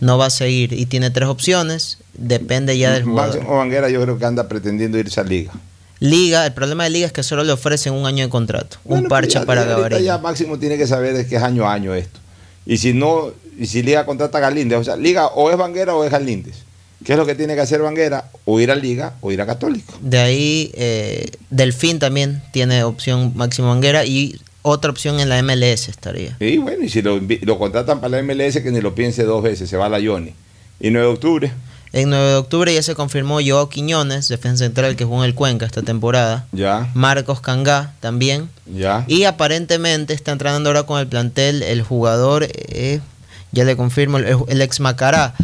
[0.00, 3.34] No va a seguir y tiene tres opciones, depende ya del jugador.
[3.36, 5.52] Máximo Banguera yo creo que anda pretendiendo irse a Liga.
[6.00, 9.04] Liga, el problema de Liga es que solo le ofrecen un año de contrato, un
[9.04, 10.02] parche Ya- para Gabriel.
[10.02, 12.18] ya Máximo tiene que saber de que es año a año esto.
[12.66, 15.94] Y si no, y si Liga contrata a Galíndez, o sea, Liga o es Banguera
[15.94, 16.56] o es Galíndez.
[17.04, 18.26] ¿Qué es lo que tiene que hacer Banguera?
[18.44, 19.94] O ir a Liga o ir a Católico.
[20.00, 25.88] De ahí eh, Delfín también tiene opción Máximo Anguera y otra opción en la MLS
[25.88, 26.36] estaría.
[26.38, 29.68] Y bueno, y si lo contratan para la MLS, que ni lo piense dos veces,
[29.68, 30.32] se va a la Johnny.
[30.78, 31.52] Y 9 de octubre,
[31.94, 35.34] En 9 de octubre ya se confirmó Joao Quiñones, defensa central que jugó en el
[35.34, 36.46] Cuenca esta temporada.
[36.52, 38.48] ya, Marcos Cangá también.
[38.66, 39.04] ya.
[39.08, 43.00] Y aparentemente está entrenando ahora con el plantel el jugador, eh,
[43.52, 45.34] ya le confirmo, el, el ex Macará,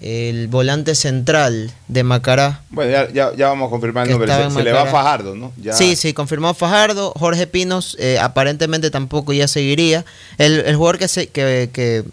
[0.00, 2.62] el volante central de Macará.
[2.70, 4.32] Bueno, ya, ya, ya vamos a confirmar el nombre.
[4.32, 4.86] Se, se le va a.
[4.86, 5.52] Fajardo, ¿no?
[5.60, 5.72] Ya.
[5.72, 7.12] Sí, sí, confirmó Fajardo.
[7.18, 10.04] Jorge Pinos eh, aparentemente tampoco ya seguiría.
[10.38, 12.04] El, el jugador que, se, que, que,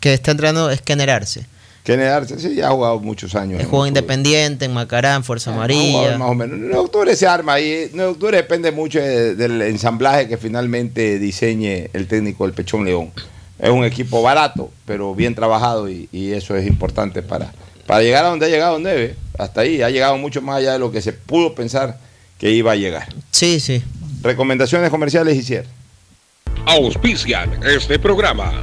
[0.00, 1.46] que está entrenando es Kenner Arce.
[1.84, 3.58] Kenneth Arce, sí, ya ha jugado muchos años.
[3.60, 6.18] Es en juego el independiente en Macará, en Fuerza jugador Amarilla.
[6.18, 6.56] Más o menos.
[6.58, 7.90] 9 de octubre se arma ahí.
[7.92, 12.84] 9 de octubre depende mucho de- del ensamblaje que finalmente diseñe el técnico del Pechón
[12.86, 13.10] León.
[13.58, 17.52] Es un equipo barato, pero bien trabajado y, y eso es importante para,
[17.86, 19.14] para llegar a donde ha llegado 9.
[19.38, 21.98] Hasta ahí ha llegado mucho más allá de lo que se pudo pensar
[22.38, 23.06] que iba a llegar.
[23.30, 23.82] Sí, sí.
[24.22, 25.68] Recomendaciones comerciales y cierre.
[26.66, 28.62] Auspician este programa.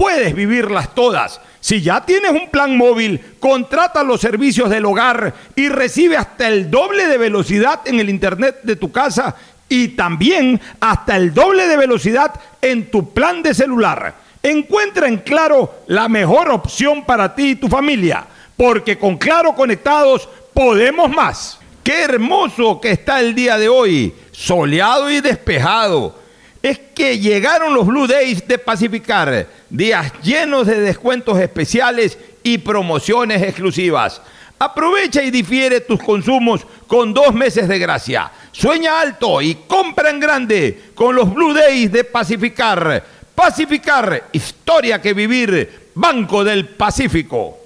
[0.00, 1.42] puedes vivirlas todas.
[1.60, 6.70] Si ya tienes un plan móvil, contrata los servicios del hogar y recibe hasta el
[6.70, 9.36] doble de velocidad en el internet de tu casa
[9.68, 12.32] y también hasta el doble de velocidad
[12.62, 14.14] en tu plan de celular.
[14.42, 18.24] Encuentra en Claro la mejor opción para ti y tu familia,
[18.56, 21.58] porque con Claro conectados podemos más.
[21.84, 26.18] Qué hermoso que está el día de hoy, soleado y despejado.
[26.62, 33.42] Es que llegaron los Blue Days de Pacificar, días llenos de descuentos especiales y promociones
[33.42, 34.20] exclusivas.
[34.58, 38.30] Aprovecha y difiere tus consumos con dos meses de gracia.
[38.52, 43.02] Sueña alto y compra en grande con los Blue Days de Pacificar.
[43.34, 47.58] Pacificar, historia que vivir, Banco del Pacífico.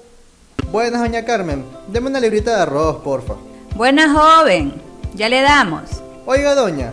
[0.71, 1.65] Buenas, doña Carmen.
[1.89, 3.35] Deme una librita de arroz, porfa.
[3.75, 4.75] Buena joven,
[5.15, 5.83] ya le damos.
[6.27, 6.93] Oiga, doña,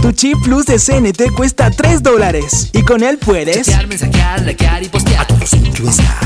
[0.00, 4.82] Tu chip plus de CNT cuesta 3 dólares y con él puedes Chatear, mensajear, likear
[4.84, 5.22] y postear.
[5.22, 5.50] A todos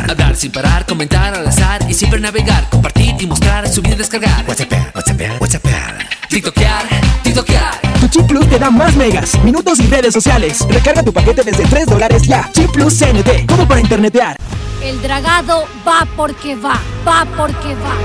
[0.08, 4.44] Hablar sin parar, comentar al azar y siempre navegar, compartir y mostrar, subir y descargar.
[4.46, 5.64] WhatsApp, WhatsApp, WhatsApp.
[6.28, 6.82] TikTokear,
[7.22, 7.80] TikTokear.
[8.00, 10.66] Tu chip plus te da más megas, minutos y redes sociales.
[10.68, 12.50] Recarga tu paquete desde 3 dólares ya.
[12.52, 14.36] Chip plus CNT, como para internetear.
[14.82, 16.78] El dragado va porque va,
[17.08, 17.96] va porque va.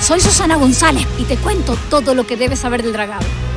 [0.00, 3.24] Soy Susana González y te cuento todo lo que debes saber del dragado.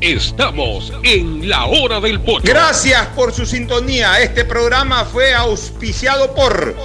[0.00, 2.42] Estamos en la hora del pocho.
[2.44, 4.20] Gracias por su sintonía.
[4.20, 6.76] Este programa fue auspiciado por...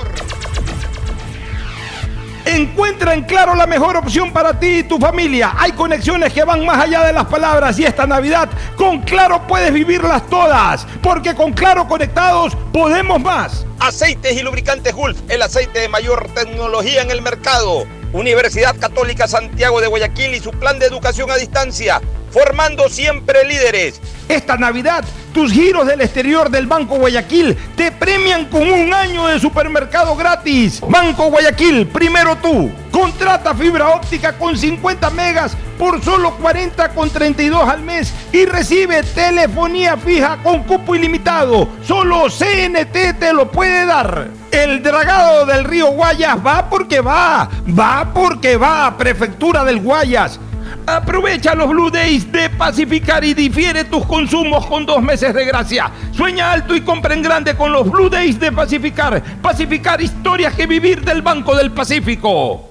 [2.46, 5.54] Encuentra en Claro la mejor opción para ti y tu familia.
[5.58, 9.72] Hay conexiones que van más allá de las palabras y esta Navidad con Claro puedes
[9.72, 10.88] vivirlas todas.
[11.04, 13.66] Porque con Claro conectados podemos más.
[13.80, 17.86] Aceites y lubricantes Gulf, el aceite de mayor tecnología en el mercado.
[18.14, 24.02] Universidad Católica Santiago de Guayaquil y su plan de educación a distancia, formando siempre líderes.
[24.28, 29.40] Esta Navidad, tus giros del exterior del Banco Guayaquil te premian con un año de
[29.40, 30.82] supermercado gratis.
[30.82, 32.72] Banco Guayaquil, primero tú.
[32.92, 39.04] Contrata fibra óptica con 50 megas por solo 40 con 32 al mes y recibe
[39.04, 41.68] telefonía fija con cupo ilimitado.
[41.84, 44.41] Solo CNT te lo puede dar.
[44.52, 50.40] El dragado del río Guayas va porque va, va porque va, Prefectura del Guayas.
[50.86, 55.90] Aprovecha los Blue Days de Pacificar y difiere tus consumos con dos meses de gracia.
[56.12, 59.24] Sueña alto y compra en grande con los Blue Days de Pacificar.
[59.42, 62.71] Pacificar historias que vivir del Banco del Pacífico.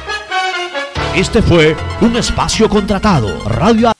[1.15, 3.43] Este fue un espacio contratado.
[3.43, 3.91] Radio